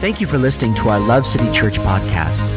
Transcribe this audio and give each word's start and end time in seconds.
Thank 0.00 0.18
you 0.18 0.26
for 0.26 0.38
listening 0.38 0.74
to 0.76 0.88
our 0.88 0.98
Love 0.98 1.26
City 1.26 1.52
Church 1.52 1.78
podcast. 1.78 2.48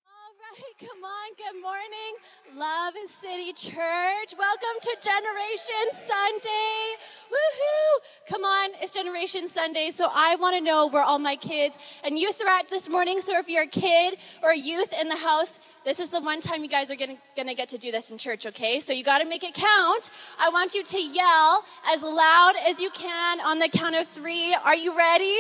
All 0.06 0.36
right, 0.38 0.78
come 0.80 1.04
on. 1.04 1.34
Good 1.36 1.60
morning, 1.60 2.14
Love 2.56 2.94
City 3.08 3.52
Church. 3.54 4.36
Welcome 4.38 4.78
to 4.82 4.96
Generation 5.02 5.92
Sunday. 6.06 6.98
Woohoo! 7.32 8.30
Come 8.30 8.44
on, 8.46 8.72
it's 8.82 8.94
Generation 8.94 9.50
Sunday, 9.50 9.90
so 9.90 10.10
I 10.14 10.36
want 10.38 10.56
to 10.56 10.62
know 10.62 10.88
where 10.88 11.04
all 11.04 11.20
my 11.20 11.36
kids 11.36 11.78
and 12.04 12.18
youth 12.18 12.42
are 12.42 12.48
at 12.48 12.70
this 12.70 12.90
morning. 12.90 13.20
So 13.20 13.38
if 13.38 13.50
you're 13.50 13.64
a 13.64 13.68
kid 13.68 14.18
or 14.42 14.52
a 14.52 14.58
youth 14.58 14.94
in 15.00 15.10
the 15.10 15.18
house, 15.18 15.60
this 15.84 16.00
is 16.00 16.10
the 16.10 16.22
one 16.22 16.40
time 16.40 16.64
you 16.64 16.70
guys 16.70 16.90
are 16.90 16.96
gonna, 16.96 17.18
gonna 17.36 17.54
get 17.54 17.68
to 17.70 17.78
do 17.78 17.92
this 17.92 18.12
in 18.12 18.18
church, 18.18 18.46
okay? 18.46 18.80
So 18.80 18.94
you 18.94 19.04
gotta 19.04 19.26
make 19.26 19.44
it 19.44 19.54
count. 19.54 20.10
I 20.40 20.50
want 20.50 20.74
you 20.74 20.84
to 20.84 21.02
yell 21.02 21.66
as 21.94 22.02
loud 22.02 22.54
as 22.66 22.80
you 22.80 22.90
can 22.92 23.42
on 23.42 23.60
the 23.60 23.68
count 23.68 23.96
of 23.96 24.08
three. 24.08 24.56
Are 24.64 24.76
you 24.76 24.98
ready? 24.98 25.38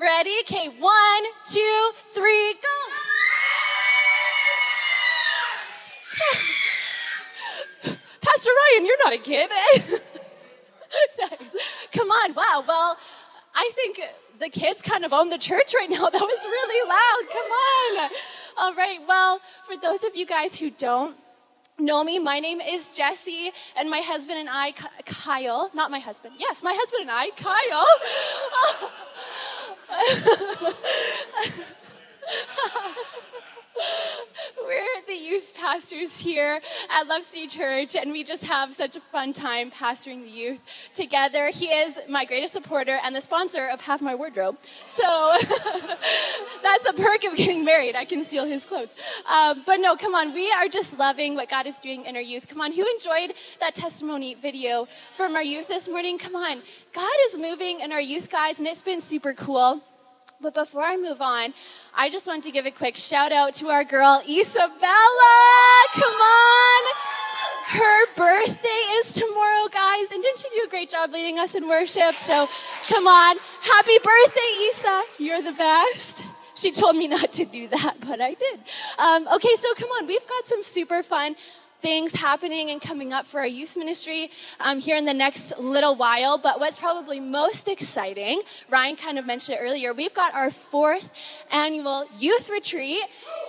Ready? 0.00 0.34
Okay, 0.42 0.68
one, 0.78 1.24
two, 1.44 1.90
three, 2.10 2.54
go! 2.54 2.68
Pastor 8.20 8.50
Ryan, 8.50 8.86
you're 8.86 9.04
not 9.04 9.12
a 9.14 9.18
kid. 9.18 9.50
Come 11.92 12.10
on, 12.10 12.34
wow. 12.34 12.64
Well, 12.66 12.96
I 13.54 13.70
think 13.74 14.00
the 14.38 14.48
kids 14.48 14.80
kind 14.82 15.04
of 15.04 15.12
own 15.12 15.28
the 15.28 15.38
church 15.38 15.74
right 15.74 15.90
now. 15.90 16.08
That 16.10 16.20
was 16.20 16.44
really 16.44 16.88
loud. 16.88 17.28
Come 17.30 17.50
on. 17.50 18.10
All 18.58 18.74
right. 18.74 18.98
Well, 19.06 19.40
for 19.66 19.76
those 19.76 20.02
of 20.04 20.16
you 20.16 20.26
guys 20.26 20.58
who 20.58 20.70
don't 20.70 21.16
know 21.78 22.02
me, 22.04 22.18
my 22.18 22.40
name 22.40 22.60
is 22.60 22.90
Jessi, 22.90 23.50
and 23.76 23.88
my 23.90 24.00
husband 24.00 24.38
and 24.38 24.48
I, 24.50 24.72
Kyle, 25.06 25.70
not 25.74 25.90
my 25.90 25.98
husband. 25.98 26.34
Yes, 26.38 26.62
my 26.62 26.74
husband 26.74 27.02
and 27.02 27.10
I, 27.10 27.30
Kyle. 27.36 27.86
We're 34.64 35.02
the 35.06 35.14
youth 35.14 35.54
pastors 35.70 36.18
here 36.18 36.60
at 36.90 37.06
Love 37.06 37.22
City 37.22 37.46
Church, 37.46 37.94
and 37.94 38.10
we 38.10 38.24
just 38.24 38.44
have 38.44 38.74
such 38.74 38.96
a 38.96 39.00
fun 39.00 39.32
time 39.32 39.70
pastoring 39.70 40.24
the 40.24 40.28
youth 40.28 40.60
together. 40.94 41.48
He 41.54 41.66
is 41.66 41.96
my 42.08 42.24
greatest 42.24 42.52
supporter 42.52 42.98
and 43.04 43.14
the 43.14 43.20
sponsor 43.20 43.68
of 43.72 43.80
half 43.80 44.02
my 44.02 44.16
wardrobe. 44.16 44.58
So 44.86 45.04
that's 46.64 46.82
the 46.82 46.94
perk 46.96 47.22
of 47.22 47.36
getting 47.36 47.64
married. 47.64 47.94
I 47.94 48.04
can 48.04 48.24
steal 48.24 48.46
his 48.46 48.64
clothes. 48.64 48.92
Um, 49.32 49.62
but 49.64 49.76
no, 49.76 49.94
come 49.94 50.12
on. 50.12 50.34
We 50.34 50.50
are 50.50 50.66
just 50.66 50.98
loving 50.98 51.36
what 51.36 51.48
God 51.48 51.68
is 51.68 51.78
doing 51.78 52.04
in 52.04 52.16
our 52.16 52.22
youth. 52.22 52.48
Come 52.48 52.60
on. 52.60 52.72
Who 52.72 52.84
enjoyed 52.94 53.36
that 53.60 53.76
testimony 53.76 54.34
video 54.34 54.88
from 55.14 55.36
our 55.36 55.44
youth 55.44 55.68
this 55.68 55.88
morning? 55.88 56.18
Come 56.18 56.34
on. 56.34 56.62
God 56.92 57.16
is 57.26 57.38
moving 57.38 57.78
in 57.78 57.92
our 57.92 58.00
youth, 58.00 58.28
guys, 58.28 58.58
and 58.58 58.66
it's 58.66 58.82
been 58.82 59.00
super 59.00 59.34
cool. 59.34 59.84
But 60.42 60.54
before 60.54 60.82
I 60.82 60.96
move 60.96 61.20
on, 61.20 61.52
I 61.94 62.08
just 62.08 62.26
want 62.26 62.44
to 62.44 62.50
give 62.50 62.64
a 62.64 62.70
quick 62.70 62.96
shout 62.96 63.30
out 63.30 63.52
to 63.54 63.68
our 63.68 63.84
girl 63.84 64.22
Isabella. 64.26 65.36
Come 65.92 66.14
on. 66.14 66.92
Her 67.66 68.06
birthday 68.16 68.82
is 68.96 69.12
tomorrow, 69.12 69.68
guys. 69.70 70.10
And 70.10 70.22
didn't 70.22 70.38
she 70.38 70.48
do 70.48 70.62
a 70.66 70.70
great 70.70 70.88
job 70.88 71.12
leading 71.12 71.38
us 71.38 71.54
in 71.54 71.68
worship? 71.68 72.14
So 72.16 72.48
come 72.88 73.06
on. 73.06 73.36
Happy 73.60 73.98
birthday, 74.02 74.66
Isa. 74.68 75.02
You're 75.18 75.42
the 75.42 75.52
best. 75.52 76.24
She 76.54 76.72
told 76.72 76.96
me 76.96 77.06
not 77.06 77.32
to 77.32 77.44
do 77.44 77.68
that, 77.68 77.96
but 78.00 78.22
I 78.22 78.32
did. 78.32 78.60
Um, 78.98 79.28
okay, 79.36 79.54
so 79.56 79.74
come 79.74 79.90
on. 79.90 80.06
We've 80.06 80.26
got 80.26 80.46
some 80.46 80.62
super 80.62 81.02
fun 81.02 81.36
things 81.80 82.14
happening 82.14 82.70
and 82.70 82.80
coming 82.80 83.12
up 83.12 83.26
for 83.26 83.40
our 83.40 83.46
youth 83.46 83.76
ministry 83.76 84.30
um, 84.60 84.80
here 84.80 84.96
in 84.96 85.04
the 85.04 85.14
next 85.14 85.58
little 85.58 85.94
while. 85.94 86.38
But 86.38 86.60
what's 86.60 86.78
probably 86.78 87.20
most 87.20 87.68
exciting, 87.68 88.42
Ryan 88.68 88.96
kind 88.96 89.18
of 89.18 89.26
mentioned 89.26 89.58
it 89.58 89.62
earlier, 89.62 89.92
we've 89.94 90.14
got 90.14 90.34
our 90.34 90.50
fourth 90.50 91.10
annual 91.52 92.06
youth 92.18 92.50
retreat 92.50 93.02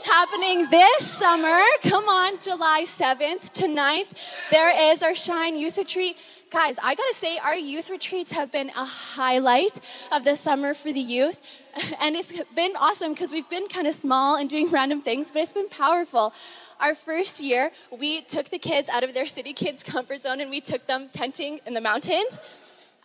happening 0.03 0.69
this 0.69 1.05
summer. 1.05 1.59
Come 1.83 2.05
on, 2.05 2.39
July 2.41 2.83
7th 2.85 3.51
to 3.53 3.63
9th. 3.63 4.07
There 4.49 4.91
is 4.91 5.03
our 5.03 5.15
Shine 5.15 5.57
Youth 5.57 5.77
Retreat. 5.77 6.17
Guys, 6.51 6.77
I 6.83 6.95
gotta 6.95 7.13
say, 7.13 7.37
our 7.37 7.55
youth 7.55 7.89
retreats 7.89 8.33
have 8.33 8.51
been 8.51 8.69
a 8.69 8.83
highlight 8.83 9.79
of 10.11 10.25
the 10.25 10.35
summer 10.35 10.73
for 10.73 10.91
the 10.91 10.99
youth. 10.99 11.60
And 12.01 12.15
it's 12.15 12.33
been 12.55 12.75
awesome 12.75 13.13
because 13.13 13.31
we've 13.31 13.49
been 13.49 13.67
kind 13.67 13.87
of 13.87 13.95
small 13.95 14.37
and 14.37 14.49
doing 14.49 14.69
random 14.69 15.01
things, 15.01 15.31
but 15.31 15.41
it's 15.41 15.53
been 15.53 15.69
powerful 15.69 16.33
our 16.81 16.95
first 16.95 17.39
year, 17.39 17.71
we 17.97 18.21
took 18.21 18.49
the 18.49 18.57
kids 18.57 18.89
out 18.89 19.03
of 19.03 19.13
their 19.13 19.27
city 19.27 19.53
kids 19.53 19.83
comfort 19.83 20.19
zone 20.19 20.41
and 20.41 20.49
we 20.49 20.59
took 20.59 20.87
them 20.87 21.09
tenting 21.11 21.59
in 21.65 21.73
the 21.73 21.81
mountains. 21.81 22.39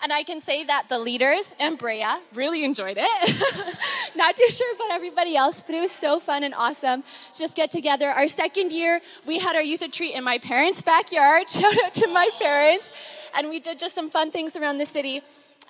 And 0.03 0.13
I 0.13 0.25
can 0.25 0.43
say 0.43 0.65
that 0.65 0.89
the 0.89 0.99
leaders 0.99 1.55
and 1.59 1.79
Brea 1.79 2.05
really 2.35 2.65
enjoyed 2.65 2.99
it. 3.01 3.77
Not 4.17 4.37
too 4.37 4.49
sure 4.51 4.75
about 4.75 4.93
everybody 4.93 5.37
else, 5.37 5.63
but 5.63 5.75
it 5.75 5.81
was 5.81 5.93
so 5.93 6.21
fun 6.21 6.45
and 6.45 6.55
awesome. 6.55 7.03
Just 7.35 7.55
get 7.55 7.71
together. 7.71 8.09
Our 8.09 8.29
second 8.29 8.73
year, 8.73 9.01
we 9.27 9.39
had 9.39 9.57
our 9.57 9.63
youth 9.63 9.81
retreat 9.81 10.15
in 10.15 10.23
my 10.23 10.37
parents' 10.37 10.83
backyard. 10.83 11.49
Shout 11.51 11.75
out 11.85 11.95
to 11.95 12.09
my 12.09 12.29
parents. 12.39 12.91
And 13.37 13.49
we 13.49 13.59
did 13.59 13.79
just 13.79 13.95
some 13.95 14.11
fun 14.11 14.31
things 14.31 14.55
around 14.55 14.79
the 14.79 14.87
city. 14.87 15.23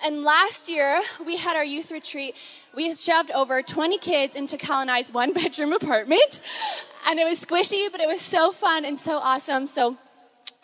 And 0.05 0.23
last 0.23 0.69
year, 0.69 1.01
we 1.25 1.37
had 1.37 1.55
our 1.55 1.63
youth 1.63 1.91
retreat. 1.91 2.35
We 2.75 2.93
shoved 2.95 3.31
over 3.31 3.61
20 3.61 3.97
kids 3.97 4.35
into 4.35 4.57
I's 4.71 5.11
one 5.11 5.33
bedroom 5.33 5.73
apartment. 5.73 6.39
And 7.07 7.19
it 7.19 7.25
was 7.25 7.43
squishy, 7.43 7.91
but 7.91 8.01
it 8.01 8.07
was 8.07 8.21
so 8.21 8.51
fun 8.51 8.85
and 8.85 8.99
so 8.99 9.17
awesome. 9.17 9.65
So 9.67 9.97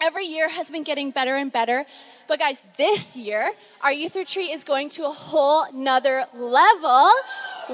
every 0.02 0.26
year 0.26 0.50
has 0.50 0.70
been 0.70 0.84
getting 0.84 1.12
better 1.12 1.36
and 1.36 1.52
better. 1.52 1.86
But 2.28 2.40
guys, 2.40 2.62
this 2.78 3.16
year, 3.16 3.52
our 3.82 3.92
youth 3.92 4.16
retreat 4.16 4.52
is 4.52 4.64
going 4.64 4.90
to 4.90 5.06
a 5.06 5.12
whole 5.12 5.66
nother 5.74 6.26
level. 6.34 7.10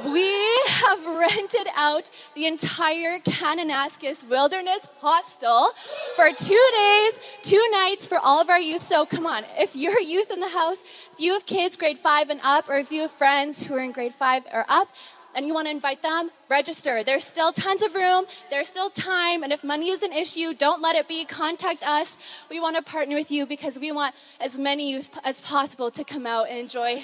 We 0.05 0.31
have 0.67 1.05
rented 1.05 1.67
out 1.75 2.09
the 2.35 2.45
entire 2.45 3.19
Kananaskis 3.19 4.27
Wilderness 4.27 4.87
Hostel 5.01 5.69
for 6.15 6.29
two 6.35 6.69
days, 6.75 7.19
two 7.41 7.63
nights 7.71 8.07
for 8.07 8.17
all 8.17 8.41
of 8.41 8.49
our 8.49 8.59
youth. 8.59 8.81
So 8.81 9.05
come 9.05 9.25
on, 9.25 9.43
if 9.57 9.75
you're 9.75 9.99
youth 9.99 10.31
in 10.31 10.39
the 10.39 10.49
house, 10.49 10.77
if 11.13 11.19
you 11.19 11.33
have 11.33 11.45
kids 11.45 11.75
grade 11.75 11.97
five 11.97 12.29
and 12.29 12.39
up, 12.43 12.69
or 12.69 12.75
if 12.75 12.91
you 12.91 13.01
have 13.01 13.11
friends 13.11 13.63
who 13.63 13.75
are 13.75 13.79
in 13.79 13.91
grade 13.91 14.13
five 14.13 14.45
or 14.51 14.65
up, 14.67 14.87
and 15.35 15.45
you 15.45 15.53
want 15.53 15.67
to 15.67 15.71
invite 15.71 16.01
them, 16.01 16.31
register. 16.49 17.03
There's 17.03 17.23
still 17.23 17.51
tons 17.51 17.81
of 17.81 17.95
room, 17.95 18.25
there's 18.49 18.67
still 18.67 18.89
time, 18.89 19.43
and 19.43 19.53
if 19.53 19.63
money 19.63 19.89
is 19.89 20.03
an 20.03 20.13
issue, 20.13 20.53
don't 20.53 20.81
let 20.81 20.95
it 20.95 21.07
be. 21.07 21.25
Contact 21.25 21.83
us. 21.83 22.17
We 22.49 22.59
want 22.59 22.75
to 22.75 22.81
partner 22.81 23.15
with 23.15 23.31
you 23.31 23.45
because 23.45 23.79
we 23.79 23.91
want 23.91 24.15
as 24.39 24.57
many 24.57 24.91
youth 24.91 25.09
as 25.23 25.41
possible 25.41 25.91
to 25.91 26.03
come 26.03 26.25
out 26.25 26.49
and 26.49 26.57
enjoy 26.57 27.01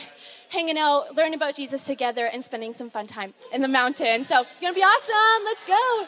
hanging 0.49 0.77
out, 0.77 1.15
learn 1.15 1.33
about 1.33 1.55
Jesus 1.55 1.83
together, 1.83 2.29
and 2.31 2.43
spending 2.43 2.73
some 2.73 2.89
fun 2.89 3.07
time 3.07 3.33
in 3.53 3.61
the 3.61 3.67
mountains. 3.67 4.27
So 4.27 4.41
it's 4.41 4.61
going 4.61 4.73
to 4.73 4.79
be 4.79 4.83
awesome. 4.83 5.43
Let's 5.45 5.67
go. 5.67 6.07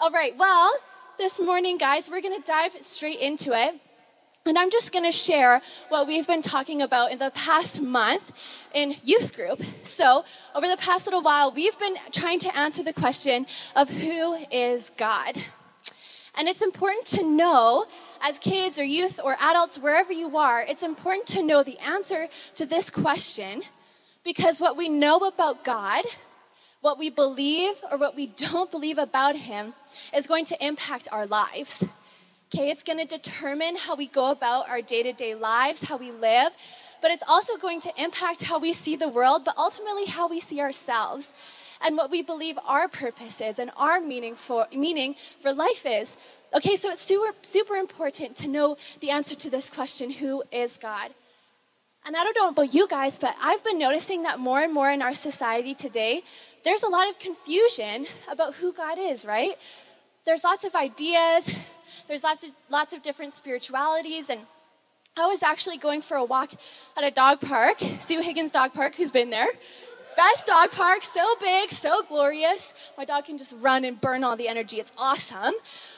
All 0.00 0.10
right, 0.10 0.36
well, 0.36 0.72
this 1.18 1.40
morning, 1.40 1.78
guys, 1.78 2.10
we're 2.10 2.20
going 2.20 2.40
to 2.40 2.46
dive 2.46 2.76
straight 2.80 3.20
into 3.20 3.52
it. 3.52 3.80
And 4.46 4.58
I'm 4.58 4.70
just 4.70 4.92
going 4.92 5.06
to 5.06 5.12
share 5.12 5.62
what 5.88 6.06
we've 6.06 6.26
been 6.26 6.42
talking 6.42 6.82
about 6.82 7.10
in 7.10 7.18
the 7.18 7.30
past 7.34 7.80
month 7.80 8.30
in 8.74 8.94
youth 9.02 9.34
group. 9.34 9.62
So, 9.84 10.26
over 10.54 10.68
the 10.68 10.76
past 10.76 11.06
little 11.06 11.22
while, 11.22 11.50
we've 11.50 11.78
been 11.78 11.94
trying 12.12 12.40
to 12.40 12.54
answer 12.54 12.82
the 12.82 12.92
question 12.92 13.46
of 13.74 13.88
who 13.88 14.44
is 14.50 14.90
God. 14.98 15.38
And 16.34 16.46
it's 16.46 16.60
important 16.60 17.06
to 17.06 17.24
know, 17.24 17.86
as 18.20 18.38
kids 18.38 18.78
or 18.78 18.84
youth 18.84 19.18
or 19.24 19.34
adults, 19.40 19.78
wherever 19.78 20.12
you 20.12 20.36
are, 20.36 20.60
it's 20.60 20.82
important 20.82 21.26
to 21.28 21.42
know 21.42 21.62
the 21.62 21.78
answer 21.78 22.28
to 22.56 22.66
this 22.66 22.90
question 22.90 23.62
because 24.24 24.60
what 24.60 24.76
we 24.76 24.90
know 24.90 25.20
about 25.20 25.64
God, 25.64 26.04
what 26.82 26.98
we 26.98 27.08
believe 27.08 27.76
or 27.90 27.96
what 27.96 28.14
we 28.14 28.26
don't 28.26 28.70
believe 28.70 28.98
about 28.98 29.36
Him, 29.36 29.72
is 30.14 30.26
going 30.26 30.44
to 30.46 30.66
impact 30.66 31.08
our 31.10 31.24
lives. 31.24 31.82
Okay, 32.54 32.70
it's 32.70 32.84
going 32.84 33.04
to 33.04 33.04
determine 33.04 33.74
how 33.74 33.96
we 33.96 34.06
go 34.06 34.30
about 34.30 34.68
our 34.68 34.80
day 34.80 35.02
to 35.02 35.12
day 35.12 35.34
lives, 35.34 35.88
how 35.88 35.96
we 35.96 36.12
live, 36.12 36.52
but 37.02 37.10
it's 37.10 37.24
also 37.26 37.56
going 37.56 37.80
to 37.80 37.90
impact 38.00 38.44
how 38.44 38.60
we 38.60 38.72
see 38.72 38.94
the 38.94 39.08
world, 39.08 39.44
but 39.44 39.58
ultimately 39.58 40.04
how 40.04 40.28
we 40.28 40.38
see 40.38 40.60
ourselves 40.60 41.34
and 41.84 41.96
what 41.96 42.12
we 42.12 42.22
believe 42.22 42.56
our 42.64 42.86
purpose 42.86 43.40
is 43.40 43.58
and 43.58 43.72
our 43.76 44.00
meaning 44.00 44.36
for, 44.36 44.68
meaning 44.72 45.16
for 45.40 45.52
life 45.52 45.84
is. 45.84 46.16
Okay, 46.54 46.76
so 46.76 46.90
it's 46.90 47.02
super, 47.02 47.34
super 47.42 47.74
important 47.74 48.36
to 48.36 48.46
know 48.46 48.76
the 49.00 49.10
answer 49.10 49.34
to 49.34 49.50
this 49.50 49.68
question 49.68 50.12
who 50.12 50.44
is 50.52 50.76
God? 50.76 51.10
And 52.06 52.14
I 52.14 52.22
don't 52.22 52.36
know 52.36 52.50
about 52.50 52.72
you 52.72 52.86
guys, 52.86 53.18
but 53.18 53.34
I've 53.42 53.64
been 53.64 53.80
noticing 53.80 54.22
that 54.22 54.38
more 54.38 54.60
and 54.60 54.72
more 54.72 54.92
in 54.92 55.02
our 55.02 55.14
society 55.14 55.74
today, 55.74 56.22
there's 56.62 56.84
a 56.84 56.88
lot 56.88 57.08
of 57.10 57.18
confusion 57.18 58.06
about 58.30 58.54
who 58.54 58.72
God 58.72 58.96
is, 58.96 59.26
right? 59.26 59.58
There's 60.24 60.44
lots 60.44 60.64
of 60.64 60.76
ideas, 60.76 61.50
there's 62.08 62.24
lots 62.24 62.46
of, 62.46 62.52
lots 62.70 62.92
of 62.92 63.02
different 63.02 63.32
spiritualities, 63.32 64.30
and 64.30 64.40
I 65.16 65.26
was 65.26 65.42
actually 65.42 65.78
going 65.78 66.02
for 66.02 66.16
a 66.16 66.24
walk 66.24 66.52
at 66.96 67.04
a 67.04 67.10
dog 67.10 67.40
park, 67.40 67.76
Sue 67.98 68.20
Higgins 68.20 68.50
Dog 68.50 68.74
Park, 68.74 68.96
who's 68.96 69.12
been 69.12 69.30
there. 69.30 69.46
Best 70.16 70.46
dog 70.46 70.70
park, 70.70 71.02
so 71.02 71.34
big, 71.40 71.70
so 71.70 72.02
glorious. 72.04 72.74
My 72.96 73.04
dog 73.04 73.24
can 73.24 73.36
just 73.36 73.54
run 73.60 73.84
and 73.84 74.00
burn 74.00 74.22
all 74.22 74.36
the 74.36 74.48
energy. 74.48 74.76
It's 74.76 74.92
awesome. 74.96 75.54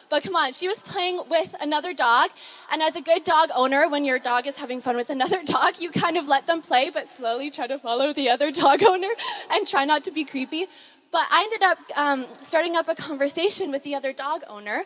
But 0.08 0.22
come 0.22 0.36
on, 0.36 0.52
she 0.52 0.68
was 0.68 0.82
playing 0.82 1.22
with 1.28 1.54
another 1.60 1.92
dog. 1.92 2.30
And 2.72 2.82
as 2.82 2.96
a 2.96 3.02
good 3.02 3.24
dog 3.24 3.50
owner, 3.54 3.88
when 3.88 4.04
your 4.04 4.18
dog 4.18 4.46
is 4.46 4.56
having 4.56 4.80
fun 4.80 4.96
with 4.96 5.10
another 5.10 5.42
dog, 5.44 5.74
you 5.80 5.90
kind 5.90 6.16
of 6.16 6.28
let 6.28 6.46
them 6.46 6.62
play, 6.62 6.90
but 6.90 7.08
slowly 7.08 7.50
try 7.50 7.66
to 7.66 7.78
follow 7.78 8.12
the 8.12 8.30
other 8.30 8.50
dog 8.50 8.82
owner 8.82 9.08
and 9.50 9.66
try 9.66 9.84
not 9.84 10.04
to 10.04 10.10
be 10.10 10.24
creepy. 10.24 10.66
But 11.10 11.26
I 11.30 11.42
ended 11.44 11.62
up 11.62 11.78
um, 11.96 12.26
starting 12.42 12.76
up 12.76 12.88
a 12.88 12.94
conversation 12.94 13.70
with 13.70 13.82
the 13.82 13.94
other 13.94 14.12
dog 14.12 14.42
owner. 14.48 14.84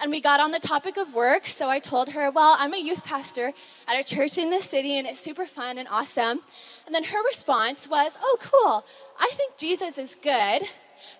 And 0.00 0.10
we 0.10 0.20
got 0.20 0.40
on 0.40 0.50
the 0.50 0.58
topic 0.58 0.96
of 0.96 1.14
work. 1.14 1.46
So 1.46 1.70
I 1.70 1.78
told 1.78 2.10
her, 2.10 2.30
Well, 2.30 2.56
I'm 2.58 2.74
a 2.74 2.78
youth 2.80 3.04
pastor 3.04 3.52
at 3.86 3.98
a 3.98 4.04
church 4.04 4.38
in 4.38 4.50
the 4.50 4.60
city, 4.60 4.98
and 4.98 5.06
it's 5.06 5.20
super 5.20 5.46
fun 5.46 5.78
and 5.78 5.88
awesome. 5.88 6.40
And 6.86 6.94
then 6.94 7.04
her 7.04 7.24
response 7.24 7.88
was, 7.88 8.18
Oh, 8.22 8.36
cool. 8.40 8.84
I 9.18 9.30
think 9.34 9.56
Jesus 9.56 9.98
is 9.98 10.14
good, 10.14 10.62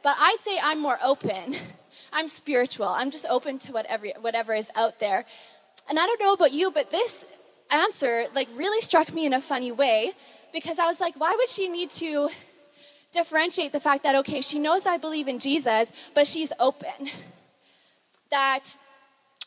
but 0.02 0.16
I'd 0.18 0.40
say 0.40 0.58
I'm 0.62 0.80
more 0.80 0.98
open. 1.04 1.56
I'm 2.12 2.28
spiritual. 2.28 2.86
I'm 2.86 3.10
just 3.10 3.26
open 3.28 3.58
to 3.60 3.72
whatever, 3.72 4.06
whatever 4.20 4.54
is 4.54 4.70
out 4.76 4.98
there. 4.98 5.24
And 5.88 5.98
I 5.98 6.06
don't 6.06 6.20
know 6.20 6.32
about 6.32 6.52
you, 6.52 6.70
but 6.70 6.90
this 6.90 7.26
answer 7.70 8.24
like 8.34 8.48
really 8.54 8.80
struck 8.80 9.12
me 9.12 9.26
in 9.26 9.32
a 9.32 9.40
funny 9.40 9.72
way 9.72 10.12
because 10.52 10.78
I 10.78 10.86
was 10.86 11.00
like, 11.00 11.18
why 11.18 11.34
would 11.36 11.48
she 11.48 11.68
need 11.68 11.90
to 11.90 12.28
differentiate 13.12 13.72
the 13.72 13.80
fact 13.80 14.04
that, 14.04 14.14
okay, 14.16 14.40
she 14.40 14.58
knows 14.58 14.86
I 14.86 14.96
believe 14.96 15.28
in 15.28 15.38
Jesus, 15.38 15.92
but 16.14 16.26
she's 16.26 16.52
open? 16.58 17.10
That 18.34 18.76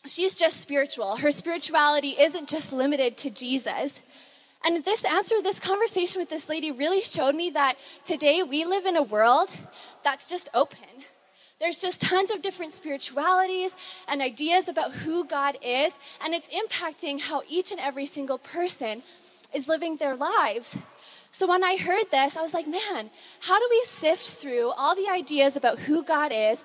she's 0.05 0.35
just 0.35 0.61
spiritual. 0.61 1.17
Her 1.17 1.31
spirituality 1.31 2.15
isn't 2.17 2.47
just 2.47 2.71
limited 2.71 3.17
to 3.17 3.29
Jesus. 3.29 3.99
And 4.63 4.85
this 4.85 5.03
answer, 5.03 5.41
this 5.41 5.59
conversation 5.59 6.21
with 6.21 6.29
this 6.29 6.47
lady 6.47 6.71
really 6.71 7.01
showed 7.01 7.35
me 7.35 7.49
that 7.49 7.75
today 8.05 8.43
we 8.43 8.63
live 8.63 8.85
in 8.85 8.95
a 8.95 9.03
world 9.03 9.49
that's 10.05 10.29
just 10.29 10.47
open. 10.53 10.87
There's 11.59 11.81
just 11.81 11.99
tons 11.99 12.31
of 12.31 12.41
different 12.41 12.71
spiritualities 12.71 13.75
and 14.07 14.21
ideas 14.21 14.69
about 14.69 14.93
who 14.93 15.25
God 15.25 15.57
is, 15.61 15.93
and 16.23 16.33
it's 16.33 16.47
impacting 16.47 17.19
how 17.19 17.41
each 17.49 17.71
and 17.71 17.81
every 17.81 18.05
single 18.05 18.37
person 18.37 19.03
is 19.53 19.67
living 19.67 19.97
their 19.97 20.15
lives. 20.15 20.77
So 21.31 21.45
when 21.45 21.61
I 21.61 21.75
heard 21.75 22.05
this, 22.09 22.37
I 22.37 22.41
was 22.41 22.53
like, 22.53 22.67
man, 22.67 23.09
how 23.41 23.59
do 23.59 23.67
we 23.69 23.81
sift 23.83 24.29
through 24.29 24.69
all 24.77 24.95
the 24.95 25.09
ideas 25.09 25.57
about 25.57 25.79
who 25.79 26.03
God 26.03 26.31
is, 26.33 26.63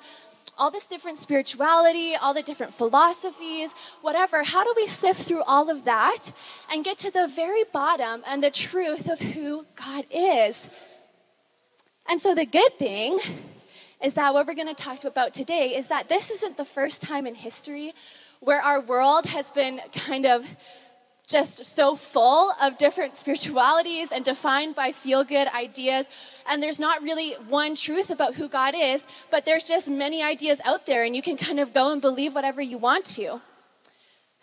all 0.58 0.70
this 0.70 0.86
different 0.86 1.18
spirituality, 1.18 2.14
all 2.14 2.34
the 2.34 2.42
different 2.42 2.74
philosophies, 2.74 3.74
whatever? 4.00 4.44
How 4.44 4.64
do 4.64 4.72
we 4.76 4.86
sift 4.86 5.22
through 5.22 5.42
all 5.42 5.70
of 5.70 5.84
that 5.84 6.32
and 6.70 6.84
get 6.84 6.98
to 6.98 7.10
the 7.10 7.26
very 7.26 7.64
bottom 7.72 8.22
and 8.26 8.42
the 8.42 8.50
truth 8.50 9.08
of 9.08 9.18
who 9.18 9.66
God 9.74 10.04
is? 10.10 10.68
And 12.08 12.20
so 12.20 12.34
the 12.34 12.46
good 12.46 12.72
thing 12.78 13.18
is 14.02 14.14
that 14.14 14.34
what 14.34 14.46
we're 14.46 14.54
going 14.54 14.74
to 14.74 14.74
talk 14.74 15.04
about 15.04 15.32
today 15.32 15.76
is 15.76 15.88
that 15.88 16.08
this 16.08 16.30
isn't 16.30 16.56
the 16.56 16.64
first 16.64 17.00
time 17.00 17.26
in 17.26 17.34
history 17.34 17.92
where 18.40 18.60
our 18.60 18.80
world 18.80 19.26
has 19.26 19.50
been 19.50 19.80
kind 19.94 20.26
of 20.26 20.56
just 21.28 21.64
so 21.66 21.96
full 21.96 22.52
of 22.62 22.78
different 22.78 23.16
spiritualities 23.16 24.12
and 24.12 24.24
defined 24.24 24.74
by 24.74 24.92
feel 24.92 25.24
good 25.24 25.48
ideas. 25.48 26.06
And 26.48 26.62
there's 26.62 26.80
not 26.80 27.02
really 27.02 27.32
one 27.48 27.74
truth 27.74 28.10
about 28.10 28.34
who 28.34 28.48
God 28.48 28.74
is, 28.76 29.06
but 29.30 29.46
there's 29.46 29.64
just 29.64 29.88
many 29.88 30.22
ideas 30.22 30.60
out 30.64 30.86
there, 30.86 31.04
and 31.04 31.14
you 31.14 31.22
can 31.22 31.36
kind 31.36 31.60
of 31.60 31.72
go 31.72 31.92
and 31.92 32.00
believe 32.00 32.34
whatever 32.34 32.60
you 32.60 32.78
want 32.78 33.04
to. 33.16 33.40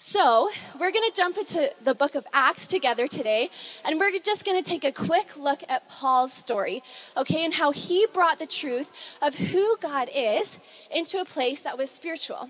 So, 0.02 0.50
we're 0.80 0.94
going 0.94 1.12
to 1.12 1.14
jump 1.14 1.38
into 1.38 1.74
the 1.84 1.94
book 1.94 2.16
of 2.16 2.26
Acts 2.32 2.66
together 2.66 3.06
today, 3.06 3.50
and 3.84 4.00
we're 4.00 4.18
just 4.24 4.46
going 4.46 4.64
to 4.64 4.68
take 4.68 4.86
a 4.86 4.94
quick 4.94 5.36
look 5.36 5.62
at 5.68 5.90
Paul's 5.90 6.32
story, 6.32 6.82
okay, 7.18 7.44
and 7.44 7.54
how 7.54 7.72
he 7.72 8.08
brought 8.14 8.40
the 8.40 8.48
truth 8.48 8.94
of 9.22 9.36
who 9.36 9.76
God 9.82 10.08
is 10.16 10.58
into 10.90 11.20
a 11.20 11.26
place 11.26 11.60
that 11.62 11.78
was 11.78 11.92
spiritual, 11.92 12.50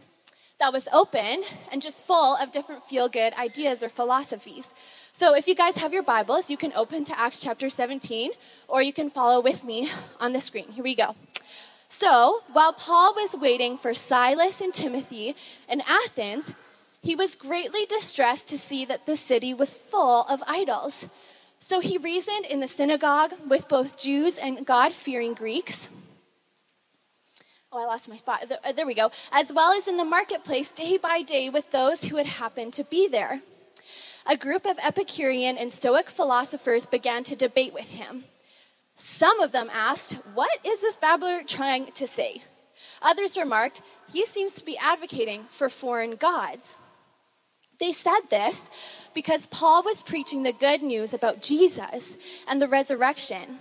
that 0.59 0.73
was 0.73 0.87
open, 0.93 1.43
and 1.71 1.81
just 1.81 2.05
full 2.05 2.35
of 2.35 2.51
different 2.51 2.83
feel 2.83 3.07
good 3.07 3.33
ideas 3.33 3.83
or 3.83 3.89
philosophies. 3.89 4.73
So, 5.11 5.35
if 5.35 5.47
you 5.47 5.55
guys 5.55 5.77
have 5.77 5.93
your 5.93 6.03
Bibles, 6.03 6.49
you 6.49 6.57
can 6.57 6.73
open 6.73 7.03
to 7.05 7.19
Acts 7.19 7.41
chapter 7.41 7.69
17, 7.69 8.31
or 8.67 8.81
you 8.81 8.93
can 8.93 9.09
follow 9.09 9.41
with 9.41 9.63
me 9.63 9.89
on 10.19 10.33
the 10.33 10.39
screen. 10.39 10.71
Here 10.71 10.83
we 10.83 10.95
go. 10.95 11.15
So, 11.87 12.41
while 12.53 12.73
Paul 12.73 13.13
was 13.15 13.35
waiting 13.39 13.77
for 13.77 13.93
Silas 13.93 14.61
and 14.61 14.73
Timothy 14.73 15.35
in 15.67 15.81
Athens, 15.87 16.53
he 17.01 17.15
was 17.15 17.35
greatly 17.35 17.85
distressed 17.85 18.47
to 18.49 18.57
see 18.57 18.85
that 18.85 19.05
the 19.05 19.15
city 19.15 19.53
was 19.53 19.73
full 19.73 20.23
of 20.23 20.43
idols. 20.45 21.07
So 21.59 21.79
he 21.79 21.97
reasoned 21.97 22.45
in 22.45 22.59
the 22.59 22.67
synagogue 22.67 23.33
with 23.47 23.67
both 23.67 23.97
Jews 23.97 24.37
and 24.37 24.65
God 24.65 24.93
fearing 24.93 25.33
Greeks. 25.33 25.89
Oh, 27.71 27.83
I 27.83 27.85
lost 27.85 28.09
my 28.09 28.15
spot. 28.15 28.51
Uh, 28.63 28.71
there 28.71 28.87
we 28.87 28.95
go. 28.95 29.11
As 29.31 29.53
well 29.53 29.71
as 29.73 29.87
in 29.87 29.97
the 29.97 30.05
marketplace 30.05 30.71
day 30.71 30.97
by 30.97 31.21
day 31.21 31.49
with 31.49 31.69
those 31.69 32.05
who 32.05 32.15
had 32.15 32.25
happened 32.25 32.73
to 32.73 32.83
be 32.83 33.07
there. 33.07 33.41
A 34.25 34.35
group 34.35 34.65
of 34.65 34.79
Epicurean 34.79 35.55
and 35.55 35.71
Stoic 35.71 36.09
philosophers 36.09 36.87
began 36.87 37.23
to 37.25 37.35
debate 37.35 37.73
with 37.73 37.91
him. 37.91 38.23
Some 38.95 39.39
of 39.39 39.51
them 39.51 39.69
asked, 39.71 40.13
What 40.33 40.49
is 40.63 40.81
this 40.81 40.95
babbler 40.95 41.43
trying 41.43 41.91
to 41.91 42.07
say? 42.07 42.41
Others 43.03 43.37
remarked, 43.37 43.83
He 44.11 44.25
seems 44.25 44.55
to 44.55 44.65
be 44.65 44.77
advocating 44.77 45.43
for 45.49 45.69
foreign 45.69 46.15
gods. 46.15 46.75
They 47.79 47.91
said 47.91 48.21
this 48.29 48.71
because 49.13 49.45
Paul 49.45 49.83
was 49.83 50.01
preaching 50.01 50.41
the 50.41 50.53
good 50.53 50.81
news 50.81 51.13
about 51.13 51.41
Jesus 51.41 52.17
and 52.47 52.59
the 52.59 52.67
resurrection. 52.67 53.59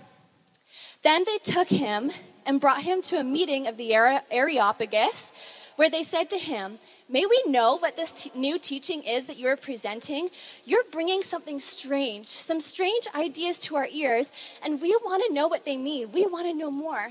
Then 1.03 1.23
they 1.25 1.37
took 1.37 1.69
him 1.69 2.11
and 2.45 2.59
brought 2.59 2.83
him 2.83 3.01
to 3.03 3.19
a 3.19 3.23
meeting 3.23 3.67
of 3.67 3.77
the 3.77 3.93
Areopagus, 3.93 5.33
where 5.75 5.89
they 5.89 6.03
said 6.03 6.29
to 6.29 6.37
him, 6.37 6.77
May 7.11 7.25
we 7.25 7.43
know 7.47 7.75
what 7.75 7.95
this 7.95 8.11
t- 8.23 8.31
new 8.35 8.59
teaching 8.59 9.01
is 9.01 9.25
that 9.25 9.39
you're 9.39 9.57
presenting? 9.57 10.29
You're 10.63 10.83
bringing 10.91 11.23
something 11.23 11.59
strange, 11.59 12.27
some 12.27 12.61
strange 12.61 13.07
ideas 13.15 13.57
to 13.59 13.77
our 13.77 13.87
ears, 13.91 14.31
and 14.61 14.79
we 14.79 14.95
want 15.03 15.23
to 15.25 15.33
know 15.33 15.47
what 15.47 15.65
they 15.65 15.75
mean. 15.75 16.11
We 16.11 16.27
want 16.27 16.45
to 16.45 16.53
know 16.53 16.69
more. 16.69 17.09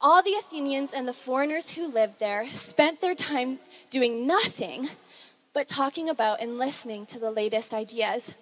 All 0.00 0.22
the 0.22 0.34
Athenians 0.38 0.94
and 0.94 1.06
the 1.06 1.12
foreigners 1.12 1.72
who 1.72 1.86
lived 1.86 2.18
there 2.18 2.48
spent 2.48 3.00
their 3.00 3.14
time 3.14 3.58
doing 3.90 4.26
nothing 4.26 4.88
but 5.52 5.68
talking 5.68 6.08
about 6.08 6.40
and 6.40 6.56
listening 6.56 7.04
to 7.06 7.18
the 7.18 7.30
latest 7.30 7.74
ideas. 7.74 8.34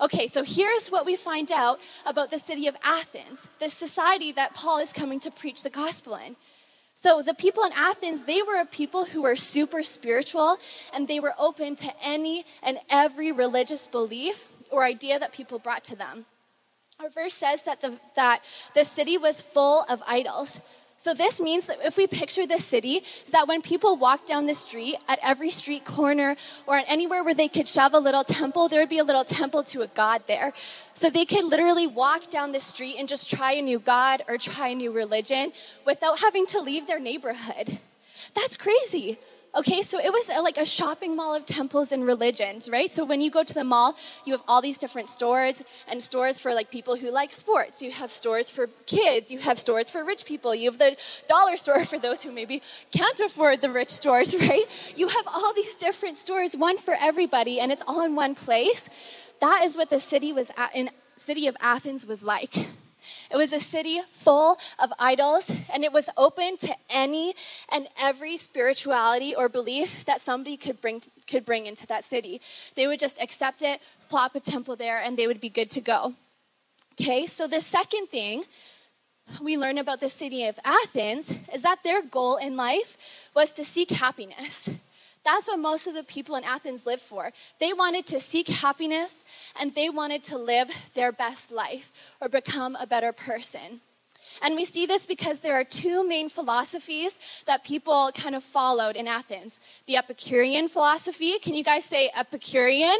Okay, 0.00 0.28
so 0.28 0.42
here's 0.42 0.88
what 0.88 1.04
we 1.04 1.14
find 1.14 1.52
out 1.52 1.78
about 2.06 2.30
the 2.30 2.38
city 2.38 2.66
of 2.66 2.76
Athens, 2.82 3.48
the 3.58 3.68
society 3.68 4.32
that 4.32 4.54
Paul 4.54 4.78
is 4.78 4.94
coming 4.94 5.20
to 5.20 5.30
preach 5.30 5.62
the 5.62 5.68
gospel 5.68 6.14
in. 6.14 6.36
So, 6.94 7.22
the 7.22 7.34
people 7.34 7.64
in 7.64 7.72
Athens, 7.72 8.24
they 8.24 8.42
were 8.42 8.60
a 8.60 8.66
people 8.66 9.06
who 9.06 9.22
were 9.22 9.36
super 9.36 9.82
spiritual 9.82 10.58
and 10.94 11.06
they 11.06 11.20
were 11.20 11.34
open 11.38 11.76
to 11.76 11.92
any 12.02 12.44
and 12.62 12.78
every 12.90 13.32
religious 13.32 13.86
belief 13.86 14.48
or 14.70 14.84
idea 14.84 15.18
that 15.18 15.32
people 15.32 15.58
brought 15.58 15.84
to 15.84 15.96
them. 15.96 16.26
Our 16.98 17.08
verse 17.08 17.34
says 17.34 17.62
that 17.62 17.80
the, 17.80 17.98
that 18.16 18.42
the 18.74 18.84
city 18.84 19.16
was 19.16 19.40
full 19.40 19.84
of 19.88 20.02
idols. 20.06 20.60
So 21.02 21.14
this 21.14 21.40
means 21.40 21.64
that 21.64 21.78
if 21.82 21.96
we 21.96 22.06
picture 22.06 22.46
the 22.46 22.58
city, 22.58 23.00
is 23.24 23.32
that 23.32 23.48
when 23.48 23.62
people 23.62 23.96
walk 23.96 24.26
down 24.26 24.44
the 24.44 24.52
street, 24.52 24.96
at 25.08 25.18
every 25.22 25.48
street 25.48 25.82
corner 25.82 26.36
or 26.66 26.76
at 26.76 26.84
anywhere 26.90 27.24
where 27.24 27.32
they 27.32 27.48
could 27.48 27.66
shove 27.66 27.94
a 27.94 27.98
little 27.98 28.22
temple, 28.22 28.68
there 28.68 28.80
would 28.80 28.90
be 28.90 28.98
a 28.98 29.04
little 29.04 29.24
temple 29.24 29.62
to 29.62 29.80
a 29.80 29.86
god 29.86 30.24
there. 30.26 30.52
So 30.92 31.08
they 31.08 31.24
could 31.24 31.46
literally 31.46 31.86
walk 31.86 32.28
down 32.28 32.52
the 32.52 32.60
street 32.60 32.96
and 32.98 33.08
just 33.08 33.30
try 33.30 33.52
a 33.52 33.62
new 33.62 33.78
god 33.78 34.24
or 34.28 34.36
try 34.36 34.68
a 34.68 34.74
new 34.74 34.92
religion 34.92 35.54
without 35.86 36.20
having 36.20 36.44
to 36.48 36.60
leave 36.60 36.86
their 36.86 37.00
neighborhood. 37.00 37.78
That's 38.34 38.58
crazy. 38.58 39.18
Okay, 39.52 39.82
so 39.82 39.98
it 39.98 40.12
was 40.12 40.28
a, 40.28 40.40
like 40.40 40.56
a 40.56 40.64
shopping 40.64 41.16
mall 41.16 41.34
of 41.34 41.44
temples 41.44 41.90
and 41.90 42.06
religions, 42.06 42.70
right? 42.70 42.90
So 42.90 43.04
when 43.04 43.20
you 43.20 43.32
go 43.32 43.42
to 43.42 43.52
the 43.52 43.64
mall, 43.64 43.96
you 44.24 44.32
have 44.32 44.42
all 44.46 44.62
these 44.62 44.78
different 44.78 45.08
stores 45.08 45.64
and 45.88 46.00
stores 46.00 46.38
for 46.38 46.54
like 46.54 46.70
people 46.70 46.94
who 46.94 47.10
like 47.10 47.32
sports. 47.32 47.82
You 47.82 47.90
have 47.90 48.12
stores 48.12 48.48
for 48.48 48.68
kids. 48.86 49.32
You 49.32 49.40
have 49.40 49.58
stores 49.58 49.90
for 49.90 50.04
rich 50.04 50.24
people. 50.24 50.54
You 50.54 50.70
have 50.70 50.78
the 50.78 50.96
dollar 51.28 51.56
store 51.56 51.84
for 51.84 51.98
those 51.98 52.22
who 52.22 52.30
maybe 52.30 52.62
can't 52.92 53.18
afford 53.18 53.60
the 53.60 53.70
rich 53.70 53.90
stores, 53.90 54.36
right? 54.40 54.66
You 54.94 55.08
have 55.08 55.26
all 55.26 55.52
these 55.52 55.74
different 55.74 56.16
stores, 56.16 56.56
one 56.56 56.78
for 56.78 56.94
everybody, 57.00 57.58
and 57.58 57.72
it's 57.72 57.82
all 57.88 58.04
in 58.04 58.14
one 58.14 58.36
place. 58.36 58.88
That 59.40 59.62
is 59.64 59.76
what 59.76 59.90
the 59.90 59.98
city 59.98 60.32
was 60.32 60.52
at, 60.56 60.76
in 60.76 60.90
city 61.16 61.48
of 61.48 61.56
Athens 61.60 62.06
was 62.06 62.22
like. 62.22 62.54
It 63.30 63.36
was 63.36 63.52
a 63.52 63.60
city 63.60 64.00
full 64.10 64.58
of 64.78 64.92
idols, 64.98 65.50
and 65.72 65.84
it 65.84 65.92
was 65.92 66.08
open 66.16 66.56
to 66.58 66.74
any 66.88 67.34
and 67.72 67.88
every 68.00 68.36
spirituality 68.36 69.34
or 69.34 69.48
belief 69.48 70.04
that 70.04 70.20
somebody 70.20 70.56
could 70.56 70.80
bring, 70.80 71.02
could 71.26 71.44
bring 71.44 71.66
into 71.66 71.86
that 71.86 72.04
city. 72.04 72.40
They 72.74 72.86
would 72.86 72.98
just 72.98 73.20
accept 73.22 73.62
it, 73.62 73.80
plop 74.08 74.34
a 74.34 74.40
temple 74.40 74.76
there, 74.76 74.98
and 74.98 75.16
they 75.16 75.26
would 75.26 75.40
be 75.40 75.48
good 75.48 75.70
to 75.70 75.80
go. 75.80 76.14
Okay, 77.00 77.26
so 77.26 77.46
the 77.46 77.60
second 77.60 78.08
thing 78.08 78.44
we 79.40 79.56
learn 79.56 79.78
about 79.78 80.00
the 80.00 80.10
city 80.10 80.44
of 80.46 80.58
Athens 80.64 81.32
is 81.52 81.62
that 81.62 81.82
their 81.84 82.02
goal 82.02 82.36
in 82.36 82.56
life 82.56 82.98
was 83.34 83.52
to 83.52 83.64
seek 83.64 83.90
happiness. 83.90 84.70
That's 85.24 85.48
what 85.48 85.58
most 85.58 85.86
of 85.86 85.94
the 85.94 86.02
people 86.02 86.36
in 86.36 86.44
Athens 86.44 86.86
lived 86.86 87.02
for. 87.02 87.30
They 87.58 87.72
wanted 87.72 88.06
to 88.06 88.20
seek 88.20 88.48
happiness 88.48 89.24
and 89.60 89.74
they 89.74 89.90
wanted 89.90 90.24
to 90.24 90.38
live 90.38 90.70
their 90.94 91.12
best 91.12 91.52
life 91.52 91.92
or 92.20 92.28
become 92.28 92.76
a 92.76 92.86
better 92.86 93.12
person. 93.12 93.80
And 94.42 94.54
we 94.54 94.64
see 94.64 94.86
this 94.86 95.06
because 95.06 95.40
there 95.40 95.54
are 95.54 95.64
two 95.64 96.06
main 96.06 96.28
philosophies 96.28 97.18
that 97.46 97.64
people 97.64 98.10
kind 98.14 98.34
of 98.34 98.44
followed 98.44 98.96
in 98.96 99.06
Athens 99.06 99.60
the 99.86 99.96
Epicurean 99.96 100.68
philosophy. 100.68 101.38
Can 101.38 101.54
you 101.54 101.64
guys 101.64 101.84
say 101.84 102.10
Epicurean? 102.16 102.96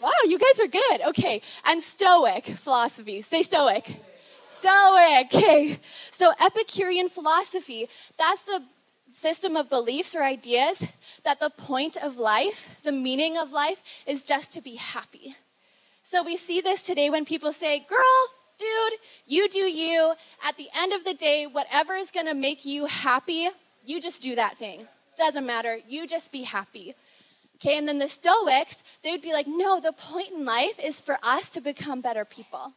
Wow, 0.00 0.10
you 0.26 0.38
guys 0.38 0.60
are 0.60 0.68
good. 0.68 1.00
Okay. 1.08 1.42
And 1.64 1.82
Stoic 1.82 2.44
philosophy. 2.44 3.20
Say 3.20 3.42
Stoic. 3.42 3.84
Stoic. 4.48 5.34
Okay. 5.34 5.78
So, 6.10 6.32
Epicurean 6.40 7.08
philosophy, 7.08 7.88
that's 8.16 8.42
the 8.42 8.62
system 9.18 9.56
of 9.56 9.68
beliefs 9.68 10.14
or 10.14 10.22
ideas 10.22 10.86
that 11.24 11.40
the 11.40 11.50
point 11.50 11.96
of 11.96 12.18
life, 12.18 12.80
the 12.84 12.92
meaning 12.92 13.36
of 13.36 13.52
life, 13.52 13.82
is 14.06 14.22
just 14.22 14.52
to 14.52 14.60
be 14.60 14.76
happy. 14.76 15.34
So, 16.02 16.22
we 16.22 16.36
see 16.36 16.60
this 16.60 16.82
today 16.82 17.10
when 17.10 17.24
people 17.24 17.52
say, 17.52 17.80
Girl, 17.80 18.18
dude, 18.58 18.98
you 19.26 19.48
do 19.48 19.58
you. 19.58 20.14
At 20.46 20.56
the 20.56 20.68
end 20.78 20.92
of 20.92 21.04
the 21.04 21.14
day, 21.14 21.46
whatever 21.46 21.94
is 21.94 22.10
going 22.10 22.26
to 22.26 22.34
make 22.34 22.64
you 22.64 22.86
happy, 22.86 23.48
you 23.84 24.00
just 24.00 24.22
do 24.22 24.34
that 24.36 24.56
thing. 24.56 24.86
Doesn't 25.16 25.46
matter. 25.46 25.78
You 25.86 26.06
just 26.06 26.32
be 26.32 26.42
happy. 26.42 26.94
Okay, 27.56 27.76
and 27.76 27.88
then 27.88 27.98
the 27.98 28.08
Stoics, 28.08 28.84
they 29.02 29.10
would 29.10 29.22
be 29.22 29.32
like, 29.32 29.48
no, 29.48 29.80
the 29.80 29.92
point 29.92 30.30
in 30.30 30.44
life 30.44 30.78
is 30.82 31.00
for 31.00 31.18
us 31.24 31.50
to 31.50 31.60
become 31.60 32.00
better 32.00 32.24
people. 32.24 32.74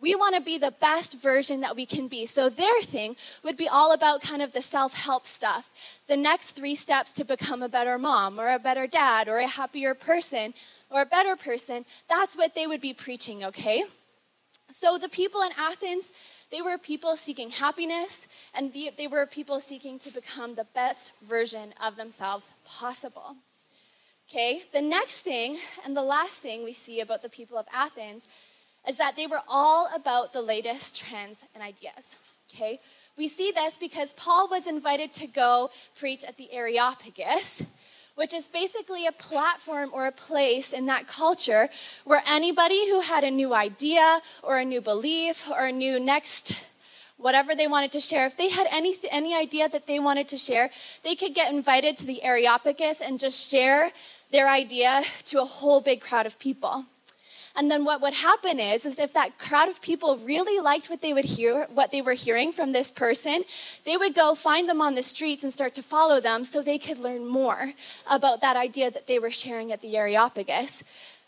We 0.00 0.14
want 0.14 0.34
to 0.34 0.42
be 0.42 0.58
the 0.58 0.74
best 0.78 1.20
version 1.20 1.62
that 1.62 1.74
we 1.74 1.86
can 1.86 2.06
be. 2.06 2.26
So 2.26 2.48
their 2.48 2.82
thing 2.82 3.16
would 3.42 3.56
be 3.56 3.68
all 3.68 3.92
about 3.92 4.20
kind 4.20 4.42
of 4.42 4.52
the 4.52 4.60
self 4.60 4.94
help 4.94 5.26
stuff. 5.26 5.70
The 6.06 6.16
next 6.16 6.52
three 6.52 6.74
steps 6.74 7.12
to 7.14 7.24
become 7.24 7.62
a 7.62 7.68
better 7.68 7.98
mom 7.98 8.38
or 8.38 8.52
a 8.52 8.58
better 8.58 8.86
dad 8.86 9.26
or 9.26 9.38
a 9.38 9.46
happier 9.46 9.94
person 9.94 10.52
or 10.90 11.02
a 11.02 11.06
better 11.06 11.34
person. 11.34 11.86
That's 12.08 12.36
what 12.36 12.54
they 12.54 12.66
would 12.66 12.80
be 12.80 12.92
preaching, 12.92 13.42
okay? 13.44 13.84
So 14.70 14.98
the 14.98 15.08
people 15.08 15.42
in 15.42 15.52
Athens, 15.56 16.12
they 16.50 16.60
were 16.60 16.76
people 16.76 17.16
seeking 17.16 17.50
happiness 17.50 18.28
and 18.54 18.72
they 18.72 19.06
were 19.06 19.26
people 19.26 19.60
seeking 19.60 19.98
to 20.00 20.12
become 20.12 20.54
the 20.54 20.66
best 20.74 21.12
version 21.22 21.72
of 21.82 21.96
themselves 21.96 22.50
possible. 22.66 23.36
Okay, 24.28 24.62
the 24.72 24.82
next 24.82 25.22
thing 25.22 25.58
and 25.84 25.96
the 25.96 26.02
last 26.02 26.38
thing 26.38 26.64
we 26.64 26.72
see 26.72 27.00
about 27.00 27.22
the 27.22 27.28
people 27.28 27.56
of 27.56 27.66
Athens 27.72 28.26
is 28.86 28.96
that 28.96 29.16
they 29.16 29.26
were 29.26 29.42
all 29.48 29.88
about 29.94 30.32
the 30.32 30.42
latest 30.42 30.96
trends 30.96 31.44
and 31.54 31.62
ideas. 31.62 32.18
Okay, 32.52 32.80
we 33.16 33.28
see 33.28 33.50
this 33.50 33.76
because 33.78 34.12
Paul 34.12 34.48
was 34.48 34.66
invited 34.66 35.12
to 35.14 35.26
go 35.26 35.70
preach 35.98 36.24
at 36.24 36.36
the 36.36 36.52
Areopagus, 36.52 37.64
which 38.14 38.32
is 38.32 38.46
basically 38.46 39.06
a 39.06 39.12
platform 39.12 39.90
or 39.92 40.06
a 40.06 40.12
place 40.12 40.72
in 40.72 40.86
that 40.86 41.06
culture 41.06 41.68
where 42.04 42.22
anybody 42.30 42.88
who 42.88 43.00
had 43.00 43.24
a 43.24 43.30
new 43.30 43.54
idea 43.54 44.20
or 44.42 44.58
a 44.58 44.64
new 44.64 44.80
belief 44.80 45.48
or 45.50 45.66
a 45.66 45.72
new 45.72 45.98
next 45.98 46.64
whatever 47.18 47.54
they 47.54 47.66
wanted 47.66 47.92
to 47.92 48.00
share, 48.00 48.26
if 48.26 48.36
they 48.36 48.50
had 48.50 48.66
any, 48.70 48.94
any 49.10 49.34
idea 49.34 49.68
that 49.68 49.86
they 49.86 49.98
wanted 49.98 50.28
to 50.28 50.36
share, 50.36 50.70
they 51.02 51.14
could 51.14 51.34
get 51.34 51.52
invited 51.52 51.96
to 51.96 52.06
the 52.06 52.22
Areopagus 52.22 53.00
and 53.00 53.18
just 53.18 53.50
share 53.50 53.90
their 54.30 54.48
idea 54.48 55.02
to 55.24 55.40
a 55.40 55.44
whole 55.44 55.80
big 55.80 56.00
crowd 56.00 56.26
of 56.26 56.38
people. 56.38 56.84
And 57.56 57.70
then 57.70 57.84
what 57.84 58.02
would 58.02 58.12
happen 58.12 58.60
is, 58.60 58.84
is 58.84 58.98
if 58.98 59.14
that 59.14 59.38
crowd 59.38 59.70
of 59.70 59.80
people 59.80 60.18
really 60.18 60.60
liked 60.60 60.90
what 60.90 61.00
they 61.00 61.14
would 61.14 61.24
hear, 61.24 61.66
what 61.72 61.90
they 61.90 62.02
were 62.02 62.12
hearing 62.12 62.52
from 62.52 62.72
this 62.72 62.90
person, 62.90 63.44
they 63.86 63.96
would 63.96 64.14
go 64.14 64.34
find 64.34 64.68
them 64.68 64.82
on 64.82 64.94
the 64.94 65.02
streets 65.02 65.42
and 65.42 65.50
start 65.50 65.74
to 65.74 65.82
follow 65.82 66.20
them 66.20 66.44
so 66.44 66.60
they 66.60 66.78
could 66.78 66.98
learn 66.98 67.26
more 67.26 67.72
about 68.10 68.42
that 68.42 68.56
idea 68.56 68.90
that 68.90 69.06
they 69.06 69.18
were 69.18 69.30
sharing 69.30 69.72
at 69.72 69.80
the 69.80 69.96
Areopagus. 69.96 70.84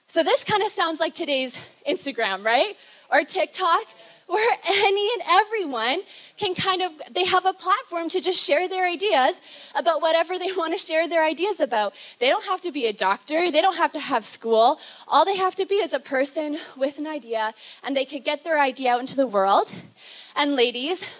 So 0.07 0.23
this 0.23 0.45
kind 0.45 0.63
of 0.63 0.69
sounds 0.69 1.01
like 1.01 1.15
today's 1.15 1.67
Instagram, 1.89 2.45
right? 2.45 2.75
Or 3.11 3.25
TikTok 3.25 3.85
where 4.29 4.57
any 4.71 5.09
and 5.15 5.23
everyone 5.29 6.01
can 6.37 6.55
kind 6.55 6.83
of 6.83 6.93
they 7.11 7.25
have 7.25 7.45
a 7.45 7.53
platform 7.53 8.09
to 8.11 8.21
just 8.21 8.39
share 8.39 8.69
their 8.69 8.87
ideas 8.89 9.41
about 9.75 10.01
whatever 10.01 10.39
they 10.39 10.53
want 10.57 10.73
to 10.73 10.79
share 10.79 11.09
their 11.09 11.25
ideas 11.25 11.59
about. 11.59 11.95
They 12.21 12.29
don't 12.29 12.45
have 12.45 12.61
to 12.61 12.71
be 12.71 12.87
a 12.87 12.93
doctor. 12.93 13.51
They 13.51 13.61
don't 13.61 13.77
have 13.77 13.93
to 13.93 14.01
have 14.01 14.25
school. 14.25 14.79
All 15.09 15.25
they 15.25 15.37
have 15.37 15.57
to 15.57 15.67
be 15.67 15.77
is 15.77 15.93
a 15.93 16.01
person 16.01 16.59
with 16.77 16.99
an 16.99 17.07
idea 17.07 17.55
and 17.83 17.97
they 17.97 18.05
could 18.05 18.25
get 18.25 18.45
their 18.45 18.61
idea 18.61 18.93
out 18.93 19.01
into 19.01 19.17
the 19.17 19.27
world. 19.27 19.75
And 20.37 20.55
ladies 20.55 21.11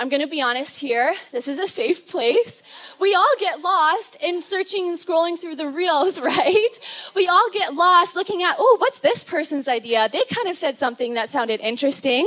I'm 0.00 0.08
going 0.08 0.22
to 0.22 0.26
be 0.26 0.40
honest 0.40 0.80
here. 0.80 1.14
This 1.30 1.46
is 1.46 1.58
a 1.58 1.68
safe 1.68 2.10
place. 2.10 2.62
We 2.98 3.14
all 3.14 3.34
get 3.38 3.60
lost 3.60 4.16
in 4.22 4.40
searching 4.40 4.88
and 4.88 4.96
scrolling 4.96 5.38
through 5.38 5.56
the 5.56 5.68
reels, 5.68 6.18
right? 6.22 7.10
We 7.14 7.28
all 7.28 7.50
get 7.52 7.74
lost 7.74 8.16
looking 8.16 8.42
at, 8.42 8.56
oh, 8.58 8.76
what's 8.78 9.00
this 9.00 9.22
person's 9.24 9.68
idea? 9.68 10.08
They 10.10 10.22
kind 10.34 10.48
of 10.48 10.56
said 10.56 10.78
something 10.78 11.14
that 11.14 11.28
sounded 11.28 11.60
interesting, 11.60 12.26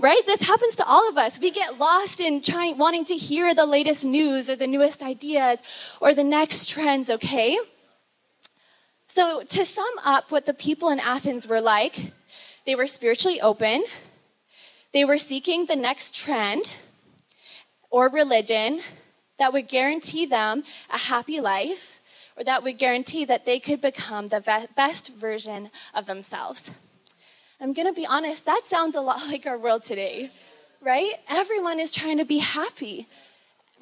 right? 0.00 0.20
This 0.26 0.42
happens 0.42 0.74
to 0.74 0.84
all 0.84 1.08
of 1.08 1.16
us. 1.16 1.38
We 1.38 1.52
get 1.52 1.78
lost 1.78 2.20
in 2.20 2.42
trying, 2.42 2.78
wanting 2.78 3.04
to 3.04 3.14
hear 3.14 3.54
the 3.54 3.64
latest 3.64 4.04
news 4.04 4.50
or 4.50 4.56
the 4.56 4.66
newest 4.66 5.00
ideas 5.00 5.60
or 6.00 6.14
the 6.14 6.24
next 6.24 6.68
trends, 6.68 7.10
okay? 7.10 7.56
So, 9.06 9.44
to 9.44 9.64
sum 9.64 9.92
up 10.04 10.32
what 10.32 10.46
the 10.46 10.54
people 10.54 10.88
in 10.90 10.98
Athens 10.98 11.46
were 11.46 11.60
like, 11.60 12.10
they 12.66 12.74
were 12.74 12.88
spiritually 12.88 13.40
open, 13.40 13.84
they 14.92 15.04
were 15.04 15.18
seeking 15.18 15.66
the 15.66 15.76
next 15.76 16.16
trend 16.16 16.74
or 17.94 18.08
religion 18.08 18.80
that 19.38 19.52
would 19.52 19.68
guarantee 19.68 20.26
them 20.26 20.64
a 20.92 20.98
happy 20.98 21.40
life 21.40 22.00
or 22.36 22.42
that 22.42 22.64
would 22.64 22.76
guarantee 22.76 23.24
that 23.24 23.46
they 23.46 23.60
could 23.60 23.80
become 23.80 24.26
the 24.26 24.66
best 24.74 25.14
version 25.14 25.70
of 25.94 26.06
themselves. 26.06 26.72
I'm 27.60 27.72
going 27.72 27.86
to 27.86 27.92
be 27.92 28.04
honest, 28.04 28.46
that 28.46 28.62
sounds 28.64 28.96
a 28.96 29.00
lot 29.00 29.20
like 29.28 29.46
our 29.46 29.56
world 29.56 29.84
today, 29.84 30.32
right? 30.82 31.12
Everyone 31.28 31.78
is 31.78 31.92
trying 31.92 32.18
to 32.18 32.24
be 32.24 32.38
happy 32.38 33.06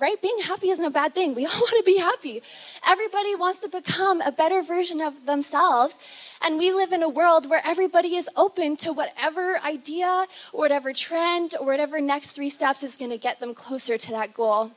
right? 0.03 0.21
Being 0.21 0.41
happy 0.43 0.69
isn't 0.71 0.85
a 0.85 0.91
bad 0.91 1.15
thing. 1.15 1.33
We 1.35 1.47
all 1.51 1.53
want 1.53 1.71
to 1.71 1.85
be 1.87 1.99
happy. 1.99 2.43
Everybody 2.87 3.37
wants 3.37 3.61
to 3.61 3.69
become 3.69 4.21
a 4.21 4.33
better 4.33 4.61
version 4.61 5.01
of 5.01 5.27
themselves. 5.27 5.97
And 6.45 6.59
we 6.59 6.73
live 6.73 6.93
in 6.93 7.05
a 7.05 7.09
world 7.09 7.49
where 7.49 7.63
everybody 7.65 8.17
is 8.17 8.29
open 8.37 8.77
to 8.79 8.93
whatever 8.93 9.61
idea 9.65 10.27
or 10.53 10.59
whatever 10.59 10.93
trend 10.93 11.55
or 11.59 11.65
whatever 11.65 12.01
next 12.01 12.33
three 12.33 12.51
steps 12.51 12.83
is 12.83 12.97
going 12.97 13.13
to 13.13 13.17
get 13.17 13.39
them 13.39 13.55
closer 13.55 13.97
to 13.97 14.11
that 14.11 14.35
goal. 14.35 14.73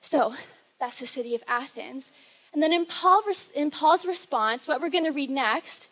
So 0.00 0.34
that's 0.80 0.98
the 0.98 1.06
city 1.06 1.36
of 1.36 1.44
Athens. 1.46 2.10
And 2.52 2.60
then 2.60 2.72
in, 2.72 2.84
Paul, 2.84 3.22
in 3.54 3.70
Paul's 3.70 4.04
response, 4.06 4.66
what 4.66 4.80
we're 4.80 4.90
going 4.90 5.04
to 5.04 5.12
read 5.12 5.30
next, 5.30 5.88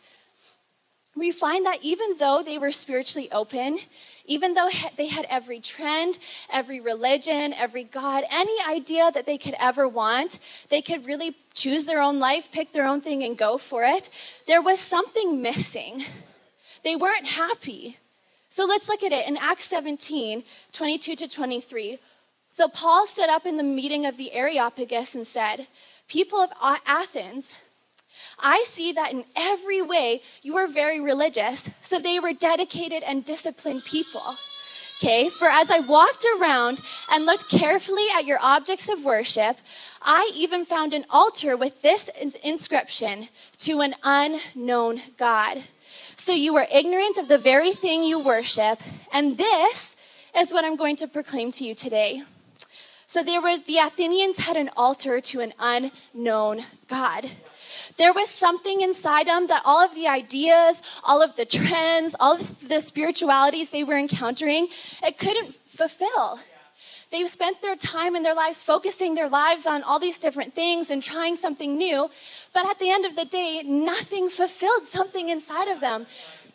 we 1.17 1.33
find 1.33 1.65
that 1.65 1.79
even 1.83 2.17
though 2.19 2.43
they 2.45 2.59
were 2.59 2.71
spiritually 2.71 3.29
open, 3.33 3.79
even 4.27 4.55
though 4.55 4.69
they 4.97 5.07
had 5.07 5.27
every 5.31 5.61
trend, 5.61 6.19
every 6.53 6.79
religion, 6.81 7.55
every 7.55 7.85
God, 7.85 8.25
any 8.31 8.57
idea 8.69 9.11
that 9.13 9.25
they 9.25 9.39
could 9.39 9.55
ever 9.59 9.89
want, 9.89 10.39
they 10.69 10.83
could 10.83 11.07
really 11.07 11.35
choose 11.55 11.87
their 11.87 12.03
own 12.03 12.19
life, 12.19 12.53
pick 12.53 12.73
their 12.73 12.87
own 12.87 13.01
thing, 13.01 13.23
and 13.23 13.39
go 13.39 13.57
for 13.57 13.83
it, 13.83 14.11
there 14.47 14.61
was 14.61 14.79
something 14.79 15.41
missing. 15.41 16.05
They 16.85 16.97
weren't 16.97 17.27
happy. 17.27 17.97
So 18.51 18.65
let's 18.65 18.89
look 18.89 19.03
at 19.03 19.13
it 19.13 19.27
in 19.27 19.37
Acts 19.37 19.65
17 19.65 20.45
22 20.73 21.17
to 21.17 21.29
23. 21.29 21.99
So 22.53 22.69
Paul 22.69 23.07
stood 23.07 23.29
up 23.29 23.47
in 23.47 23.57
the 23.57 23.63
meeting 23.63 24.07
of 24.07 24.17
the 24.17 24.33
Areopagus 24.33 25.15
and 25.15 25.27
said, 25.27 25.67
People 26.09 26.39
of 26.39 26.51
Athens, 26.87 27.55
I 28.39 28.65
see 28.67 28.93
that 28.93 29.13
in 29.13 29.25
every 29.35 29.83
way 29.83 30.23
you 30.43 30.57
are 30.57 30.67
very 30.67 31.01
religious. 31.01 31.71
So 31.81 31.99
they 31.99 32.19
were 32.19 32.33
dedicated 32.33 33.03
and 33.03 33.25
disciplined 33.25 33.85
people. 33.85 34.23
Okay, 34.99 35.29
for 35.29 35.49
as 35.49 35.71
I 35.71 35.81
walked 35.81 36.25
around 36.39 36.81
and 37.13 37.27
looked 37.27 37.51
carefully 37.51 38.07
at 38.17 38.25
your 38.25 38.39
objects 38.41 38.89
of 38.89 39.05
worship, 39.05 39.59
I 40.01 40.31
even 40.35 40.65
found 40.65 40.95
an 40.95 41.05
altar 41.11 41.55
with 41.55 41.83
this 41.83 42.09
inscription 42.43 43.29
to 43.59 43.81
an 43.83 43.95
unknown 44.03 45.03
God. 45.19 45.65
So 46.17 46.33
you 46.33 46.55
were 46.55 46.67
ignorant 46.73 47.19
of 47.19 47.29
the 47.29 47.37
very 47.37 47.73
thing 47.73 48.05
you 48.05 48.19
worship, 48.19 48.81
and 49.13 49.37
this 49.37 49.97
is 50.35 50.51
what 50.51 50.65
I'm 50.65 50.77
going 50.77 50.97
to 50.97 51.07
proclaim 51.07 51.51
to 51.53 51.65
you 51.65 51.75
today. 51.75 52.23
So 53.07 53.23
there 53.23 53.43
were 53.43 53.59
the 53.59 53.79
Athenians 53.79 54.39
had 54.39 54.57
an 54.57 54.71
altar 54.77 55.21
to 55.21 55.41
an 55.41 55.53
unknown 55.61 56.63
God. 56.89 57.31
There 57.97 58.13
was 58.13 58.29
something 58.29 58.81
inside 58.81 59.27
them 59.27 59.47
that 59.47 59.63
all 59.65 59.85
of 59.85 59.95
the 59.95 60.07
ideas, 60.09 60.83
all 61.05 61.23
of 61.23 61.37
the 61.37 61.45
trends, 61.45 62.15
all 62.19 62.35
of 62.37 62.69
the 62.69 62.81
spiritualities 62.81 63.71
they 63.71 63.85
were 63.85 63.99
encountering, 63.99 64.69
it 65.03 65.19
couldn't 65.19 65.55
fulfill. 65.69 66.41
They've 67.11 67.29
spent 67.29 67.63
their 67.63 67.77
time 67.77 68.17
and 68.17 68.25
their 68.25 68.35
lives 68.35 68.63
focusing 68.63 69.15
their 69.15 69.29
lives 69.29 69.65
on 69.65 69.83
all 69.85 70.01
these 70.01 70.19
different 70.19 70.55
things 70.55 70.91
and 70.91 71.03
trying 71.03 71.37
something 71.37 71.77
new, 71.77 72.11
but 72.53 72.69
at 72.69 72.79
the 72.79 72.91
end 72.91 73.05
of 73.05 73.15
the 73.15 73.25
day, 73.25 73.63
nothing 73.65 74.29
fulfilled 74.29 74.83
something 74.85 75.29
inside 75.29 75.69
of 75.69 75.81
them. 75.81 76.07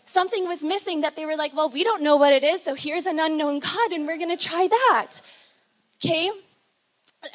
Something 0.03 0.47
was 0.47 0.63
missing 0.63 1.01
that 1.01 1.15
they 1.15 1.25
were 1.25 1.37
like, 1.37 1.55
well, 1.55 1.69
we 1.69 1.83
don't 1.83 2.01
know 2.01 2.17
what 2.17 2.33
it 2.33 2.43
is, 2.43 2.63
so 2.63 2.75
here's 2.75 3.05
an 3.05 3.19
unknown 3.19 3.59
God 3.59 3.91
and 3.91 4.05
we're 4.05 4.17
gonna 4.17 4.35
try 4.35 4.67
that. 4.67 5.21
Okay? 6.03 6.29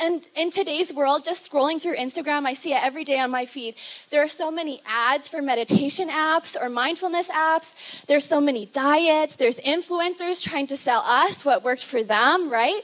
And 0.01 0.27
in 0.35 0.51
today's 0.51 0.93
world, 0.93 1.25
just 1.25 1.51
scrolling 1.51 1.81
through 1.81 1.97
Instagram, 1.97 2.45
I 2.45 2.55
see 2.55 2.73
it 2.73 2.83
every 2.83 3.05
day 3.05 3.21
on 3.21 3.31
my 3.31 3.47
feed. 3.47 3.77
There 4.11 4.23
are 4.23 4.29
so 4.29 4.51
many 4.51 4.81
ads 4.85 5.29
for 5.29 5.41
meditation 5.41 6.09
apps 6.09 6.61
or 6.61 6.69
mindfulness 6.69 7.31
apps. 7.31 8.05
There's 8.07 8.25
so 8.25 8.41
many 8.41 8.67
diets. 8.67 9.37
There's 9.37 9.61
influencers 9.61 10.43
trying 10.43 10.67
to 10.69 10.77
sell 10.77 11.03
us 11.03 11.45
what 11.45 11.63
worked 11.63 11.85
for 11.85 12.03
them, 12.03 12.51
right? 12.51 12.83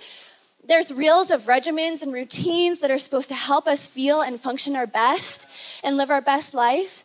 There's 0.65 0.93
reels 0.93 1.33
of 1.33 1.43
regimens 1.43 2.03
and 2.03 2.13
routines 2.13 2.79
that 2.79 2.91
are 2.93 2.99
supposed 2.99 3.29
to 3.31 3.35
help 3.35 3.67
us 3.67 3.89
feel 3.89 4.21
and 4.21 4.41
function 4.41 4.77
our 4.77 4.87
best 4.87 5.49
and 5.83 5.97
live 5.97 6.11
our 6.11 6.23
best 6.23 6.55
life. 6.55 7.03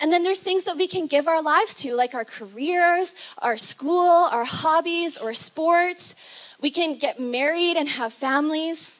And 0.00 0.10
then 0.10 0.24
there's 0.24 0.40
things 0.40 0.64
that 0.64 0.76
we 0.76 0.88
can 0.88 1.06
give 1.06 1.28
our 1.28 1.42
lives 1.42 1.74
to, 1.82 1.94
like 1.94 2.14
our 2.14 2.24
careers, 2.24 3.14
our 3.38 3.56
school, 3.56 4.26
our 4.32 4.44
hobbies, 4.44 5.16
or 5.18 5.34
sports. 5.34 6.16
We 6.60 6.70
can 6.70 6.98
get 6.98 7.20
married 7.20 7.76
and 7.76 7.88
have 7.88 8.12
families 8.12 8.92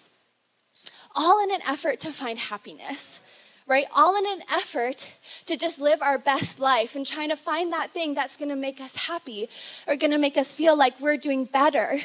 all 1.14 1.43
in 1.43 1.52
an 1.52 1.61
effort 1.67 2.00
to 2.00 2.12
find 2.12 2.38
happiness, 2.38 3.21
right? 3.67 3.87
All 3.95 4.17
in 4.17 4.26
an 4.26 4.43
effort 4.52 5.12
to 5.47 5.57
just 5.57 5.81
live 5.81 6.02
our 6.02 6.19
best 6.19 6.61
life 6.61 6.97
and 6.97 7.07
trying 7.07 7.29
to 7.31 7.37
find 7.37 7.73
that 7.73 7.90
thing 7.90 8.14
that's 8.14 8.37
to 8.49 8.57
make 8.57 8.81
us 8.81 9.07
happy 9.07 9.49
or 9.87 9.97
to 10.12 10.19
make 10.19 10.37
us 10.37 10.52
feel 10.52 10.76
like 10.76 11.00
we're 11.00 11.17
doing 11.17 11.45
better. 11.45 12.00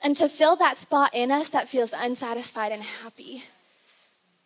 And 0.00 0.16
to 0.16 0.28
fill 0.28 0.54
that 0.56 0.78
spot 0.78 1.10
in 1.12 1.32
us 1.32 1.48
that 1.48 1.68
feels 1.68 1.92
unsatisfied 1.92 2.70
and 2.70 2.82
happy. 2.82 3.42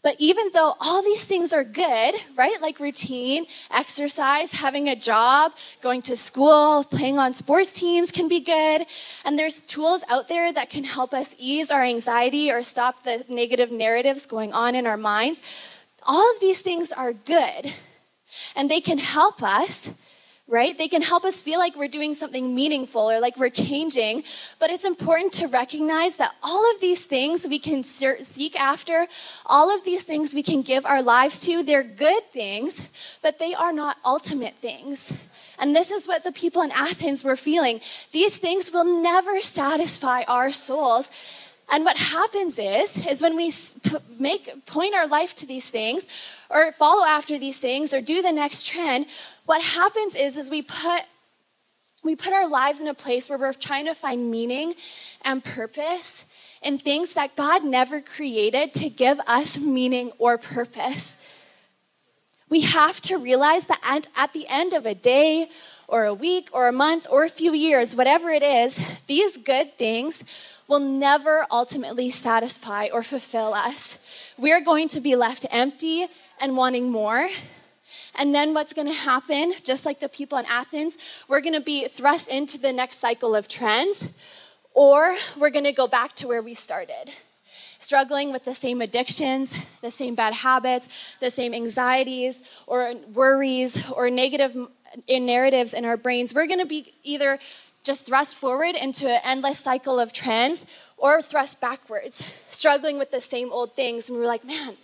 But 0.03 0.17
even 0.19 0.51
though 0.53 0.75
all 0.81 1.03
these 1.03 1.25
things 1.25 1.53
are 1.53 1.63
good, 1.63 2.15
right? 2.37 2.61
Like 2.61 2.81
routine, 2.81 3.47
exercise, 3.71 4.53
having 4.53 4.89
a 4.89 4.97
job, 4.97 5.53
going 5.81 6.03
to 6.03 6.17
school, 6.17 6.83
playing 6.83 7.21
on 7.21 7.35
sports 7.35 7.73
teams 7.73 8.11
can 8.11 8.29
be 8.29 8.41
good. 8.41 8.87
And 9.25 9.39
there's 9.39 9.61
tools 9.61 10.05
out 10.09 10.29
there 10.29 10.53
that 10.53 10.71
can 10.71 10.83
help 10.83 11.15
us 11.15 11.37
ease 11.39 11.71
our 11.71 11.85
anxiety 11.85 12.51
or 12.51 12.63
stop 12.63 13.05
the 13.05 13.25
negative 13.29 13.71
narratives 13.71 14.27
going 14.27 14.53
on 14.53 14.75
in 14.75 14.89
our 14.89 14.97
minds. 14.97 15.41
All 16.05 16.35
of 16.35 16.41
these 16.41 16.61
things 16.63 16.91
are 16.91 17.13
good. 17.13 17.73
And 18.57 18.69
they 18.69 18.81
can 18.81 18.99
help 18.99 19.41
us 19.41 19.95
right? 20.53 20.77
They 20.77 20.87
can 20.87 21.01
help 21.01 21.25
us 21.25 21.41
feel 21.41 21.59
like 21.59 21.77
we're 21.77 21.89
doing 21.89 22.13
something 22.13 22.55
meaningful 22.55 23.11
or 23.11 23.21
like 23.21 23.39
we're 23.39 23.49
changing. 23.49 24.23
But 24.59 24.69
it's 24.69 24.85
important 24.85 25.33
to 25.41 25.47
recognize 25.47 26.17
that 26.17 26.35
all 26.43 26.71
of 26.75 26.79
these 26.79 27.07
things 27.07 27.49
we 27.49 27.59
can 27.59 27.83
seek 27.83 28.61
after, 28.61 29.07
all 29.47 29.75
of 29.75 29.83
these 29.85 30.03
things 30.03 30.35
we 30.35 30.43
can 30.43 30.61
give 30.61 30.85
our 30.85 31.03
lives 31.03 31.39
to, 31.47 31.63
they're 31.63 31.83
good 31.83 32.23
things, 32.33 32.87
but 33.23 33.39
they 33.39 33.55
are 33.55 33.73
not 33.73 33.97
ultimate 34.05 34.55
things. 34.57 35.17
And 35.59 35.75
this 35.75 35.91
is 35.91 36.07
what 36.07 36.23
the 36.23 36.33
people 36.33 36.61
in 36.61 36.71
Athens 36.73 37.25
were 37.25 37.37
feeling. 37.37 37.81
These 38.11 38.37
things 38.37 38.71
will 38.71 39.03
never 39.03 39.41
satisfy 39.41 40.25
our 40.29 40.53
souls. 40.53 41.11
And 41.71 41.85
what 41.85 41.97
happens 41.97 42.59
is, 42.59 43.07
is 43.07 43.23
when 43.23 43.37
we 43.37 43.53
make 44.19 44.67
point 44.67 44.95
our 44.95 45.07
life 45.07 45.35
to 45.37 45.47
these 45.47 45.71
things, 45.71 46.07
or 46.51 46.73
follow 46.73 47.07
after 47.07 47.39
these 47.39 47.59
things, 47.59 47.95
or 47.95 48.01
do 48.01 48.21
the 48.21 48.33
next 48.33 48.67
trend, 48.67 49.07
what 49.47 49.63
happens 49.63 50.15
is, 50.15 50.37
is 50.37 50.51
we 50.51 50.63
put 50.63 51.03
we 52.05 52.17
put 52.17 52.33
our 52.33 52.49
lives 52.49 52.81
in 52.81 52.89
a 52.89 52.95
place 52.95 53.29
where 53.29 53.39
we're 53.39 53.53
trying 53.53 53.87
to 53.87 53.95
find 53.95 54.29
meaning 54.29 54.75
and 55.25 55.45
purpose 55.45 56.27
in 56.61 56.79
things 56.79 57.15
that 57.15 57.37
God 57.37 57.65
never 57.65 58.01
created 58.01 58.75
to 58.75 58.89
give 58.89 59.21
us 59.21 59.61
meaning 59.61 60.11
or 60.19 60.37
purpose. 60.37 61.17
We 62.49 62.63
have 62.63 63.01
to 63.03 63.19
realize 63.19 63.67
that 63.67 64.09
at 64.17 64.33
the 64.33 64.47
end 64.49 64.73
of 64.73 64.85
a 64.85 64.95
day 64.95 65.49
or 65.89 66.05
a 66.05 66.13
week 66.13 66.51
or 66.53 66.69
a 66.69 66.73
month 66.73 67.07
or 67.09 67.25
a 67.25 67.29
few 67.29 67.55
years, 67.55 67.97
whatever 67.97 68.31
it 68.31 68.43
is, 68.43 68.81
these 69.07 69.37
good 69.37 69.73
things 69.75 70.25
will 70.73 70.81
never 70.81 71.47
ultimately 71.51 72.09
satisfy 72.09 72.89
or 72.91 73.03
fulfill 73.03 73.53
us. 73.53 73.99
We're 74.39 74.65
going 74.65 74.89
to 74.89 75.01
be 75.03 75.15
left 75.15 75.45
empty 75.51 76.07
and 76.41 76.57
wanting 76.57 76.91
more. 76.91 77.29
And 78.15 78.35
then 78.35 78.55
what's 78.55 78.73
going 78.73 78.87
to 78.87 78.95
happen, 78.95 79.53
just 79.65 79.85
like 79.85 80.01
the 80.01 80.09
people 80.09 80.39
in 80.39 80.47
Athens, 80.47 80.97
we're 81.29 81.43
going 81.43 81.53
to 81.53 81.61
be 81.61 81.89
thrust 81.89 82.31
into 82.31 82.59
the 82.59 82.73
next 82.73 83.01
cycle 83.01 83.37
of 83.37 83.49
trends, 83.49 84.09
or 84.73 85.15
we're 85.39 85.51
going 85.51 85.67
to 85.67 85.73
go 85.73 85.87
back 85.87 86.15
to 86.15 86.27
where 86.27 86.41
we 86.41 86.55
started. 86.55 87.13
Struggling 87.79 88.33
with 88.33 88.47
the 88.47 88.55
same 88.55 88.81
addictions, 88.81 89.55
the 89.83 89.91
same 89.91 90.15
bad 90.15 90.33
habits, 90.33 90.89
the 91.21 91.31
same 91.31 91.53
anxieties, 91.53 92.43
or 92.67 92.95
worries, 93.13 93.91
or 93.91 94.09
negative 94.09 94.57
uh, 94.57 95.19
narratives 95.19 95.75
in 95.75 95.85
our 95.85 95.99
brains. 95.99 96.33
We're 96.33 96.47
going 96.47 96.61
to 96.61 96.73
be 96.79 96.95
either 97.03 97.39
just 97.83 98.07
thrust 98.07 98.37
forward 98.37 98.75
into 98.75 99.09
an 99.09 99.21
endless 99.25 99.59
cycle 99.59 99.99
of 99.99 100.13
trends 100.13 100.67
or 100.97 101.21
thrust 101.21 101.61
backwards, 101.61 102.33
struggling 102.49 102.99
with 102.99 103.11
the 103.11 103.21
same 103.21 103.53
old 103.53 103.75
things. 103.75 104.09
And 104.09 104.19
we 104.19 104.25
are 104.25 104.29
like, 104.29 104.45
man, 104.45 104.75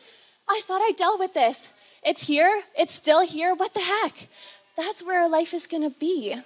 I 0.48 0.60
thought 0.64 0.80
I 0.82 0.92
dealt 0.96 1.20
with 1.20 1.34
this. 1.34 1.68
It's 2.02 2.26
here, 2.26 2.62
it's 2.76 2.92
still 2.92 3.24
here. 3.24 3.54
What 3.54 3.74
the 3.74 3.80
heck? 3.80 4.28
That's 4.76 5.02
where 5.02 5.20
our 5.22 5.28
life 5.28 5.54
is 5.54 5.66
going 5.66 5.82
to 5.82 5.98
be. 5.98 6.36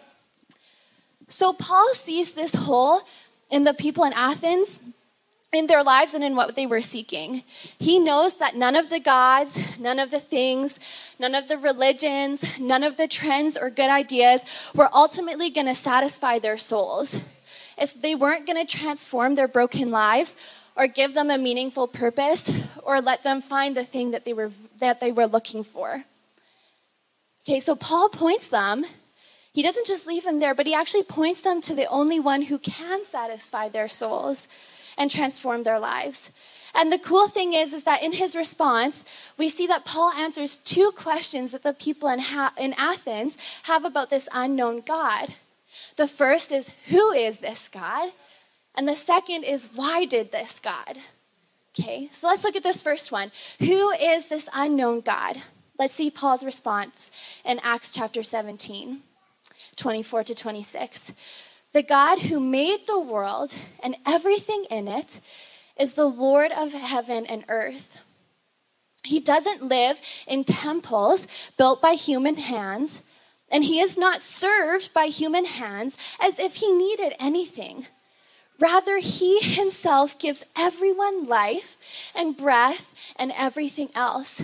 So 1.28 1.52
Paul 1.52 1.94
sees 1.94 2.34
this 2.34 2.54
hole 2.54 3.00
in 3.50 3.62
the 3.62 3.74
people 3.74 4.04
in 4.04 4.12
Athens 4.12 4.80
in 5.52 5.66
their 5.66 5.82
lives 5.82 6.14
and 6.14 6.24
in 6.24 6.34
what 6.34 6.54
they 6.54 6.66
were 6.66 6.80
seeking. 6.80 7.42
He 7.78 7.98
knows 7.98 8.38
that 8.38 8.56
none 8.56 8.74
of 8.74 8.88
the 8.88 9.00
gods, 9.00 9.78
none 9.78 9.98
of 9.98 10.10
the 10.10 10.18
things, 10.18 10.80
none 11.18 11.34
of 11.34 11.48
the 11.48 11.58
religions, 11.58 12.58
none 12.58 12.82
of 12.82 12.96
the 12.96 13.06
trends 13.06 13.58
or 13.58 13.68
good 13.68 13.90
ideas 13.90 14.44
were 14.74 14.88
ultimately 14.94 15.50
going 15.50 15.66
to 15.66 15.74
satisfy 15.74 16.38
their 16.38 16.56
souls. 16.56 17.22
It's, 17.76 17.92
they 17.92 18.14
weren't 18.14 18.46
going 18.46 18.64
to 18.64 18.78
transform 18.78 19.34
their 19.34 19.48
broken 19.48 19.90
lives 19.90 20.36
or 20.74 20.86
give 20.86 21.12
them 21.12 21.30
a 21.30 21.36
meaningful 21.36 21.86
purpose 21.86 22.66
or 22.82 23.02
let 23.02 23.22
them 23.22 23.42
find 23.42 23.76
the 23.76 23.84
thing 23.84 24.12
that 24.12 24.24
they 24.24 24.32
were 24.32 24.50
that 24.78 25.00
they 25.00 25.12
were 25.12 25.26
looking 25.26 25.64
for. 25.64 26.04
Okay, 27.44 27.60
so 27.60 27.76
Paul 27.76 28.08
points 28.08 28.48
them 28.48 28.86
he 29.52 29.62
doesn't 29.62 29.86
just 29.86 30.06
leave 30.06 30.24
them 30.24 30.38
there, 30.38 30.54
but 30.54 30.66
he 30.66 30.72
actually 30.72 31.02
points 31.02 31.42
them 31.42 31.60
to 31.62 31.74
the 31.74 31.84
only 31.86 32.18
one 32.18 32.42
who 32.42 32.58
can 32.58 33.04
satisfy 33.04 33.68
their 33.68 33.88
souls 33.88 34.48
and 35.02 35.10
transform 35.10 35.64
their 35.64 35.80
lives. 35.80 36.32
And 36.74 36.90
the 36.90 36.98
cool 36.98 37.28
thing 37.28 37.52
is, 37.52 37.74
is 37.74 37.84
that 37.84 38.02
in 38.02 38.12
his 38.12 38.34
response, 38.34 39.04
we 39.36 39.48
see 39.48 39.66
that 39.66 39.84
Paul 39.84 40.12
answers 40.12 40.56
two 40.56 40.90
questions 40.96 41.52
that 41.52 41.62
the 41.62 41.74
people 41.74 42.08
in, 42.08 42.20
ha- 42.20 42.54
in 42.58 42.72
Athens 42.78 43.36
have 43.64 43.84
about 43.84 44.08
this 44.08 44.28
unknown 44.32 44.80
God. 44.80 45.34
The 45.96 46.08
first 46.08 46.50
is, 46.50 46.70
who 46.88 47.12
is 47.12 47.38
this 47.38 47.68
God? 47.68 48.12
And 48.74 48.88
the 48.88 48.96
second 48.96 49.44
is, 49.44 49.68
why 49.74 50.06
did 50.06 50.32
this 50.32 50.60
God? 50.60 50.98
Okay, 51.78 52.08
so 52.10 52.26
let's 52.26 52.44
look 52.44 52.56
at 52.56 52.62
this 52.62 52.80
first 52.80 53.12
one. 53.12 53.32
Who 53.58 53.90
is 53.90 54.28
this 54.28 54.48
unknown 54.54 55.00
God? 55.00 55.42
Let's 55.78 55.94
see 55.94 56.10
Paul's 56.10 56.44
response 56.44 57.10
in 57.44 57.60
Acts 57.62 57.92
chapter 57.92 58.22
17, 58.22 59.00
24 59.76 60.24
to 60.24 60.34
26. 60.34 61.12
The 61.72 61.82
God 61.82 62.20
who 62.20 62.38
made 62.38 62.86
the 62.86 63.00
world 63.00 63.56
and 63.82 63.96
everything 64.06 64.66
in 64.70 64.88
it 64.88 65.20
is 65.78 65.94
the 65.94 66.04
Lord 66.04 66.52
of 66.52 66.72
heaven 66.72 67.24
and 67.24 67.44
earth. 67.48 67.98
He 69.04 69.20
doesn't 69.20 69.62
live 69.62 70.00
in 70.26 70.44
temples 70.44 71.26
built 71.56 71.80
by 71.80 71.94
human 71.94 72.36
hands, 72.36 73.02
and 73.50 73.64
he 73.64 73.80
is 73.80 73.96
not 73.96 74.20
served 74.20 74.92
by 74.92 75.06
human 75.06 75.46
hands 75.46 75.96
as 76.20 76.38
if 76.38 76.56
he 76.56 76.70
needed 76.70 77.14
anything. 77.18 77.86
Rather, 78.60 78.98
he 78.98 79.40
himself 79.40 80.18
gives 80.18 80.46
everyone 80.54 81.24
life 81.24 82.12
and 82.14 82.36
breath 82.36 82.94
and 83.16 83.32
everything 83.34 83.88
else. 83.94 84.42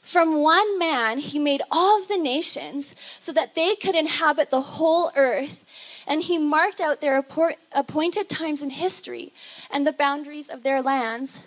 From 0.00 0.40
one 0.40 0.78
man, 0.78 1.18
he 1.18 1.38
made 1.38 1.60
all 1.70 2.00
of 2.00 2.08
the 2.08 2.16
nations 2.16 2.94
so 3.20 3.30
that 3.32 3.54
they 3.54 3.74
could 3.74 3.94
inhabit 3.94 4.50
the 4.50 4.62
whole 4.62 5.12
earth 5.16 5.65
and 6.06 6.22
he 6.22 6.38
marked 6.38 6.80
out 6.80 7.00
their 7.00 7.24
appointed 7.72 8.28
times 8.28 8.62
in 8.62 8.70
history 8.70 9.32
and 9.70 9.86
the 9.86 9.92
boundaries 9.92 10.48
of 10.48 10.62
their 10.62 10.80
lands. 10.80 11.40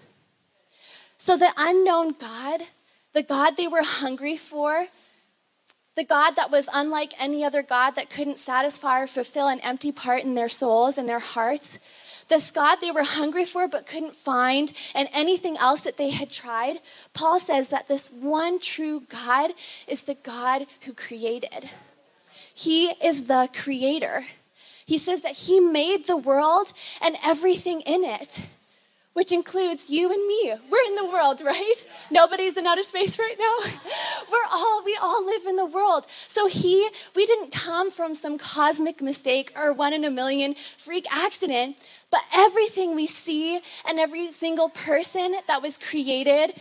So 1.18 1.38
the 1.38 1.52
unknown 1.58 2.14
God, 2.20 2.62
the 3.14 3.24
God 3.24 3.58
they 3.58 3.68
were 3.68 3.84
hungry 3.84 4.38
for, 4.38 4.88
the 5.96 6.04
God 6.06 6.32
that 6.38 6.52
was 6.52 6.70
unlike 6.74 7.14
any 7.20 7.44
other 7.44 7.62
God 7.62 7.96
that 7.96 8.10
couldn't 8.10 8.40
satisfy 8.40 9.02
or 9.02 9.08
fulfill 9.08 9.48
an 9.50 9.60
empty 9.60 9.92
part 9.92 10.24
in 10.24 10.36
their 10.36 10.48
souls 10.48 10.98
and 10.98 11.10
their 11.10 11.20
hearts, 11.20 11.80
this 12.30 12.52
God 12.52 12.78
they 12.80 12.92
were 12.92 13.04
hungry 13.04 13.44
for 13.44 13.68
but 13.68 13.86
couldn't 13.86 14.16
find, 14.16 14.72
and 14.96 15.10
anything 15.12 15.58
else 15.58 15.82
that 15.82 15.98
they 15.98 16.12
had 16.12 16.32
tried, 16.32 16.80
Paul 17.14 17.40
says 17.40 17.70
that 17.70 17.88
this 17.88 18.12
one 18.12 18.60
true 18.60 19.02
God 19.10 19.52
is 19.88 20.04
the 20.04 20.14
God 20.14 20.68
who 20.86 20.94
created. 20.94 21.70
He 22.54 22.92
is 23.04 23.26
the 23.26 23.50
creator. 23.54 24.26
He 24.90 24.98
says 24.98 25.22
that 25.22 25.34
He 25.34 25.60
made 25.60 26.08
the 26.08 26.18
world 26.18 26.74
and 27.00 27.16
everything 27.24 27.82
in 27.82 28.04
it. 28.04 28.42
which 29.14 29.32
includes 29.32 29.90
you 29.90 30.12
and 30.14 30.28
me. 30.28 30.54
We're 30.72 30.88
in 30.88 30.96
the 30.96 31.12
world, 31.12 31.42
right? 31.42 31.80
Nobody's 32.10 32.56
in 32.56 32.66
outer 32.66 32.84
space 32.84 33.20
right 33.20 33.36
now. 33.38 33.56
We're 34.32 34.50
all, 34.50 34.84
we 34.86 34.98
all 35.02 35.26
live 35.26 35.46
in 35.46 35.58
the 35.58 35.66
world. 35.66 36.06
So 36.28 36.48
he, 36.48 36.88
we 37.16 37.26
didn't 37.26 37.52
come 37.52 37.92
from 37.92 38.16
some 38.16 38.38
cosmic 38.38 39.02
mistake 39.02 39.52
or 39.58 39.74
one 39.74 39.94
in 39.94 40.06
a 40.06 40.12
million 40.12 40.56
freak 40.78 41.06
accident, 41.12 41.76
but 42.12 42.22
everything 42.34 42.96
we 42.96 43.08
see 43.08 43.60
and 43.88 44.00
every 44.00 44.32
single 44.32 44.70
person 44.70 45.36
that 45.48 45.62
was 45.62 45.78
created 45.78 46.54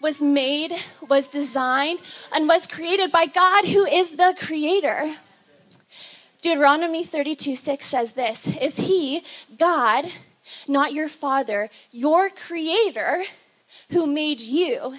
was 0.00 0.22
made, 0.22 0.72
was 1.08 1.26
designed, 1.26 1.98
and 2.32 2.46
was 2.46 2.66
created 2.66 3.10
by 3.10 3.26
God, 3.26 3.64
who 3.64 3.84
is 3.86 4.16
the 4.16 4.36
creator. 4.38 5.16
Deuteronomy 6.44 7.04
32 7.04 7.56
6 7.56 7.86
says 7.86 8.12
this 8.12 8.46
Is 8.58 8.76
he, 8.76 9.22
God, 9.56 10.04
not 10.68 10.92
your 10.92 11.08
father, 11.08 11.70
your 11.90 12.28
creator, 12.28 13.24
who 13.90 14.06
made 14.06 14.40
you 14.40 14.94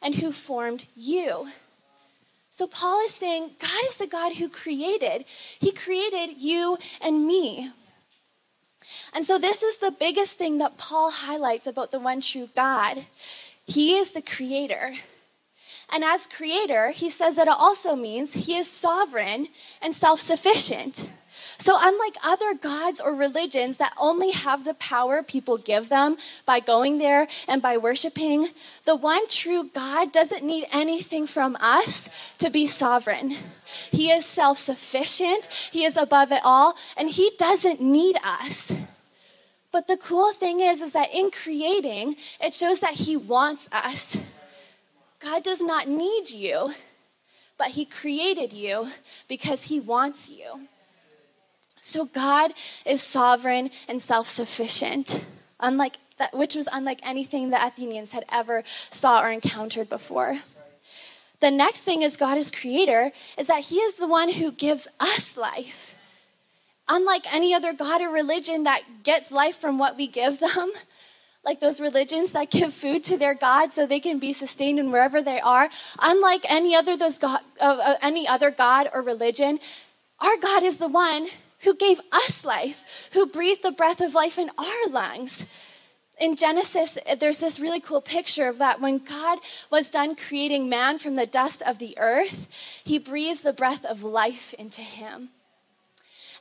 and 0.00 0.14
who 0.14 0.30
formed 0.30 0.86
you. 0.94 1.48
So 2.52 2.68
Paul 2.68 3.04
is 3.04 3.12
saying 3.12 3.50
God 3.58 3.84
is 3.86 3.96
the 3.96 4.06
God 4.06 4.34
who 4.34 4.48
created. 4.48 5.24
He 5.58 5.72
created 5.72 6.36
you 6.38 6.78
and 7.00 7.26
me. 7.26 7.72
And 9.12 9.26
so 9.26 9.38
this 9.38 9.64
is 9.64 9.78
the 9.78 9.90
biggest 9.90 10.38
thing 10.38 10.58
that 10.58 10.78
Paul 10.78 11.10
highlights 11.10 11.66
about 11.66 11.90
the 11.90 11.98
one 11.98 12.20
true 12.20 12.48
God. 12.54 13.06
He 13.66 13.96
is 13.96 14.12
the 14.12 14.22
creator. 14.22 14.92
And 15.92 16.04
as 16.04 16.26
creator, 16.26 16.90
he 16.90 17.08
says 17.10 17.36
that 17.36 17.46
it 17.46 17.54
also 17.56 17.94
means 17.94 18.34
he 18.34 18.56
is 18.56 18.70
sovereign 18.70 19.48
and 19.80 19.94
self 19.94 20.20
sufficient. 20.20 21.08
So, 21.58 21.76
unlike 21.80 22.16
other 22.22 22.54
gods 22.54 23.00
or 23.00 23.14
religions 23.14 23.78
that 23.78 23.94
only 23.98 24.30
have 24.32 24.64
the 24.64 24.74
power 24.74 25.22
people 25.22 25.58
give 25.58 25.88
them 25.88 26.16
by 26.44 26.60
going 26.60 26.98
there 26.98 27.28
and 27.48 27.62
by 27.62 27.76
worshiping, 27.76 28.48
the 28.84 28.96
one 28.96 29.26
true 29.28 29.70
God 29.72 30.12
doesn't 30.12 30.44
need 30.44 30.66
anything 30.72 31.26
from 31.26 31.56
us 31.60 32.10
to 32.38 32.50
be 32.50 32.66
sovereign. 32.66 33.36
He 33.90 34.10
is 34.10 34.26
self 34.26 34.58
sufficient, 34.58 35.46
He 35.72 35.84
is 35.84 35.96
above 35.96 36.30
it 36.30 36.40
all, 36.44 36.76
and 36.96 37.10
He 37.10 37.30
doesn't 37.38 37.80
need 37.80 38.16
us. 38.24 38.72
But 39.72 39.88
the 39.88 39.96
cool 39.96 40.32
thing 40.32 40.60
is, 40.60 40.82
is 40.82 40.92
that 40.92 41.14
in 41.14 41.30
creating, 41.30 42.16
it 42.40 42.54
shows 42.54 42.80
that 42.80 42.94
He 42.94 43.16
wants 43.16 43.68
us. 43.72 44.16
God 45.26 45.42
does 45.42 45.60
not 45.60 45.88
need 45.88 46.30
you, 46.30 46.72
but 47.58 47.68
He 47.68 47.84
created 47.84 48.52
you 48.52 48.88
because 49.26 49.64
He 49.64 49.80
wants 49.80 50.30
you. 50.30 50.68
So 51.80 52.04
God 52.04 52.52
is 52.84 53.02
sovereign 53.02 53.70
and 53.88 54.00
self 54.00 54.28
sufficient, 54.28 55.24
unlike 55.58 55.96
which 56.32 56.54
was 56.54 56.68
unlike 56.72 57.00
anything 57.02 57.50
the 57.50 57.64
Athenians 57.64 58.12
had 58.12 58.24
ever 58.30 58.62
saw 58.88 59.20
or 59.20 59.30
encountered 59.30 59.88
before. 59.88 60.38
The 61.40 61.50
next 61.50 61.82
thing 61.82 62.02
is 62.02 62.16
God 62.16 62.38
is 62.38 62.52
creator, 62.52 63.10
is 63.36 63.48
that 63.48 63.64
He 63.64 63.76
is 63.78 63.96
the 63.96 64.06
one 64.06 64.32
who 64.32 64.52
gives 64.52 64.86
us 65.00 65.36
life. 65.36 65.96
Unlike 66.88 67.34
any 67.34 67.52
other 67.52 67.72
God 67.72 68.00
or 68.00 68.10
religion 68.10 68.62
that 68.62 68.82
gets 69.02 69.32
life 69.32 69.56
from 69.56 69.76
what 69.76 69.96
we 69.96 70.06
give 70.06 70.38
them, 70.38 70.70
like 71.46 71.60
those 71.60 71.80
religions 71.80 72.32
that 72.32 72.50
give 72.50 72.74
food 72.74 73.04
to 73.04 73.16
their 73.16 73.34
God 73.34 73.70
so 73.70 73.86
they 73.86 74.00
can 74.00 74.18
be 74.18 74.32
sustained 74.32 74.80
in 74.80 74.90
wherever 74.90 75.22
they 75.22 75.40
are, 75.40 75.70
unlike 76.02 76.44
any 76.50 76.74
other 76.74 76.96
those 76.96 77.18
God, 77.18 77.40
uh, 77.60 77.78
uh, 77.82 77.94
any 78.02 78.26
other 78.26 78.50
God 78.50 78.90
or 78.92 79.00
religion, 79.00 79.60
our 80.18 80.36
God 80.36 80.64
is 80.64 80.78
the 80.78 80.88
one 80.88 81.28
who 81.60 81.76
gave 81.76 82.00
us 82.12 82.44
life, 82.44 83.10
who 83.12 83.26
breathed 83.26 83.62
the 83.62 83.70
breath 83.70 84.00
of 84.00 84.12
life 84.12 84.38
in 84.38 84.50
our 84.58 84.88
lungs. 84.90 85.46
In 86.18 86.34
Genesis, 86.34 86.98
there's 87.18 87.40
this 87.40 87.60
really 87.60 87.80
cool 87.80 88.00
picture 88.00 88.48
of 88.48 88.58
that 88.58 88.80
when 88.80 88.98
God 88.98 89.38
was 89.70 89.90
done 89.90 90.16
creating 90.16 90.68
man 90.68 90.98
from 90.98 91.14
the 91.14 91.26
dust 91.26 91.62
of 91.62 91.78
the 91.78 91.96
earth, 91.98 92.48
he 92.84 92.98
breathes 92.98 93.42
the 93.42 93.52
breath 93.52 93.84
of 93.84 94.02
life 94.02 94.52
into 94.54 94.80
him. 94.80 95.28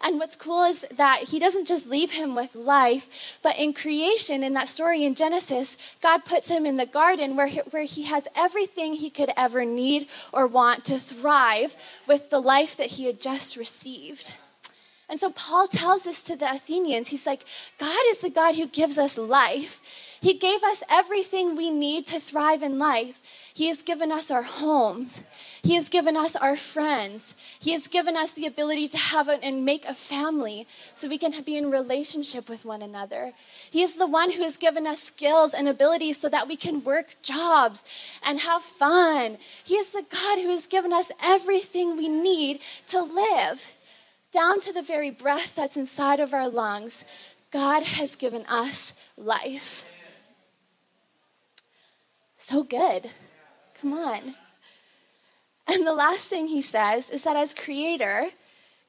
And 0.06 0.20
what's 0.20 0.36
cool 0.36 0.64
is 0.66 0.86
that 0.98 1.24
he 1.30 1.40
doesn't 1.40 1.66
just 1.66 1.90
leave 1.90 2.12
him 2.12 2.36
with 2.36 2.54
life, 2.54 3.40
but 3.42 3.58
in 3.58 3.74
creation, 3.74 4.44
in 4.44 4.54
that 4.54 4.68
story 4.68 5.04
in 5.04 5.16
Genesis, 5.16 5.78
God 6.00 6.26
puts 6.26 6.48
him 6.48 6.68
in 6.68 6.76
the 6.76 6.86
garden 6.86 7.36
where 7.36 7.48
he, 7.48 7.58
where 7.72 7.86
he 7.86 8.04
has 8.04 8.28
everything 8.36 8.94
he 8.94 9.10
could 9.10 9.32
ever 9.36 9.66
need 9.66 10.08
or 10.32 10.46
want 10.46 10.86
to 10.86 11.00
thrive 11.00 11.76
with 12.08 12.30
the 12.30 12.40
life 12.40 12.78
that 12.78 12.92
he 12.92 13.06
had 13.06 13.20
just 13.20 13.58
received. 13.58 14.36
And 15.10 15.20
so 15.20 15.32
Paul 15.32 15.68
tells 15.68 16.04
this 16.04 16.22
to 16.26 16.36
the 16.36 16.52
Athenians. 16.52 17.10
He's 17.10 17.26
like, 17.26 17.44
God 17.80 18.04
is 18.10 18.20
the 18.20 18.30
God 18.30 18.54
who 18.56 18.68
gives 18.68 19.00
us 19.00 19.18
life. 19.18 19.82
He 20.22 20.34
gave 20.34 20.64
us 20.64 20.84
everything 20.90 21.56
we 21.56 21.70
need 21.70 22.08
to 22.08 22.20
thrive 22.20 22.64
in 22.64 22.80
life. 22.80 23.22
He 23.54 23.68
has 23.68 23.82
given 23.82 24.12
us 24.12 24.32
our 24.32 24.44
homes. 24.44 25.24
He 25.64 25.76
has 25.76 25.90
given 25.90 26.18
us 26.18 26.36
our 26.36 26.56
friends. 26.56 27.36
He 27.60 27.72
has 27.74 27.88
given 27.88 28.16
us 28.16 28.34
the 28.34 28.46
ability 28.46 28.88
to 28.90 28.98
have 28.98 29.28
a, 29.28 29.44
and 29.44 29.66
make 29.66 29.86
a 29.86 29.94
family 29.94 30.68
so 30.94 31.08
we 31.08 31.18
can 31.18 31.42
be 31.44 31.58
in 31.58 31.72
relationship 31.72 32.50
with 32.50 32.66
one 32.66 32.82
another. 32.82 33.34
He 33.70 33.82
is 33.82 33.96
the 33.96 34.08
one 34.08 34.32
who 34.32 34.44
has 34.44 34.58
given 34.58 34.86
us 34.88 35.02
skills 35.02 35.54
and 35.54 35.68
abilities 35.68 36.20
so 36.20 36.30
that 36.30 36.48
we 36.48 36.56
can 36.56 36.84
work 36.84 37.16
jobs 37.22 37.84
and 38.24 38.40
have 38.40 38.64
fun. 38.64 39.38
He 39.64 39.76
is 39.76 39.92
the 39.92 40.06
God 40.10 40.40
who 40.40 40.50
has 40.50 40.68
given 40.68 40.94
us 40.94 41.12
everything 41.22 41.98
we 41.98 42.10
need 42.10 42.60
to 42.88 43.02
live 43.02 43.66
down 44.36 44.60
to 44.60 44.74
the 44.74 44.82
very 44.82 45.10
breath 45.10 45.56
that's 45.56 45.78
inside 45.78 46.20
of 46.20 46.34
our 46.34 46.50
lungs, 46.50 47.06
God 47.52 47.84
has 47.84 48.18
given 48.18 48.46
us 48.48 49.00
life. 49.18 49.86
So 52.48 52.62
good. 52.62 53.10
Come 53.82 53.94
on. 53.94 54.36
And 55.66 55.88
the 55.88 55.96
last 55.96 56.28
thing 56.28 56.46
he 56.46 56.62
says 56.62 57.10
is 57.10 57.24
that 57.24 57.36
as 57.36 57.56
creator, 57.56 58.30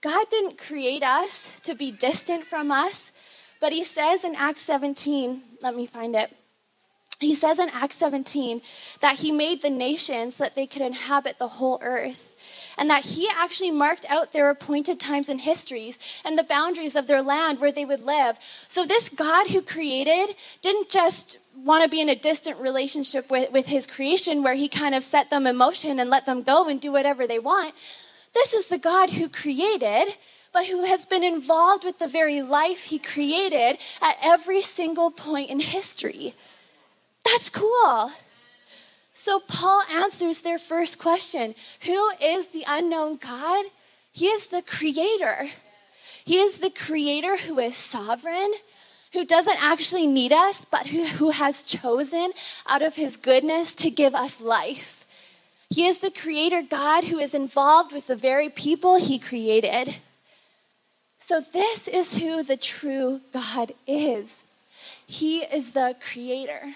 God 0.03 0.27
didn't 0.31 0.59
create 0.59 1.03
us 1.03 1.51
to 1.63 1.75
be 1.75 1.91
distant 1.91 2.45
from 2.45 2.71
us, 2.71 3.13
but 3.59 3.73
he 3.73 3.83
says 3.83 4.25
in 4.25 4.35
Acts 4.35 4.61
17, 4.61 5.41
let 5.63 5.75
me 5.75 5.87
find 5.87 6.15
it. 6.15 6.37
He 7.19 7.35
says 7.35 7.59
in 7.59 7.71
Acts 7.71 7.97
17 7.97 8.61
that 9.01 9.21
he 9.21 9.33
made 9.33 9.63
the 9.63 9.71
nations 9.71 10.37
that 10.37 10.55
they 10.55 10.67
could 10.67 10.83
inhabit 10.83 11.39
the 11.39 11.49
whole 11.49 11.79
earth 11.83 12.35
and 12.79 12.91
that 12.91 13.05
he 13.05 13.29
actually 13.29 13.71
marked 13.71 14.07
out 14.09 14.33
their 14.33 14.51
appointed 14.51 15.01
times 15.01 15.29
and 15.29 15.41
histories 15.41 15.99
and 16.25 16.39
the 16.39 16.45
boundaries 16.45 16.97
of 16.97 17.07
their 17.07 17.23
land 17.23 17.61
where 17.61 17.73
they 17.73 17.85
would 17.85 18.03
live. 18.03 18.39
So, 18.69 18.85
this 18.85 19.09
God 19.09 19.49
who 19.49 19.63
created 19.63 20.35
didn't 20.63 20.91
just 20.91 21.39
want 21.57 21.85
to 21.85 21.91
be 21.91 22.01
in 22.01 22.09
a 22.09 22.15
distant 22.15 22.61
relationship 22.61 23.31
with, 23.31 23.51
with 23.53 23.67
his 23.67 23.87
creation 23.87 24.43
where 24.43 24.55
he 24.55 24.69
kind 24.69 24.95
of 24.95 25.03
set 25.03 25.31
them 25.31 25.47
in 25.47 25.57
motion 25.57 25.99
and 25.99 26.11
let 26.11 26.27
them 26.27 26.43
go 26.43 26.69
and 26.69 26.81
do 26.81 26.93
whatever 26.93 27.27
they 27.27 27.39
want. 27.39 27.75
This 28.35 28.55
is 28.55 28.69
the 28.69 28.79
God 28.79 29.11
who 29.11 29.29
created 29.29 30.15
but 30.57 30.69
who 30.69 30.85
has 30.87 31.05
been 31.05 31.23
involved 31.23 31.85
with 31.85 31.99
the 31.99 32.09
very 32.09 32.41
life 32.41 32.85
he 32.85 32.99
created 32.99 33.77
at 34.01 34.17
every 34.25 34.63
single 34.63 35.11
point 35.11 35.51
in 35.51 35.61
history. 35.61 36.35
That's 37.27 37.51
cool. 37.51 38.11
So 39.17 39.41
Paul 39.41 39.83
answers 39.91 40.43
their 40.43 40.59
first 40.59 40.99
question 40.99 41.55
Who 41.87 42.11
is 42.23 42.49
the 42.49 42.65
unknown 42.69 43.17
God? 43.17 43.65
He 44.13 44.27
is 44.27 44.49
the 44.49 44.61
creator. 44.61 45.49
He 46.25 46.37
is 46.37 46.59
the 46.59 46.71
creator 46.71 47.39
who 47.39 47.59
is 47.59 47.77
sovereign, 47.77 48.53
who 49.15 49.25
doesn't 49.25 49.63
actually 49.63 50.07
need 50.07 50.33
us, 50.33 50.67
but 50.67 50.89
who, 50.89 51.07
who 51.07 51.31
has 51.31 51.63
chosen 51.63 52.33
out 52.69 52.83
of 52.83 52.97
his 52.97 53.17
goodness 53.17 53.75
to 53.77 53.91
give 53.91 54.15
us 54.15 54.43
life. 54.43 55.07
He 55.71 55.87
is 55.87 56.01
the 56.01 56.11
creator 56.11 56.61
God 56.61 57.05
who 57.05 57.19
is 57.19 57.35
involved 57.35 57.95
with 57.95 58.09
the 58.09 58.17
very 58.17 58.51
people 58.51 58.99
he 58.99 59.19
created. 59.19 59.97
So, 61.19 61.41
this 61.41 61.89
is 61.89 62.19
who 62.19 62.43
the 62.43 62.59
true 62.59 63.23
God 63.33 63.73
is. 63.87 64.43
He 65.07 65.39
is 65.41 65.71
the 65.71 65.97
creator. 66.01 66.75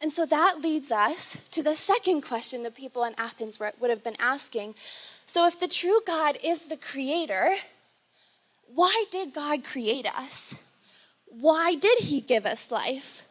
And 0.00 0.12
so 0.12 0.24
that 0.26 0.62
leads 0.62 0.90
us 0.90 1.46
to 1.50 1.62
the 1.62 1.76
second 1.76 2.22
question 2.22 2.62
the 2.62 2.70
people 2.70 3.04
in 3.04 3.14
Athens 3.18 3.60
would 3.60 3.90
have 3.90 4.02
been 4.02 4.16
asking. 4.18 4.74
So, 5.26 5.46
if 5.46 5.60
the 5.60 5.68
true 5.68 6.00
God 6.06 6.38
is 6.42 6.66
the 6.66 6.76
creator, 6.76 7.54
why 8.74 9.04
did 9.10 9.34
God 9.34 9.62
create 9.62 10.06
us? 10.06 10.54
Why 11.26 11.74
did 11.74 12.00
he 12.00 12.20
give 12.20 12.46
us 12.46 12.72
life? 12.72 13.26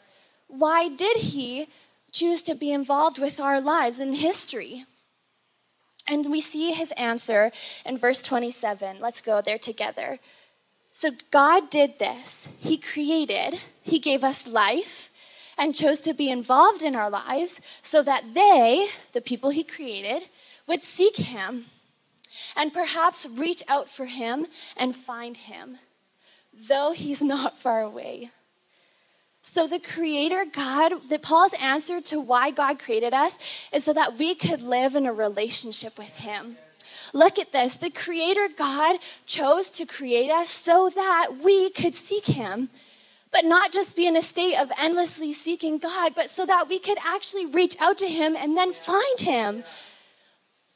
Why 0.47 0.89
did 0.89 1.17
he 1.17 1.67
choose 2.11 2.41
to 2.43 2.55
be 2.55 2.71
involved 2.71 3.19
with 3.19 3.39
our 3.39 3.59
lives 3.59 3.99
in 3.99 4.13
history? 4.13 4.85
And 6.07 6.25
we 6.29 6.41
see 6.41 6.71
his 6.71 6.91
answer 6.93 7.51
in 7.85 7.97
verse 7.97 8.21
27. 8.21 8.97
Let's 8.99 9.21
go 9.21 9.41
there 9.41 9.59
together. 9.59 10.19
So, 10.93 11.11
God 11.31 11.69
did 11.69 11.97
this. 11.97 12.49
He 12.59 12.77
created, 12.77 13.59
He 13.81 13.99
gave 13.99 14.23
us 14.23 14.47
life, 14.47 15.09
and 15.59 15.75
chose 15.75 16.01
to 16.01 16.13
be 16.13 16.31
involved 16.31 16.81
in 16.81 16.95
our 16.95 17.09
lives 17.09 17.61
so 17.81 18.01
that 18.01 18.33
they, 18.33 18.87
the 19.13 19.21
people 19.21 19.49
he 19.49 19.63
created, 19.63 20.23
would 20.67 20.81
seek 20.81 21.17
him 21.17 21.65
and 22.55 22.73
perhaps 22.73 23.27
reach 23.35 23.61
out 23.67 23.89
for 23.89 24.05
him 24.05 24.47
and 24.77 24.95
find 24.95 25.35
him, 25.35 25.77
though 26.67 26.93
he's 26.93 27.21
not 27.35 27.59
far 27.59 27.81
away. 27.81 28.31
So, 29.41 29.67
the 29.67 29.79
Creator 29.79 30.45
God, 30.51 31.09
that 31.09 31.21
Paul's 31.21 31.55
answer 31.61 32.01
to 32.01 32.19
why 32.19 32.51
God 32.51 32.77
created 32.77 33.13
us 33.13 33.39
is 33.71 33.85
so 33.85 33.93
that 33.93 34.17
we 34.17 34.35
could 34.35 34.61
live 34.61 34.95
in 34.95 35.05
a 35.05 35.13
relationship 35.13 35.97
with 35.97 36.17
Him. 36.17 36.57
Look 37.13 37.39
at 37.39 37.53
this. 37.53 37.77
The 37.77 37.89
Creator 37.89 38.49
God 38.57 38.99
chose 39.25 39.71
to 39.71 39.85
create 39.85 40.29
us 40.29 40.49
so 40.49 40.89
that 40.93 41.37
we 41.41 41.69
could 41.71 41.95
seek 41.95 42.27
Him, 42.27 42.69
but 43.31 43.45
not 43.45 43.71
just 43.71 43.95
be 43.95 44.07
in 44.07 44.15
a 44.15 44.21
state 44.21 44.57
of 44.57 44.71
endlessly 44.79 45.33
seeking 45.33 45.77
God, 45.77 46.13
but 46.15 46.29
so 46.29 46.45
that 46.45 46.67
we 46.67 46.79
could 46.79 46.97
actually 47.05 47.45
reach 47.45 47.75
out 47.79 47.97
to 47.99 48.07
Him 48.07 48.35
and 48.35 48.57
then 48.57 48.73
find 48.73 49.19
Him. 49.19 49.63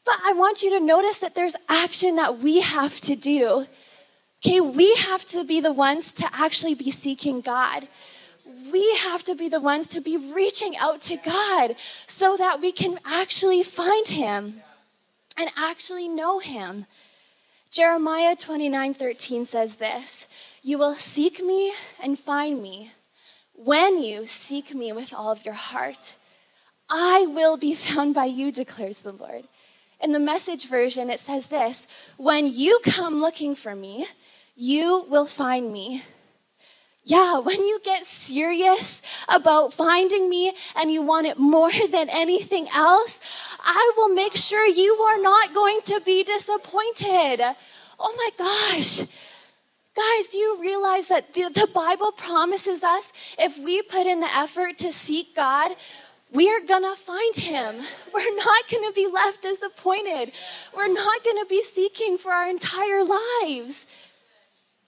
But 0.05 0.15
I 0.25 0.33
want 0.33 0.61
you 0.61 0.69
to 0.71 0.85
notice 0.85 1.19
that 1.19 1.35
there's 1.35 1.55
action 1.69 2.17
that 2.17 2.39
we 2.39 2.61
have 2.61 2.99
to 3.01 3.15
do. 3.15 3.65
Okay, 4.45 4.59
we 4.59 4.93
have 4.95 5.23
to 5.25 5.43
be 5.45 5.61
the 5.61 5.71
ones 5.71 6.11
to 6.13 6.27
actually 6.33 6.75
be 6.75 6.91
seeking 6.91 7.41
God 7.41 7.87
we 8.71 8.95
have 8.97 9.23
to 9.23 9.35
be 9.35 9.49
the 9.49 9.59
ones 9.59 9.87
to 9.87 10.01
be 10.01 10.17
reaching 10.17 10.75
out 10.77 11.01
to 11.01 11.17
God 11.17 11.75
so 12.07 12.37
that 12.37 12.61
we 12.61 12.71
can 12.71 12.99
actually 13.05 13.63
find 13.63 14.07
Him 14.07 14.61
and 15.37 15.49
actually 15.57 16.07
know 16.07 16.39
Him. 16.39 16.85
Jeremiah 17.71 18.35
29 18.35 18.93
13 18.93 19.45
says 19.45 19.75
this 19.77 20.27
You 20.65 20.77
will 20.77 20.95
seek 20.95 21.43
me 21.43 21.73
and 22.01 22.17
find 22.17 22.63
me 22.63 22.91
when 23.51 24.01
you 24.01 24.25
seek 24.25 24.73
me 24.73 24.93
with 24.93 25.13
all 25.13 25.29
of 25.29 25.43
your 25.43 25.53
heart. 25.53 26.15
I 26.89 27.25
will 27.27 27.57
be 27.57 27.75
found 27.75 28.15
by 28.15 28.25
you, 28.25 28.49
declares 28.49 29.01
the 29.01 29.11
Lord. 29.11 29.43
In 30.01 30.13
the 30.13 30.21
message 30.21 30.69
version, 30.69 31.09
it 31.09 31.19
says 31.19 31.47
this 31.47 31.85
When 32.15 32.47
you 32.47 32.79
come 32.81 33.19
looking 33.19 33.55
for 33.55 33.75
me, 33.75 34.07
you 34.55 35.05
will 35.09 35.25
find 35.25 35.73
me. 35.73 36.03
Yeah, 37.03 37.39
when 37.39 37.65
you 37.65 37.81
get 37.83 38.05
serious 38.05 39.01
about 39.27 39.73
finding 39.73 40.29
me 40.29 40.53
and 40.77 40.89
you 40.89 41.01
want 41.01 41.27
it 41.27 41.37
more 41.55 41.73
than 41.73 42.09
anything 42.09 42.67
else, 42.73 43.19
I 43.59 43.91
will 43.97 44.15
make 44.15 44.37
sure 44.37 44.65
you 44.65 44.93
are 44.93 45.21
not 45.21 45.53
going 45.53 45.81
to 45.85 45.99
be 46.05 46.23
disappointed. 46.23 47.41
Oh 47.99 48.13
my 48.15 48.29
gosh. 48.37 49.09
Guys, 49.95 50.27
do 50.29 50.37
you 50.37 50.59
realize 50.59 51.07
that 51.07 51.33
the, 51.33 51.49
the 51.53 51.69
Bible 51.73 52.11
promises 52.13 52.83
us 52.83 53.13
if 53.37 53.57
we 53.59 53.81
put 53.83 54.07
in 54.07 54.19
the 54.19 54.35
effort 54.35 54.77
to 54.79 54.91
seek 54.91 55.35
God, 55.35 55.75
we 56.31 56.49
are 56.49 56.61
gonna 56.67 56.95
find 56.95 57.35
him. 57.35 57.75
We're 58.13 58.35
not 58.35 58.63
gonna 58.71 58.91
be 58.91 59.07
left 59.07 59.43
disappointed. 59.43 60.31
We're 60.75 60.91
not 60.91 61.23
gonna 61.23 61.45
be 61.45 61.61
seeking 61.61 62.17
for 62.17 62.31
our 62.31 62.49
entire 62.49 63.03
lives 63.03 63.85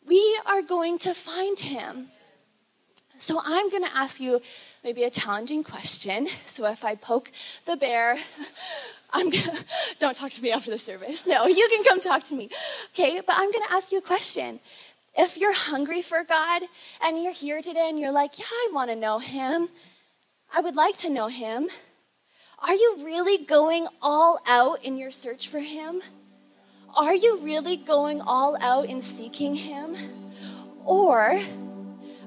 we 0.08 0.40
are 0.46 0.62
going 0.62 0.98
to 1.00 1.14
find 1.14 1.60
him. 1.60 2.08
So 3.18 3.42
I'm 3.44 3.70
to 3.84 3.96
ask 3.96 4.20
you 4.20 4.42
maybe 4.84 5.04
a 5.04 5.10
challenging 5.10 5.64
question. 5.64 6.28
So 6.46 6.70
if 6.70 6.84
I 6.84 6.96
poke 6.96 7.32
the 7.66 7.78
bear, 7.78 8.18
I'm 9.14 9.30
gonna, 9.30 9.60
don't 10.00 10.16
talk 10.16 10.32
to 10.32 10.42
me 10.42 10.52
after 10.52 10.70
the 10.70 10.78
service. 10.78 11.26
No, 11.26 11.48
you 11.48 11.68
can 11.70 11.84
come 11.84 12.02
talk 12.02 12.24
to 12.26 12.36
me. 12.36 12.50
Okay, 12.94 13.22
but 13.26 13.36
I'm 13.38 13.52
to 13.52 13.74
ask 13.74 13.92
you 13.92 14.00
a 14.00 14.02
question. 14.02 14.60
If 15.18 15.38
you're 15.38 15.54
hungry 15.54 16.02
for 16.02 16.24
God 16.24 16.64
and 17.02 17.22
you're 17.22 17.34
here 17.34 17.62
today 17.62 17.88
and 17.90 18.00
you're 18.00 18.12
like, 18.12 18.38
yeah, 18.38 18.46
I 18.50 18.70
want 18.74 18.90
to 18.90 18.96
know 18.96 19.20
him. 19.20 19.70
I 20.54 20.62
would 20.62 20.76
like 20.76 20.98
to 20.98 21.10
know 21.10 21.28
him. 21.28 21.70
Are 22.60 22.74
you 22.74 22.98
really 23.00 23.44
going 23.44 23.88
all 24.02 24.40
out 24.48 24.84
in 24.84 24.98
your 24.98 25.12
search 25.12 25.48
for 25.48 25.60
him? 25.60 26.02
Are 26.96 27.14
you 27.14 27.40
really 27.40 27.76
going 27.76 28.22
all 28.22 28.56
out 28.62 28.86
in 28.86 29.02
seeking 29.02 29.54
Him? 29.54 29.98
Or 30.86 31.42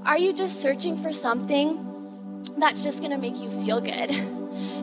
are 0.05 0.19
you 0.19 0.35
just 0.35 0.61
searching 0.61 0.99
for 0.99 1.11
something 1.11 2.43
that's 2.59 2.85
just 2.85 3.01
gonna 3.01 3.17
make 3.17 3.41
you 3.41 3.51
feel 3.51 3.81
good? 3.81 4.11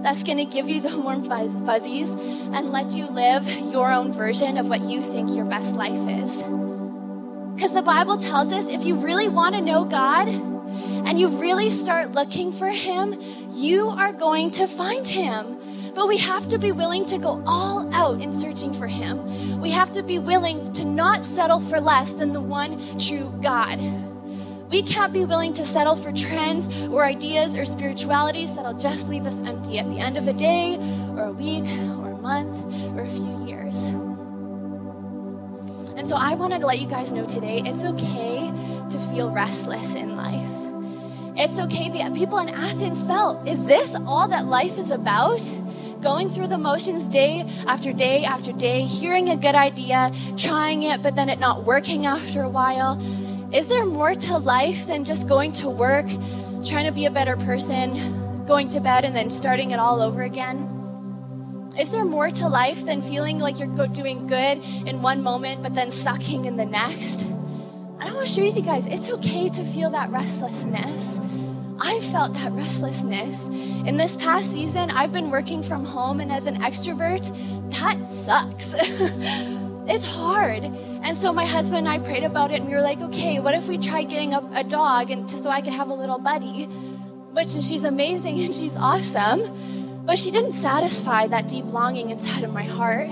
That's 0.02 0.24
gonna 0.24 0.46
give 0.46 0.70
you 0.70 0.82
the 0.82 0.98
warm 0.98 1.24
fuzzies 1.24 2.10
and 2.10 2.72
let 2.72 2.94
you 2.94 3.06
live 3.08 3.48
your 3.72 3.92
own 3.92 4.12
version 4.12 4.58
of 4.58 4.70
what 4.70 4.82
you 4.82 5.02
think 5.02 5.36
your 5.36 5.46
best 5.46 5.76
life 5.76 6.10
is? 6.10 6.65
Because 7.56 7.74
the 7.74 7.82
Bible 7.82 8.18
tells 8.18 8.52
us 8.52 8.70
if 8.70 8.86
you 8.86 8.96
really 8.96 9.30
wanna 9.30 9.62
know 9.62 9.86
God, 9.86 10.28
and 11.06 11.20
you 11.20 11.30
really 11.30 11.70
start 11.70 12.12
looking 12.12 12.52
for 12.52 12.68
Him, 12.68 13.16
you 13.54 13.88
are 13.88 14.12
going 14.12 14.52
to 14.52 14.68
find 14.68 15.08
Him. 15.08 15.58
But 15.94 16.08
we 16.08 16.18
have 16.18 16.48
to 16.50 16.58
be 16.58 16.72
willing 16.72 17.06
to 17.06 17.18
go 17.18 17.42
all 17.46 17.94
out 17.94 18.20
in 18.22 18.34
searching 18.34 18.74
for 18.74 18.88
Him. 18.88 19.62
We 19.62 19.70
have 19.70 19.92
to 19.92 20.04
be 20.04 20.20
willing 20.20 20.74
to 20.74 20.84
not 20.84 21.24
settle 21.24 21.62
for 21.62 21.80
less 21.80 22.14
than 22.14 22.34
the 22.34 22.42
one 22.42 22.98
true 22.98 23.34
God. 23.42 23.80
We 24.70 24.82
can't 24.82 25.14
be 25.14 25.24
willing 25.24 25.54
to 25.54 25.66
settle 25.66 25.96
for 25.96 26.12
trends 26.12 26.68
or 26.88 27.06
ideas 27.06 27.56
or 27.56 27.64
spiritualities 27.64 28.56
that'll 28.56 28.74
just 28.78 29.08
leave 29.08 29.26
us 29.26 29.40
empty 29.42 29.80
at 29.80 29.88
the 29.88 30.00
end 30.00 30.18
of 30.18 30.28
a 30.28 30.34
day 30.34 30.76
or 31.12 31.26
a 31.26 31.32
week 31.32 31.66
or 32.00 32.12
a 32.12 32.18
month 32.18 32.62
or 32.98 33.02
a 33.02 33.12
few 33.12 33.46
years. 33.46 33.88
And 36.06 36.10
so 36.12 36.18
I 36.18 36.36
wanted 36.36 36.60
to 36.60 36.68
let 36.68 36.78
you 36.78 36.86
guys 36.86 37.12
know 37.14 37.26
today 37.26 37.64
it's 37.66 37.84
okay 37.84 38.54
to 38.92 39.00
feel 39.10 39.32
restless 39.32 39.96
in 39.96 40.16
life. 40.16 40.52
It's 41.36 41.58
okay. 41.58 41.90
The 41.90 42.14
people 42.14 42.38
in 42.38 42.50
Athens 42.50 43.04
felt, 43.04 43.48
is 43.48 43.66
this 43.66 43.96
all 44.06 44.28
that 44.28 44.46
life 44.46 44.78
is 44.78 44.92
about? 44.92 45.42
going 46.02 46.30
through 46.30 46.46
the 46.46 46.58
motions 46.60 47.06
day 47.06 47.44
after 47.66 47.92
day 47.92 48.24
after 48.24 48.52
day, 48.52 48.82
hearing 48.82 49.30
a 49.30 49.36
good 49.36 49.56
idea, 49.56 50.12
trying 50.38 50.84
it, 50.84 51.02
but 51.02 51.16
then 51.16 51.30
it 51.30 51.40
not 51.40 51.64
working 51.64 52.06
after 52.06 52.44
a 52.44 52.50
while? 52.50 53.02
Is 53.52 53.66
there 53.66 53.84
more 53.84 54.14
to 54.14 54.38
life 54.38 54.86
than 54.86 55.06
just 55.06 55.28
going 55.28 55.54
to 55.54 55.70
work, 55.72 56.06
trying 56.64 56.86
to 56.86 56.92
be 56.92 57.08
a 57.08 57.12
better 57.12 57.36
person, 57.36 58.46
going 58.46 58.68
to 58.68 58.80
bed, 58.80 59.06
and 59.06 59.16
then 59.16 59.32
starting 59.32 59.72
it 59.72 59.80
all 59.80 60.00
over 60.00 60.22
again? 60.22 60.75
Is 61.80 61.92
there 61.92 62.06
more 62.06 62.30
to 62.30 62.48
life 62.48 62.86
than 62.86 63.02
feeling 63.02 63.40
like 63.40 63.60
you're 63.60 63.88
doing 63.88 64.28
good 64.28 64.64
in 64.88 65.02
one 65.02 65.22
moment, 65.22 65.62
but 65.62 65.76
then 65.76 65.92
sucking 65.92 66.46
in 66.46 66.56
the 66.56 66.66
next? 66.66 67.26
And 67.26 68.04
I 68.04 68.14
want 68.14 68.28
to 68.28 68.42
with 68.44 68.56
you 68.56 68.62
guys, 68.62 68.88
it's 68.88 69.10
okay 69.10 69.50
to 69.50 69.64
feel 69.64 69.90
that 69.90 70.10
restlessness. 70.10 71.20
I 71.80 72.00
felt 72.00 72.34
that 72.36 72.54
restlessness. 72.54 73.48
In 73.48 73.98
this 73.98 74.16
past 74.16 74.54
season, 74.54 74.90
I've 74.92 75.12
been 75.12 75.30
working 75.30 75.62
from 75.62 75.84
home, 75.84 76.22
and 76.22 76.32
as 76.32 76.48
an 76.48 76.56
extrovert, 76.62 77.30
that 77.72 78.08
sucks. 78.08 78.74
it's 79.88 80.06
hard. 80.06 80.64
And 80.64 81.18
so 81.18 81.34
my 81.34 81.46
husband 81.46 81.88
and 81.88 81.90
I 81.90 82.00
prayed 82.00 82.24
about 82.24 82.52
it, 82.52 82.62
and 82.62 82.68
we 82.68 82.74
were 82.74 82.82
like, 82.82 83.02
okay, 83.02 83.40
what 83.42 83.54
if 83.54 83.68
we 83.68 83.78
tried 83.78 84.06
getting 84.06 84.34
a, 84.34 84.50
a 84.54 84.64
dog 84.64 85.12
and 85.12 85.30
so 85.30 85.50
I 85.50 85.60
could 85.60 85.74
have 85.74 85.90
a 85.90 85.94
little 85.94 86.20
buddy? 86.20 86.66
Which 87.34 87.50
she's 87.50 87.84
amazing 87.84 88.40
and 88.46 88.56
she's 88.56 88.78
awesome, 88.78 89.42
but 90.06 90.18
she 90.18 90.32
didn't 90.32 90.54
satisfy 90.54 91.28
that 91.28 91.48
deep 91.48 91.66
longing 91.66 92.10
inside 92.12 92.44
of 92.44 92.54
my 92.54 92.64
heart. 92.64 93.10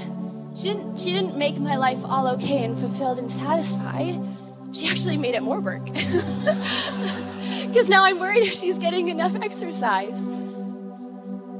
She 0.55 0.69
didn't, 0.69 0.99
she 0.99 1.11
didn't 1.11 1.35
make 1.35 1.59
my 1.59 1.75
life 1.75 1.99
all 2.03 2.27
okay 2.35 2.63
and 2.63 2.77
fulfilled 2.77 3.17
and 3.17 3.29
satisfied. 3.29 4.19
She 4.73 4.87
actually 4.87 5.17
made 5.17 5.35
it 5.35 5.41
more 5.41 5.59
work. 5.59 5.85
because 7.73 7.89
now 7.89 8.03
I'm 8.03 8.19
worried 8.19 8.43
if 8.43 8.53
she's 8.53 8.77
getting 8.77 9.09
enough 9.09 9.35
exercise. 9.35 10.19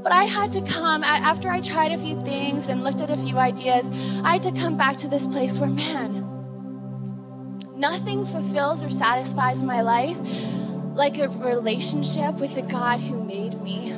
But 0.04 0.12
I 0.12 0.26
had 0.26 0.52
to 0.54 0.62
come, 0.62 1.04
after 1.04 1.50
I 1.50 1.62
tried 1.62 1.92
a 1.92 1.98
few 1.98 2.20
things 2.22 2.70
and 2.70 2.84
looked 2.84 3.02
at 3.02 3.10
a 3.10 3.18
few 3.18 3.38
ideas, 3.38 3.90
I 4.24 4.34
had 4.34 4.44
to 4.44 4.52
come 4.52 4.78
back 4.78 4.98
to 4.98 5.08
this 5.08 5.26
place 5.26 5.58
where, 5.58 5.70
man, 5.70 6.30
nothing 7.76 8.26
fulfills 8.26 8.84
or 8.84 8.90
satisfies 8.90 9.64
my 9.64 9.82
life 9.82 10.18
like 10.96 11.18
a 11.18 11.30
relationship 11.30 12.36
with 12.36 12.54
the 12.56 12.62
God 12.62 13.00
who 13.00 13.24
made 13.24 13.60
me. 13.62 13.96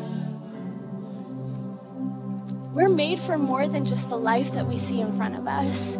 We're 2.75 2.89
made 2.89 3.19
for 3.19 3.37
more 3.37 3.69
than 3.69 3.85
just 3.85 4.09
the 4.09 4.17
life 4.17 4.51
that 4.51 4.67
we 4.67 4.75
see 4.75 4.99
in 4.99 5.13
front 5.13 5.37
of 5.37 5.47
us. 5.47 5.97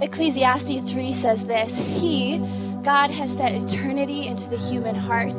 Ecclesiastes 0.00 0.90
3 0.90 1.12
says 1.12 1.46
this 1.46 1.78
He, 1.78 2.38
God 2.82 3.12
has 3.12 3.36
set 3.36 3.52
eternity 3.52 4.26
into 4.26 4.50
the 4.50 4.56
human 4.56 4.96
heart. 4.96 5.38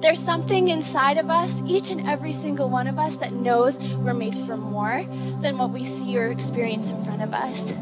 There's 0.00 0.18
something 0.18 0.66
inside 0.66 1.16
of 1.18 1.30
us, 1.30 1.62
each 1.64 1.92
and 1.92 2.08
every 2.08 2.32
single 2.32 2.68
one 2.68 2.88
of 2.88 2.98
us, 2.98 3.18
that 3.18 3.30
knows 3.30 3.78
we're 3.94 4.14
made 4.14 4.34
for 4.34 4.56
more 4.56 5.04
than 5.42 5.58
what 5.58 5.70
we 5.70 5.84
see 5.84 6.18
or 6.18 6.32
experience 6.32 6.90
in 6.90 7.04
front 7.04 7.22
of 7.22 7.32
us. 7.32 7.72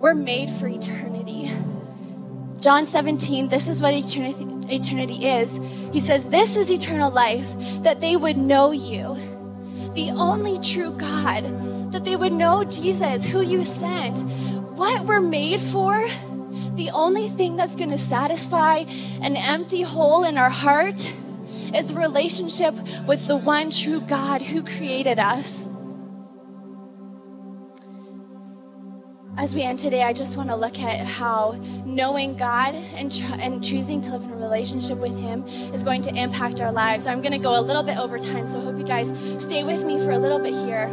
We're 0.00 0.14
made 0.14 0.48
for 0.48 0.68
eternity. 0.68 1.50
John 2.58 2.86
17, 2.86 3.50
this 3.50 3.68
is 3.68 3.82
what 3.82 3.92
eternity, 3.92 4.46
eternity 4.74 5.26
is. 5.26 5.60
He 5.92 6.00
says, 6.00 6.30
This 6.30 6.56
is 6.56 6.72
eternal 6.72 7.10
life, 7.10 7.46
that 7.82 8.00
they 8.00 8.16
would 8.16 8.38
know 8.38 8.70
you, 8.70 9.18
the 9.94 10.10
only 10.10 10.58
true 10.60 10.92
God, 10.92 11.92
that 11.92 12.04
they 12.04 12.16
would 12.16 12.32
know 12.32 12.64
Jesus, 12.64 13.24
who 13.24 13.42
you 13.42 13.64
sent. 13.64 14.20
What 14.76 15.04
we're 15.04 15.20
made 15.20 15.60
for 15.60 16.06
the 16.74 16.90
only 16.94 17.28
thing 17.28 17.56
that's 17.56 17.76
going 17.76 17.90
to 17.90 17.98
satisfy 17.98 18.84
an 19.20 19.36
empty 19.36 19.82
hole 19.82 20.24
in 20.24 20.38
our 20.38 20.50
heart 20.50 21.12
is 21.74 21.90
a 21.90 21.94
relationship 21.94 22.74
with 23.06 23.26
the 23.26 23.36
one 23.36 23.70
true 23.70 24.00
God 24.00 24.40
who 24.40 24.62
created 24.62 25.18
us. 25.18 25.68
As 29.38 29.54
we 29.54 29.62
end 29.62 29.78
today, 29.78 30.02
I 30.02 30.12
just 30.12 30.36
want 30.36 30.50
to 30.50 30.56
look 30.56 30.78
at 30.78 31.06
how 31.06 31.52
knowing 31.86 32.36
God 32.36 32.74
and, 32.74 33.10
tr- 33.10 33.34
and 33.40 33.64
choosing 33.64 34.02
to 34.02 34.12
live 34.12 34.22
in 34.24 34.32
a 34.32 34.36
relationship 34.36 34.98
with 34.98 35.18
Him 35.18 35.46
is 35.72 35.82
going 35.82 36.02
to 36.02 36.14
impact 36.14 36.60
our 36.60 36.70
lives. 36.70 37.06
I'm 37.06 37.22
going 37.22 37.32
to 37.32 37.38
go 37.38 37.58
a 37.58 37.62
little 37.62 37.82
bit 37.82 37.98
over 37.98 38.18
time, 38.18 38.46
so 38.46 38.60
I 38.60 38.64
hope 38.64 38.78
you 38.78 38.84
guys 38.84 39.12
stay 39.42 39.64
with 39.64 39.84
me 39.84 39.98
for 40.00 40.10
a 40.10 40.18
little 40.18 40.38
bit 40.38 40.54
here. 40.54 40.86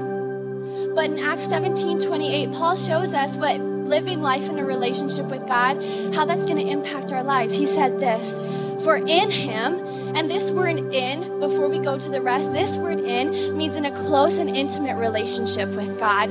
But 0.96 1.06
in 1.06 1.20
Acts 1.20 1.46
17 1.46 2.00
28, 2.00 2.52
Paul 2.54 2.78
shows 2.78 3.14
us 3.14 3.36
what 3.36 3.60
living 3.60 4.22
life 4.22 4.50
in 4.50 4.58
a 4.58 4.66
relationship 4.66 5.26
with 5.26 5.46
God, 5.46 5.84
how 6.14 6.26
that's 6.26 6.46
going 6.46 6.58
to 6.58 6.72
impact 6.72 7.12
our 7.12 7.24
lives. 7.24 7.58
He 7.58 7.66
said 7.66 8.00
this 8.00 8.38
For 8.86 8.96
in 8.96 9.30
Him, 9.30 9.76
and 10.16 10.32
this 10.32 10.52
word 10.52 10.78
in, 10.94 11.40
before 11.40 11.68
we 11.68 11.80
go 11.80 12.00
to 12.00 12.10
the 12.10 12.22
rest, 12.22 12.54
this 12.54 12.78
word 12.78 13.00
in 13.02 13.58
means 13.58 13.76
in 13.76 13.86
a 13.86 13.92
close 13.92 14.38
and 14.38 14.50
intimate 14.50 14.96
relationship 14.96 15.70
with 15.70 16.00
God. 16.00 16.30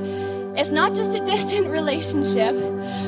It's 0.56 0.70
not 0.70 0.94
just 0.94 1.14
a 1.14 1.24
distant 1.24 1.68
relationship, 1.68 2.54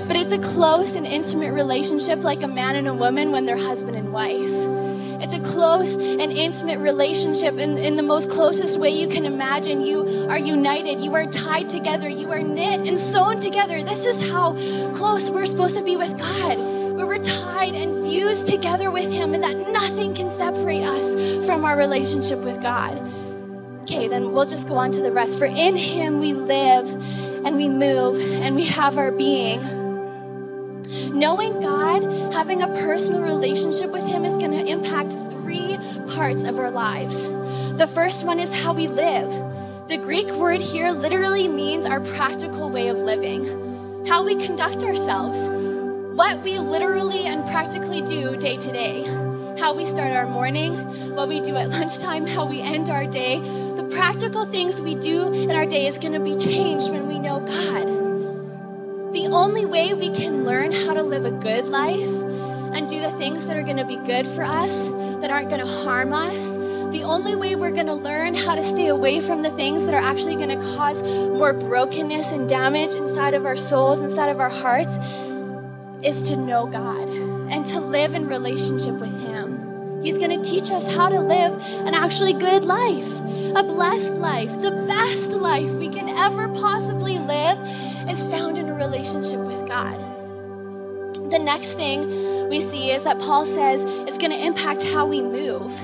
but 0.06 0.16
it's 0.16 0.32
a 0.32 0.38
close 0.38 0.96
and 0.96 1.06
intimate 1.06 1.52
relationship 1.52 2.22
like 2.22 2.42
a 2.42 2.48
man 2.48 2.76
and 2.76 2.88
a 2.88 2.94
woman 2.94 3.32
when 3.32 3.44
they're 3.44 3.56
husband 3.56 3.96
and 3.96 4.12
wife. 4.12 4.80
It's 5.22 5.34
a 5.34 5.52
close 5.52 5.94
and 5.94 6.32
intimate 6.32 6.78
relationship 6.78 7.58
in, 7.58 7.76
in 7.76 7.96
the 7.96 8.02
most 8.02 8.30
closest 8.30 8.80
way 8.80 8.88
you 8.88 9.06
can 9.06 9.26
imagine. 9.26 9.82
You 9.82 10.26
are 10.30 10.38
united, 10.38 11.00
you 11.00 11.14
are 11.14 11.26
tied 11.26 11.68
together, 11.68 12.08
you 12.08 12.30
are 12.32 12.40
knit 12.40 12.88
and 12.88 12.98
sewn 12.98 13.38
together. 13.38 13.82
This 13.82 14.06
is 14.06 14.30
how 14.30 14.54
close 14.94 15.30
we're 15.30 15.44
supposed 15.44 15.76
to 15.76 15.84
be 15.84 15.96
with 15.96 16.18
God. 16.18 16.58
Where 16.96 17.06
we're 17.06 17.22
tied 17.22 17.74
and 17.74 18.04
fused 18.04 18.46
together 18.48 18.90
with 18.90 19.12
Him, 19.12 19.34
and 19.34 19.44
that 19.44 19.56
nothing 19.72 20.14
can 20.14 20.30
separate 20.30 20.82
us 20.82 21.14
from 21.46 21.64
our 21.64 21.76
relationship 21.76 22.40
with 22.40 22.60
God. 22.62 22.98
Okay, 23.82 24.08
then 24.08 24.32
we'll 24.32 24.46
just 24.46 24.68
go 24.68 24.76
on 24.76 24.90
to 24.92 25.00
the 25.02 25.12
rest. 25.12 25.38
For 25.38 25.44
in 25.46 25.76
Him 25.76 26.18
we 26.18 26.32
live 26.32 26.90
and 27.44 27.56
we 27.56 27.68
move 27.68 28.20
and 28.42 28.54
we 28.54 28.64
have 28.66 28.98
our 28.98 29.10
being. 29.10 29.60
Knowing 31.12 31.60
God, 31.60 32.02
having 32.32 32.62
a 32.62 32.68
personal 32.68 33.22
relationship 33.22 33.90
with 33.90 34.06
Him 34.06 34.24
is 34.24 34.36
going 34.38 34.52
to 34.52 34.70
impact 34.70 35.12
three 35.30 35.78
parts 36.14 36.44
of 36.44 36.58
our 36.58 36.70
lives. 36.70 37.28
The 37.76 37.86
first 37.86 38.24
one 38.24 38.38
is 38.38 38.54
how 38.54 38.72
we 38.72 38.88
live. 38.88 39.30
The 39.88 39.98
Greek 39.98 40.30
word 40.32 40.60
here 40.60 40.92
literally 40.92 41.48
means 41.48 41.86
our 41.86 42.00
practical 42.00 42.70
way 42.70 42.88
of 42.88 42.98
living, 42.98 44.04
how 44.06 44.24
we 44.24 44.34
conduct 44.36 44.82
ourselves, 44.82 45.48
what 46.14 46.42
we 46.42 46.58
literally 46.58 47.26
and 47.26 47.44
practically 47.46 48.02
do 48.02 48.36
day 48.36 48.56
to 48.56 48.72
day, 48.72 49.02
how 49.58 49.74
we 49.74 49.84
start 49.84 50.12
our 50.12 50.26
morning, 50.26 50.74
what 51.14 51.28
we 51.28 51.40
do 51.40 51.56
at 51.56 51.68
lunchtime, 51.78 52.26
how 52.26 52.46
we 52.46 52.60
end 52.60 52.88
our 52.88 53.06
day. 53.06 53.36
The 53.80 53.96
practical 53.96 54.44
things 54.44 54.82
we 54.82 54.94
do 54.94 55.32
in 55.32 55.52
our 55.52 55.64
day 55.64 55.86
is 55.86 55.96
going 55.96 56.12
to 56.12 56.20
be 56.20 56.36
changed 56.36 56.90
when 56.90 57.08
we 57.08 57.18
know 57.18 57.40
God. 57.40 59.14
The 59.14 59.28
only 59.28 59.64
way 59.64 59.94
we 59.94 60.14
can 60.14 60.44
learn 60.44 60.70
how 60.70 60.92
to 60.92 61.02
live 61.02 61.24
a 61.24 61.30
good 61.30 61.64
life 61.64 62.12
and 62.76 62.86
do 62.86 63.00
the 63.00 63.10
things 63.12 63.46
that 63.46 63.56
are 63.56 63.62
going 63.62 63.78
to 63.78 63.86
be 63.86 63.96
good 63.96 64.26
for 64.26 64.44
us, 64.44 64.88
that 65.22 65.30
aren't 65.30 65.48
going 65.48 65.62
to 65.62 65.66
harm 65.66 66.12
us, 66.12 66.56
the 66.92 67.04
only 67.04 67.34
way 67.36 67.56
we're 67.56 67.70
going 67.70 67.86
to 67.86 67.94
learn 67.94 68.34
how 68.34 68.54
to 68.54 68.62
stay 68.62 68.88
away 68.88 69.22
from 69.22 69.40
the 69.40 69.50
things 69.52 69.86
that 69.86 69.94
are 69.94 70.04
actually 70.04 70.36
going 70.36 70.50
to 70.50 70.76
cause 70.76 71.02
more 71.02 71.54
brokenness 71.54 72.32
and 72.32 72.50
damage 72.50 72.92
inside 72.92 73.32
of 73.32 73.46
our 73.46 73.56
souls, 73.56 74.02
inside 74.02 74.28
of 74.28 74.40
our 74.40 74.50
hearts, 74.50 74.98
is 76.02 76.28
to 76.28 76.36
know 76.36 76.66
God 76.66 77.08
and 77.50 77.64
to 77.64 77.80
live 77.80 78.12
in 78.12 78.26
relationship 78.26 79.00
with 79.00 79.26
Him. 79.26 80.02
He's 80.02 80.18
going 80.18 80.42
to 80.42 80.50
teach 80.50 80.70
us 80.70 80.94
how 80.94 81.08
to 81.08 81.18
live 81.18 81.54
an 81.86 81.94
actually 81.94 82.34
good 82.34 82.64
life, 82.64 83.08
a 83.56 83.62
blessed 83.62 84.14
life, 84.14 84.60
the 84.60 84.70
best 84.86 85.32
life 85.32 85.70
we 85.72 85.88
can 85.88 86.08
ever 86.08 86.48
possibly 86.48 87.18
live 87.18 87.58
is 88.08 88.24
found 88.30 88.58
in 88.58 88.68
a 88.68 88.74
relationship 88.74 89.40
with 89.40 89.66
God. 89.66 89.98
The 91.30 91.38
next 91.38 91.74
thing 91.74 92.48
we 92.48 92.60
see 92.60 92.90
is 92.90 93.04
that 93.04 93.18
Paul 93.20 93.46
says 93.46 93.84
it's 94.08 94.18
going 94.18 94.32
to 94.32 94.44
impact 94.44 94.82
how 94.82 95.06
we 95.06 95.22
move. 95.22 95.78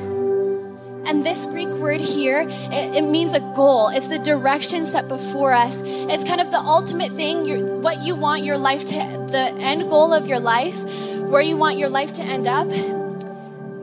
And 1.09 1.25
this 1.25 1.47
Greek 1.47 1.69
word 1.69 2.01
here, 2.01 2.47
it, 2.49 2.97
it, 2.97 3.03
means 3.03 3.33
a 3.33 3.41
goal. 3.55 3.91
It's 3.91 4.09
the 4.09 4.19
direction 4.19 4.87
set 4.87 5.07
before 5.07 5.53
us. 5.53 5.81
It's 5.85 6.25
kind 6.25 6.41
of 6.41 6.51
the 6.51 6.59
ultimate 6.59 7.13
thing, 7.13 7.81
what 7.81 8.03
you 8.03 8.17
want 8.17 8.43
your 8.43 8.59
life 8.59 8.85
to, 8.87 8.95
the 8.95 9.55
end 9.61 9.89
goal 9.89 10.13
of 10.13 10.27
your 10.27 10.41
life, 10.41 10.83
where 11.21 11.41
you 11.41 11.57
want 11.57 11.79
your 11.79 11.89
life 11.89 12.13
to 12.15 12.23
end 12.23 12.49
up, 12.49 12.67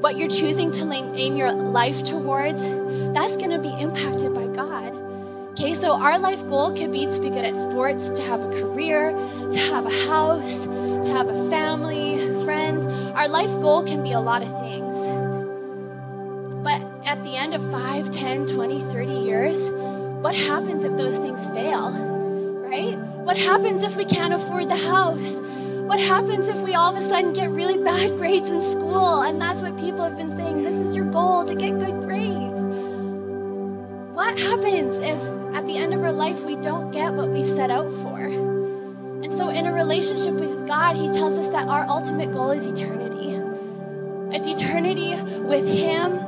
what 0.03 0.17
you're 0.17 0.29
choosing 0.29 0.69
to 0.71 0.91
aim 0.91 1.37
your 1.37 1.53
life 1.53 2.03
towards, 2.03 2.61
that's 3.13 3.37
going 3.37 3.51
to 3.51 3.59
be 3.59 3.73
impacted 3.79 4.33
by 4.33 4.47
God. 4.47 5.03
Okay, 5.51 5.75
so 5.75 5.91
our 5.91 6.17
life 6.17 6.47
goal 6.47 6.75
could 6.75 6.91
be 6.91 7.05
to 7.05 7.21
be 7.21 7.29
good 7.29 7.45
at 7.45 7.55
sports, 7.55 8.09
to 8.09 8.23
have 8.23 8.41
a 8.41 8.49
career, 8.59 9.11
to 9.51 9.59
have 9.59 9.85
a 9.85 10.07
house, 10.09 10.65
to 10.65 11.11
have 11.11 11.27
a 11.27 11.49
family, 11.49 12.17
friends. 12.43 12.87
Our 13.13 13.27
life 13.27 13.51
goal 13.61 13.83
can 13.83 14.01
be 14.01 14.13
a 14.13 14.19
lot 14.19 14.41
of 14.41 14.49
things. 14.61 14.99
But 16.63 16.81
at 17.05 17.23
the 17.23 17.35
end 17.35 17.53
of 17.53 17.71
5, 17.71 18.09
10, 18.09 18.47
20, 18.47 18.81
30 18.81 19.11
years, 19.11 19.69
what 20.23 20.35
happens 20.35 20.83
if 20.83 20.97
those 20.97 21.19
things 21.19 21.47
fail? 21.49 21.91
Right? 22.67 22.97
What 22.97 23.37
happens 23.37 23.83
if 23.83 23.95
we 23.95 24.05
can't 24.05 24.33
afford 24.33 24.69
the 24.69 24.75
house? 24.75 25.35
What 25.85 25.99
happens 25.99 26.47
if 26.47 26.57
we 26.61 26.73
all 26.73 26.95
of 26.95 26.97
a 26.97 27.05
sudden 27.05 27.33
get 27.33 27.51
really 27.51 27.77
bad 27.83 28.17
grades 28.17 28.49
in 28.49 28.59
school? 28.59 29.21
And 29.21 29.39
that's 29.39 29.61
what 29.61 29.77
people 29.77 30.03
have 30.03 30.17
been 30.17 30.31
saying 30.31 30.63
this 30.63 30.81
is 30.81 30.95
your 30.95 31.05
goal 31.05 31.45
to 31.45 31.53
get 31.53 31.77
good 31.77 32.01
grades. 32.01 32.42
The 35.73 35.79
end 35.79 35.93
of 35.93 36.03
our 36.03 36.13
life, 36.13 36.43
we 36.43 36.55
don't 36.57 36.91
get 36.91 37.13
what 37.13 37.29
we've 37.29 37.47
set 37.47 37.71
out 37.71 37.89
for. 37.89 38.19
And 38.19 39.31
so, 39.31 39.49
in 39.49 39.65
a 39.65 39.73
relationship 39.73 40.35
with 40.35 40.67
God, 40.67 40.95
He 40.95 41.07
tells 41.07 41.39
us 41.39 41.47
that 41.49 41.67
our 41.67 41.85
ultimate 41.87 42.31
goal 42.31 42.51
is 42.51 42.67
eternity. 42.67 43.41
It's 44.35 44.47
eternity 44.47 45.15
with 45.41 45.67
Him. 45.67 46.19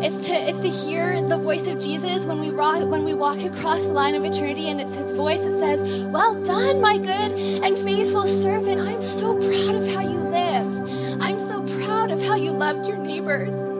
It's 0.00 0.28
to, 0.28 0.34
it's 0.34 0.60
to 0.60 0.70
hear 0.70 1.20
the 1.22 1.36
voice 1.36 1.66
of 1.66 1.80
Jesus 1.80 2.24
when 2.24 2.38
we, 2.38 2.50
walk, 2.50 2.88
when 2.88 3.04
we 3.04 3.14
walk 3.14 3.40
across 3.42 3.84
the 3.84 3.92
line 3.92 4.14
of 4.14 4.24
eternity, 4.24 4.68
and 4.68 4.80
it's 4.80 4.94
His 4.94 5.10
voice 5.10 5.40
that 5.40 5.52
says, 5.52 6.04
Well 6.04 6.40
done, 6.44 6.80
my 6.80 6.96
good 6.96 7.32
and 7.64 7.76
faithful 7.76 8.26
servant. 8.26 8.80
I'm 8.80 9.02
so 9.02 9.34
proud 9.34 9.74
of 9.74 9.88
how 9.88 10.02
you 10.02 10.18
lived. 10.20 11.20
I'm 11.20 11.40
so 11.40 11.62
proud 11.84 12.12
of 12.12 12.22
how 12.22 12.36
you 12.36 12.52
loved 12.52 12.86
your 12.86 12.98
neighbors. 12.98 13.73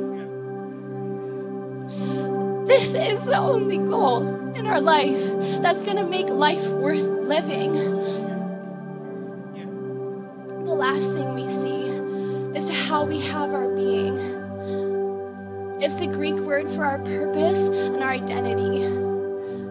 This 2.66 2.94
is 2.94 3.24
the 3.24 3.36
only 3.36 3.76
goal 3.76 4.26
in 4.54 4.66
our 4.66 4.80
life 4.80 5.22
that's 5.60 5.82
going 5.82 5.98
to 5.98 6.04
make 6.04 6.28
life 6.30 6.66
worth 6.70 7.02
living. 7.02 7.72
The 10.64 10.74
last 10.74 11.12
thing 11.12 11.34
we 11.34 11.46
see 11.48 11.88
is 12.58 12.88
how 12.88 13.04
we 13.04 13.20
have 13.20 13.52
our 13.52 13.68
being. 13.68 14.18
It's 15.82 15.96
the 15.96 16.06
Greek 16.06 16.36
word 16.36 16.70
for 16.70 16.86
our 16.86 16.98
purpose 17.00 17.68
and 17.68 18.02
our 18.02 18.10
identity. 18.10 18.84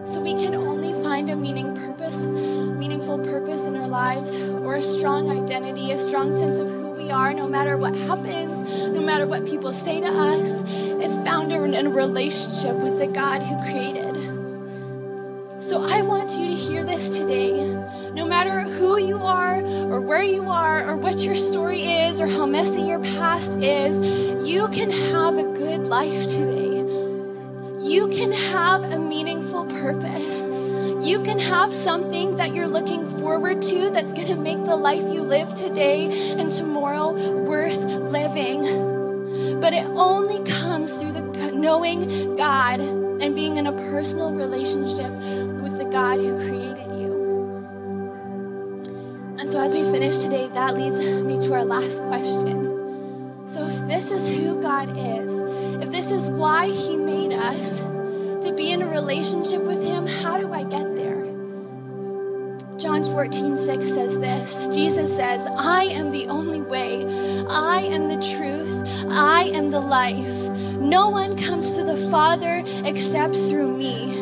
So 0.04 0.20
we 0.20 0.34
can 0.34 0.54
only 0.54 0.92
find 1.02 1.30
a 1.30 1.36
meaning 1.36 1.74
purpose, 1.74 2.26
meaningful 2.26 3.18
purpose 3.18 3.64
in 3.66 3.74
our 3.74 3.88
lives 3.88 4.36
or 4.38 4.76
a 4.76 4.82
strong 4.82 5.30
identity, 5.30 5.90
a 5.90 5.98
strong 5.98 6.30
sense 6.30 6.58
of 6.58 6.68
who 6.68 6.90
we 6.90 7.10
are 7.10 7.34
no 7.34 7.48
matter 7.48 7.76
what 7.76 7.96
happens, 7.96 8.86
no 8.86 9.00
matter 9.00 9.26
what 9.26 9.46
people 9.46 9.72
say 9.72 10.00
to 10.00 10.06
us, 10.06 10.62
is 11.24 11.30
found 11.30 11.52
in 11.52 11.86
a 11.86 11.90
relationship 11.90 12.76
with 12.76 12.98
the 12.98 13.06
God 13.06 13.42
who 13.42 13.56
created. 13.70 14.14
So 15.60 15.86
I 15.88 16.02
want 16.02 16.32
you 16.32 16.48
to 16.48 16.54
hear 16.54 16.84
this 16.84 17.18
today. 17.18 17.52
No 18.12 18.26
matter 18.26 18.60
who 18.60 18.98
you 18.98 19.18
are, 19.18 19.62
or 19.90 20.00
where 20.00 20.22
you 20.22 20.50
are, 20.50 20.88
or 20.88 20.96
what 20.96 21.24
your 21.24 21.36
story 21.36 21.84
is, 21.84 22.20
or 22.20 22.26
how 22.26 22.46
messy 22.46 22.82
your 22.82 23.00
past 23.00 23.58
is, 23.58 24.46
you 24.46 24.68
can 24.68 24.90
have 24.90 25.38
a 25.38 25.44
good 25.44 25.86
life 25.86 26.28
today. 26.28 26.82
You 27.80 28.08
can 28.12 28.32
have 28.32 28.82
a 28.92 28.98
meaningful 28.98 29.64
purpose. 29.66 30.44
You 31.06 31.22
can 31.22 31.38
have 31.38 31.72
something 31.72 32.36
that 32.36 32.54
you're 32.54 32.68
looking 32.68 33.04
forward 33.18 33.62
to 33.62 33.90
that's 33.90 34.12
going 34.12 34.28
to 34.28 34.36
make 34.36 34.58
the 34.64 34.76
life 34.76 35.02
you 35.12 35.22
live 35.22 35.54
today 35.54 36.34
and 36.38 36.50
tomorrow 36.50 37.12
worth 37.44 37.82
living. 37.84 38.92
But 39.60 39.72
it 39.72 39.86
only 39.86 40.44
comes 40.50 40.94
through 40.94 41.12
knowing 41.64 42.36
God 42.36 42.78
and 42.78 43.34
being 43.34 43.56
in 43.56 43.66
a 43.66 43.72
personal 43.72 44.34
relationship 44.34 45.10
with 45.62 45.78
the 45.78 45.86
God 45.86 46.18
who 46.18 46.36
created 46.46 46.92
you. 46.92 47.14
And 49.40 49.50
so, 49.50 49.62
as 49.62 49.74
we 49.74 49.82
finish 49.84 50.18
today, 50.18 50.48
that 50.48 50.76
leads 50.76 51.00
me 51.00 51.40
to 51.40 51.54
our 51.54 51.64
last 51.64 52.02
question. 52.04 53.46
So, 53.46 53.66
if 53.66 53.86
this 53.86 54.10
is 54.10 54.28
who 54.28 54.60
God 54.60 54.90
is, 54.94 55.40
if 55.82 55.90
this 55.90 56.10
is 56.10 56.28
why 56.28 56.68
He 56.68 56.98
made 56.98 57.32
us 57.32 57.80
to 57.80 58.52
be 58.54 58.70
in 58.70 58.82
a 58.82 58.88
relationship 58.88 59.62
with 59.62 59.82
Him, 59.82 60.06
how 60.06 60.36
do 60.36 60.52
I 60.52 60.64
get 60.64 60.94
there? 60.96 61.24
John 62.76 63.04
14, 63.04 63.56
6 63.56 63.88
says 63.88 64.18
this 64.18 64.68
Jesus 64.68 65.16
says, 65.16 65.46
I 65.56 65.84
am 65.84 66.10
the 66.10 66.26
only 66.26 66.60
way, 66.60 67.06
I 67.48 67.80
am 67.80 68.08
the 68.08 68.20
truth, 68.36 68.86
I 69.10 69.44
am 69.44 69.70
the 69.70 69.80
life. 69.80 70.43
No 70.84 71.08
one 71.08 71.36
comes 71.36 71.76
to 71.76 71.82
the 71.82 71.96
Father 72.10 72.62
except 72.84 73.34
through 73.34 73.76
me. 73.76 74.12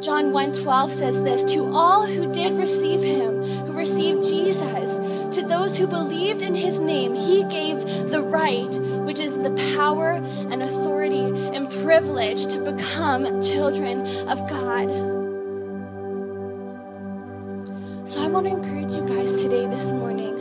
John 0.00 0.18
John 0.18 0.32
1:12 0.32 0.90
says 0.90 1.22
this, 1.22 1.44
to 1.52 1.72
all 1.72 2.04
who 2.04 2.32
did 2.32 2.52
receive 2.54 3.02
him, 3.02 3.42
who 3.66 3.72
received 3.72 4.26
Jesus, 4.26 4.96
to 5.36 5.46
those 5.46 5.78
who 5.78 5.86
believed 5.86 6.42
in 6.42 6.54
his 6.54 6.80
name, 6.80 7.14
he 7.14 7.44
gave 7.44 7.80
the 8.10 8.20
right, 8.20 8.74
which 9.04 9.20
is 9.20 9.40
the 9.40 9.50
power 9.76 10.12
and 10.50 10.62
authority 10.62 11.30
and 11.54 11.70
privilege 11.84 12.46
to 12.48 12.64
become 12.64 13.42
children 13.42 14.06
of 14.28 14.38
God. 14.50 14.88
So 18.08 18.22
I 18.22 18.26
want 18.26 18.46
to 18.46 18.52
encourage 18.52 18.94
you 18.94 19.06
guys 19.06 19.42
today, 19.42 19.66
this 19.66 19.92
morning, 19.92 20.34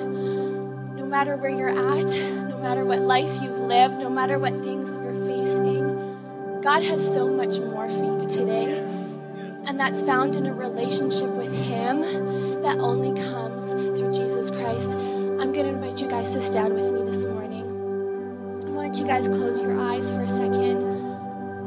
no 0.96 1.06
matter 1.06 1.38
where 1.38 1.52
you're 1.52 1.70
at, 1.70 2.08
no 2.50 2.58
matter 2.64 2.84
what 2.84 3.02
life 3.02 3.42
you've 3.42 3.57
lived, 3.68 4.00
no 4.00 4.10
matter 4.10 4.40
what 4.40 4.54
things 4.62 4.96
you're 4.96 5.26
facing, 5.26 6.62
God 6.62 6.84
has 6.84 7.14
so 7.14 7.28
much 7.28 7.60
more 7.60 7.90
for 7.90 8.22
you 8.22 8.28
today. 8.28 8.80
And 9.68 9.78
that's 9.78 10.04
found 10.04 10.38
in 10.38 10.46
a 10.46 10.54
relationship 10.54 11.30
with 11.32 11.54
Him 11.68 12.02
that 12.62 12.78
only 12.80 13.14
comes 13.22 13.74
through 13.74 14.14
Jesus 14.14 14.50
Christ. 14.50 14.96
I'm 14.96 15.52
going 15.52 15.66
to 15.66 15.70
invite 15.70 16.02
you 16.02 16.10
guys 16.10 16.34
to 16.34 16.42
stand 16.42 16.74
with 16.74 16.90
me 16.92 17.04
this 17.04 17.26
morning. 17.26 17.66
I 18.66 18.70
want 18.72 18.98
you 18.98 19.06
guys 19.06 19.28
close 19.28 19.62
your 19.62 19.80
eyes 19.80 20.12
for 20.12 20.22
a 20.22 20.30
second. 20.30 20.98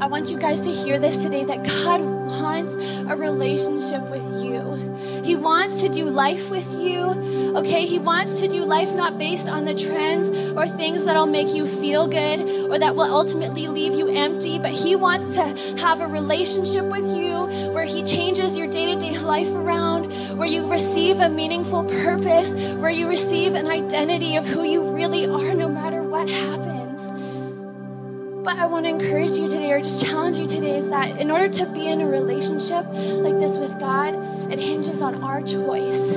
I 0.01 0.07
want 0.07 0.31
you 0.31 0.39
guys 0.39 0.61
to 0.61 0.71
hear 0.71 0.97
this 0.97 1.21
today 1.21 1.43
that 1.45 1.63
God 1.63 2.01
wants 2.41 2.73
a 2.75 3.15
relationship 3.15 4.01
with 4.09 4.43
you. 4.43 4.90
He 5.23 5.35
wants 5.35 5.81
to 5.81 5.89
do 5.89 6.05
life 6.05 6.49
with 6.49 6.71
you. 6.73 6.99
Okay, 7.55 7.85
He 7.85 7.99
wants 7.99 8.39
to 8.39 8.47
do 8.47 8.63
life 8.63 8.93
not 8.93 9.17
based 9.17 9.47
on 9.47 9.65
the 9.65 9.73
trends 9.73 10.29
or 10.57 10.67
things 10.67 11.05
that'll 11.05 11.25
make 11.25 11.53
you 11.53 11.67
feel 11.67 12.07
good 12.07 12.69
or 12.69 12.79
that 12.79 12.95
will 12.95 13.11
ultimately 13.11 13.67
leave 13.67 13.93
you 13.93 14.09
empty, 14.09 14.59
but 14.59 14.71
He 14.71 14.95
wants 14.95 15.35
to 15.35 15.43
have 15.81 16.01
a 16.01 16.07
relationship 16.07 16.85
with 16.85 17.07
you 17.15 17.45
where 17.73 17.85
He 17.85 18.03
changes 18.03 18.57
your 18.57 18.67
day 18.67 18.93
to 18.93 18.99
day 18.99 19.11
life 19.19 19.53
around, 19.53 20.11
where 20.37 20.47
you 20.47 20.69
receive 20.69 21.19
a 21.19 21.29
meaningful 21.29 21.83
purpose, 21.83 22.53
where 22.75 22.89
you 22.89 23.07
receive 23.07 23.53
an 23.53 23.67
identity 23.67 24.35
of 24.35 24.45
who 24.45 24.63
you 24.63 24.81
really 24.93 25.25
are 25.25 25.53
no 25.53 25.69
matter 25.69 26.03
what 26.03 26.29
happens. 26.29 27.09
But 28.43 28.57
I 28.57 28.65
want 28.65 28.85
to 28.85 28.89
encourage 28.89 29.35
you 29.35 29.47
today, 29.47 29.71
or 29.71 29.81
just 29.81 30.03
challenge 30.03 30.37
you 30.37 30.47
today, 30.47 30.77
is 30.77 30.89
that 30.89 31.19
in 31.19 31.29
order 31.29 31.47
to 31.47 31.65
be 31.67 31.87
in 31.87 32.01
a 32.01 32.07
relationship 32.07 32.85
like 32.87 33.37
this 33.39 33.57
with 33.57 33.79
God, 33.79 34.40
it 34.51 34.59
hinges 34.59 35.01
on 35.01 35.23
our 35.23 35.41
choice. 35.41 36.11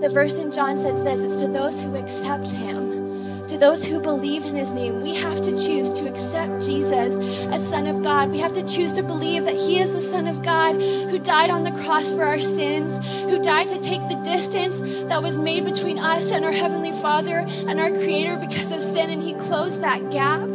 The 0.00 0.08
verse 0.12 0.38
in 0.38 0.50
John 0.50 0.78
says 0.78 1.02
this 1.04 1.22
it's 1.22 1.40
to 1.40 1.48
those 1.48 1.80
who 1.82 1.94
accept 1.96 2.50
Him, 2.50 3.46
to 3.46 3.56
those 3.56 3.84
who 3.84 4.00
believe 4.00 4.44
in 4.44 4.54
His 4.54 4.72
name. 4.72 5.00
We 5.02 5.14
have 5.14 5.40
to 5.42 5.50
choose 5.50 5.92
to 5.98 6.08
accept 6.08 6.64
Jesus 6.64 7.16
as 7.46 7.68
Son 7.68 7.86
of 7.86 8.02
God. 8.02 8.30
We 8.30 8.38
have 8.38 8.52
to 8.54 8.66
choose 8.66 8.92
to 8.94 9.02
believe 9.02 9.44
that 9.44 9.56
He 9.56 9.78
is 9.78 9.92
the 9.92 10.00
Son 10.00 10.26
of 10.26 10.42
God 10.42 10.74
who 10.74 11.18
died 11.18 11.50
on 11.50 11.64
the 11.64 11.70
cross 11.82 12.12
for 12.12 12.24
our 12.24 12.40
sins, 12.40 12.98
who 13.22 13.40
died 13.42 13.68
to 13.68 13.80
take 13.80 14.02
the 14.08 14.20
distance 14.24 14.80
that 15.08 15.22
was 15.22 15.38
made 15.38 15.64
between 15.64 15.98
us 15.98 16.32
and 16.32 16.44
our 16.44 16.52
Heavenly 16.52 16.92
Father 16.92 17.44
and 17.68 17.78
our 17.78 17.90
Creator 17.90 18.36
because 18.36 18.72
of 18.72 18.82
sin, 18.82 19.10
and 19.10 19.22
He 19.22 19.34
closed 19.34 19.82
that 19.82 20.10
gap 20.10 20.48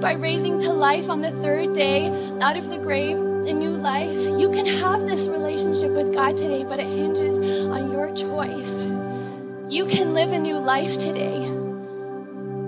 by 0.00 0.12
raising 0.12 0.58
to 0.60 0.72
life 0.72 1.10
on 1.10 1.20
the 1.20 1.30
third 1.30 1.72
day 1.72 2.06
out 2.40 2.56
of 2.56 2.70
the 2.70 2.78
grave 2.78 3.37
life. 3.78 4.18
You 4.38 4.50
can 4.50 4.66
have 4.66 5.06
this 5.06 5.28
relationship 5.28 5.90
with 5.92 6.12
God 6.12 6.36
today, 6.36 6.64
but 6.64 6.78
it 6.78 6.86
hinges 6.86 7.66
on 7.66 7.90
your 7.90 8.14
choice. 8.14 8.84
You 9.68 9.86
can 9.86 10.14
live 10.14 10.32
a 10.32 10.38
new 10.38 10.58
life 10.58 10.98
today. 10.98 11.40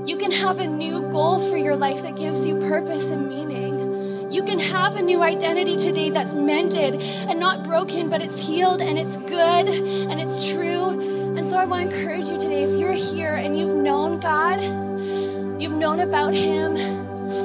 You 0.06 0.16
can 0.18 0.32
have 0.32 0.58
a 0.58 0.66
new 0.66 1.02
goal 1.10 1.40
for 1.50 1.56
your 1.56 1.76
life 1.76 2.02
that 2.02 2.16
gives 2.16 2.46
you 2.46 2.58
purpose 2.60 3.10
and 3.10 3.28
meaning. 3.28 4.32
You 4.32 4.44
can 4.44 4.60
have 4.60 4.96
a 4.96 5.02
new 5.02 5.22
identity 5.22 5.76
today 5.76 6.10
that's 6.10 6.34
mended 6.34 7.02
and 7.02 7.40
not 7.40 7.64
broken, 7.64 8.08
but 8.08 8.22
it's 8.22 8.40
healed 8.40 8.80
and 8.80 8.96
it's 8.98 9.16
good 9.16 9.66
and 9.68 10.20
it's 10.20 10.50
true. 10.50 11.36
And 11.36 11.44
so 11.44 11.58
I 11.58 11.64
want 11.64 11.90
to 11.90 11.96
encourage 11.96 12.28
you 12.28 12.38
today 12.38 12.62
if 12.62 12.78
you're 12.78 12.92
here 12.92 13.34
and 13.34 13.58
you've 13.58 13.76
known 13.76 14.20
God, 14.20 14.60
you've 15.60 15.72
known 15.72 16.00
about 16.00 16.32
Him, 16.32 16.76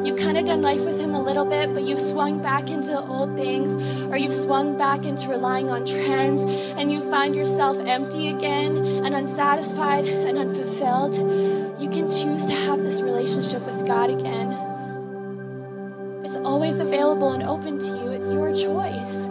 You've 0.06 0.20
kind 0.20 0.38
of 0.38 0.46
done 0.46 0.62
life 0.62 0.82
with 0.82 1.00
Him 1.00 1.16
a 1.16 1.22
little 1.22 1.46
bit, 1.46 1.74
but 1.74 1.82
you've 1.82 2.00
swung 2.00 2.40
back 2.40 2.70
into 2.70 2.96
old 2.96 3.36
things, 3.36 3.74
or 4.06 4.18
you've 4.18 4.36
swung 4.36 4.78
back 4.78 5.04
into 5.04 5.30
relying 5.30 5.72
on 5.72 5.84
trends, 5.84 6.44
and 6.78 6.92
you 6.92 7.02
find 7.10 7.36
yourself 7.36 7.80
empty 7.88 8.28
again 8.28 8.78
and 8.78 9.16
unsatisfied 9.16 10.06
and 10.06 10.38
unfulfilled. 10.38 11.16
You 11.82 11.90
can 11.90 12.08
choose 12.08 12.46
to 12.46 12.54
have 12.54 12.84
this 12.84 13.02
relationship 13.02 13.66
with 13.66 13.88
God 13.88 14.12
again. 14.12 14.52
It's 16.24 16.38
always 16.38 16.80
available 16.80 17.34
and 17.34 17.42
open 17.42 17.80
to 17.80 17.88
you, 17.98 18.12
it's 18.12 18.32
your 18.32 18.54
choice. 18.54 19.26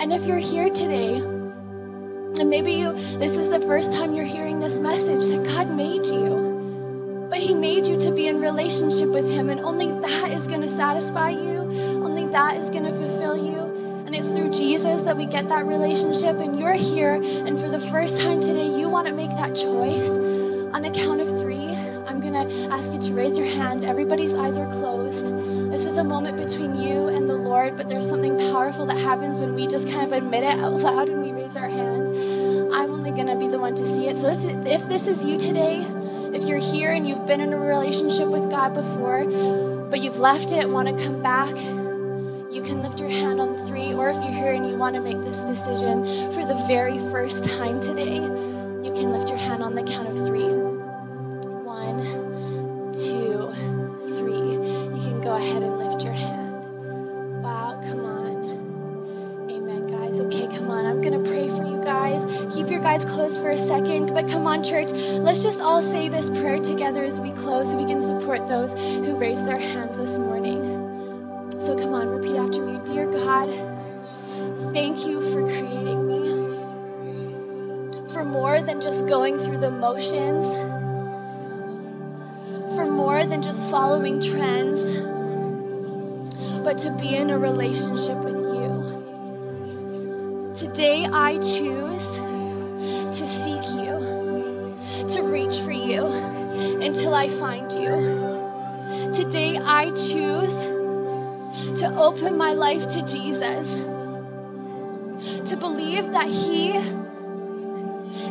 And 0.00 0.14
if 0.14 0.24
you're 0.24 0.38
here 0.38 0.70
today, 0.70 1.16
and 2.38 2.48
maybe 2.48 2.72
you 2.72 2.92
this 3.18 3.36
is 3.36 3.50
the 3.50 3.60
first 3.60 3.92
time 3.92 4.14
you're 4.14 4.24
hearing 4.24 4.60
this 4.60 4.78
message 4.78 5.26
that 5.26 5.46
God 5.46 5.76
made 5.76 6.06
you 6.06 6.49
but 7.30 7.38
He 7.38 7.54
made 7.54 7.86
you 7.86 7.98
to 8.00 8.10
be 8.10 8.26
in 8.26 8.40
relationship 8.40 9.08
with 9.08 9.30
Him, 9.30 9.48
and 9.48 9.60
only 9.60 9.92
that 10.00 10.32
is 10.32 10.48
going 10.48 10.60
to 10.62 10.68
satisfy 10.68 11.30
you. 11.30 11.58
Only 12.02 12.26
that 12.26 12.56
is 12.56 12.68
going 12.68 12.84
to 12.84 12.92
fulfill 12.92 13.36
you. 13.36 13.58
And 14.04 14.14
it's 14.14 14.28
through 14.28 14.50
Jesus 14.50 15.02
that 15.02 15.16
we 15.16 15.26
get 15.26 15.48
that 15.48 15.64
relationship. 15.64 16.36
And 16.40 16.58
you're 16.58 16.74
here, 16.74 17.14
and 17.14 17.58
for 17.58 17.68
the 17.68 17.78
first 17.78 18.20
time 18.20 18.40
today, 18.40 18.66
you 18.66 18.88
want 18.88 19.06
to 19.06 19.14
make 19.14 19.30
that 19.30 19.54
choice. 19.54 20.16
On 20.74 20.84
a 20.84 20.90
count 20.90 21.20
of 21.20 21.28
three, 21.40 21.68
I'm 22.06 22.20
going 22.20 22.34
to 22.34 22.74
ask 22.74 22.92
you 22.92 23.00
to 23.00 23.14
raise 23.14 23.38
your 23.38 23.46
hand. 23.46 23.84
Everybody's 23.84 24.34
eyes 24.34 24.58
are 24.58 24.70
closed. 24.72 25.32
This 25.70 25.86
is 25.86 25.98
a 25.98 26.04
moment 26.04 26.36
between 26.36 26.74
you 26.74 27.06
and 27.06 27.28
the 27.28 27.36
Lord, 27.36 27.76
but 27.76 27.88
there's 27.88 28.08
something 28.08 28.36
powerful 28.52 28.86
that 28.86 28.98
happens 28.98 29.38
when 29.38 29.54
we 29.54 29.68
just 29.68 29.88
kind 29.88 30.04
of 30.04 30.12
admit 30.12 30.42
it 30.42 30.58
out 30.58 30.72
loud 30.72 31.08
and 31.08 31.22
we 31.22 31.30
raise 31.30 31.56
our 31.56 31.68
hands. 31.68 32.10
I'm 32.72 32.90
only 32.90 33.12
going 33.12 33.28
to 33.28 33.36
be 33.36 33.46
the 33.46 33.58
one 33.58 33.76
to 33.76 33.86
see 33.86 34.08
it. 34.08 34.16
So 34.16 34.28
if 34.28 34.88
this 34.88 35.06
is 35.06 35.24
you 35.24 35.38
today, 35.38 35.86
if 36.34 36.44
you're 36.44 36.58
here 36.58 36.92
and 36.92 37.08
you've 37.08 37.26
been 37.26 37.40
in 37.40 37.52
a 37.52 37.58
relationship 37.58 38.28
with 38.28 38.50
God 38.50 38.74
before, 38.74 39.24
but 39.90 40.00
you've 40.00 40.18
left 40.18 40.52
it 40.52 40.58
and 40.64 40.72
want 40.72 40.88
to 40.88 41.04
come 41.04 41.22
back, 41.22 41.54
you 42.50 42.62
can 42.62 42.82
lift 42.82 43.00
your 43.00 43.10
hand 43.10 43.40
on 43.40 43.56
the 43.56 43.66
three. 43.66 43.94
Or 43.94 44.10
if 44.10 44.16
you're 44.16 44.32
here 44.32 44.52
and 44.52 44.68
you 44.68 44.76
want 44.76 44.94
to 44.96 45.00
make 45.00 45.20
this 45.22 45.44
decision 45.44 46.04
for 46.32 46.44
the 46.44 46.56
very 46.66 46.98
first 47.10 47.44
time 47.44 47.80
today, 47.80 48.16
you 48.16 48.92
can 48.92 49.12
lift 49.12 49.28
your 49.28 49.38
hand 49.38 49.62
on 49.62 49.74
the 49.74 49.82
count 49.82 50.08
of 50.08 50.16
three. 50.26 50.48
One, 51.64 52.92
two, 52.92 53.52
three. 54.16 54.52
You 54.52 55.00
can 55.00 55.20
go 55.20 55.36
ahead 55.36 55.62
and 55.62 55.78
lift 55.78 56.02
your 56.02 56.12
hand. 56.12 57.42
Wow, 57.42 57.80
come 57.86 58.04
on. 58.04 59.50
Amen, 59.50 59.82
guys. 59.82 60.20
Okay, 60.20 60.46
come 60.48 60.70
on. 60.70 60.86
I'm 60.86 61.00
going 61.00 61.22
to 61.22 61.28
pray 61.28 61.48
for 61.48 61.64
you 61.64 61.82
guys. 61.84 62.20
Keep 62.54 62.68
your 62.70 62.80
guys 62.80 63.04
closed 63.04 63.40
for 63.40 63.50
a 63.50 63.58
second, 63.58 64.12
but 64.12 64.28
come 64.28 64.46
on, 64.46 64.64
church. 64.64 64.90
Let's 65.30 65.44
just 65.44 65.60
all 65.60 65.80
say 65.80 66.08
this 66.08 66.28
prayer 66.28 66.58
together 66.58 67.04
as 67.04 67.20
we 67.20 67.30
close 67.30 67.70
so 67.70 67.76
we 67.78 67.84
can 67.84 68.02
support 68.02 68.48
those 68.48 68.72
who 68.72 69.14
raised 69.14 69.46
their 69.46 69.60
hands 69.60 69.96
this 69.96 70.18
morning. 70.18 70.60
So 71.52 71.78
come 71.78 71.94
on, 71.94 72.08
repeat 72.08 72.34
after 72.34 72.60
me. 72.60 72.80
Dear 72.84 73.06
God, 73.06 73.48
thank 74.74 75.06
you 75.06 75.22
for 75.30 75.42
creating 75.42 76.04
me. 76.08 76.32
For 78.12 78.24
more 78.24 78.60
than 78.60 78.80
just 78.80 79.06
going 79.06 79.38
through 79.38 79.58
the 79.58 79.70
motions, 79.70 80.44
for 82.74 82.86
more 82.86 83.24
than 83.24 83.40
just 83.40 83.70
following 83.70 84.20
trends, 84.20 84.96
but 86.64 86.76
to 86.78 86.90
be 87.00 87.14
in 87.14 87.30
a 87.30 87.38
relationship 87.38 88.18
with 88.24 88.42
you. 88.46 88.82
Today 90.56 91.06
I 91.06 91.38
choose 91.38 91.79
I 97.20 97.28
find 97.28 97.70
you. 97.70 99.12
Today 99.12 99.58
I 99.58 99.90
choose 99.90 100.56
to 101.78 101.94
open 101.98 102.38
my 102.38 102.54
life 102.54 102.88
to 102.94 103.02
Jesus, 103.06 103.74
to 105.50 105.56
believe 105.58 106.12
that 106.12 106.30
He 106.30 106.78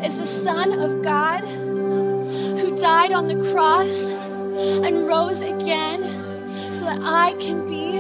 is 0.04 0.18
the 0.18 0.26
Son 0.26 0.74
of 0.74 1.04
God 1.04 1.42
who 1.42 2.76
died 2.76 3.12
on 3.12 3.28
the 3.28 3.52
cross 3.54 4.14
and 4.14 5.06
rose 5.06 5.44
again 5.44 6.02
so 6.74 6.86
that 6.86 7.00
I 7.04 7.36
can 7.40 7.70
be 7.70 7.98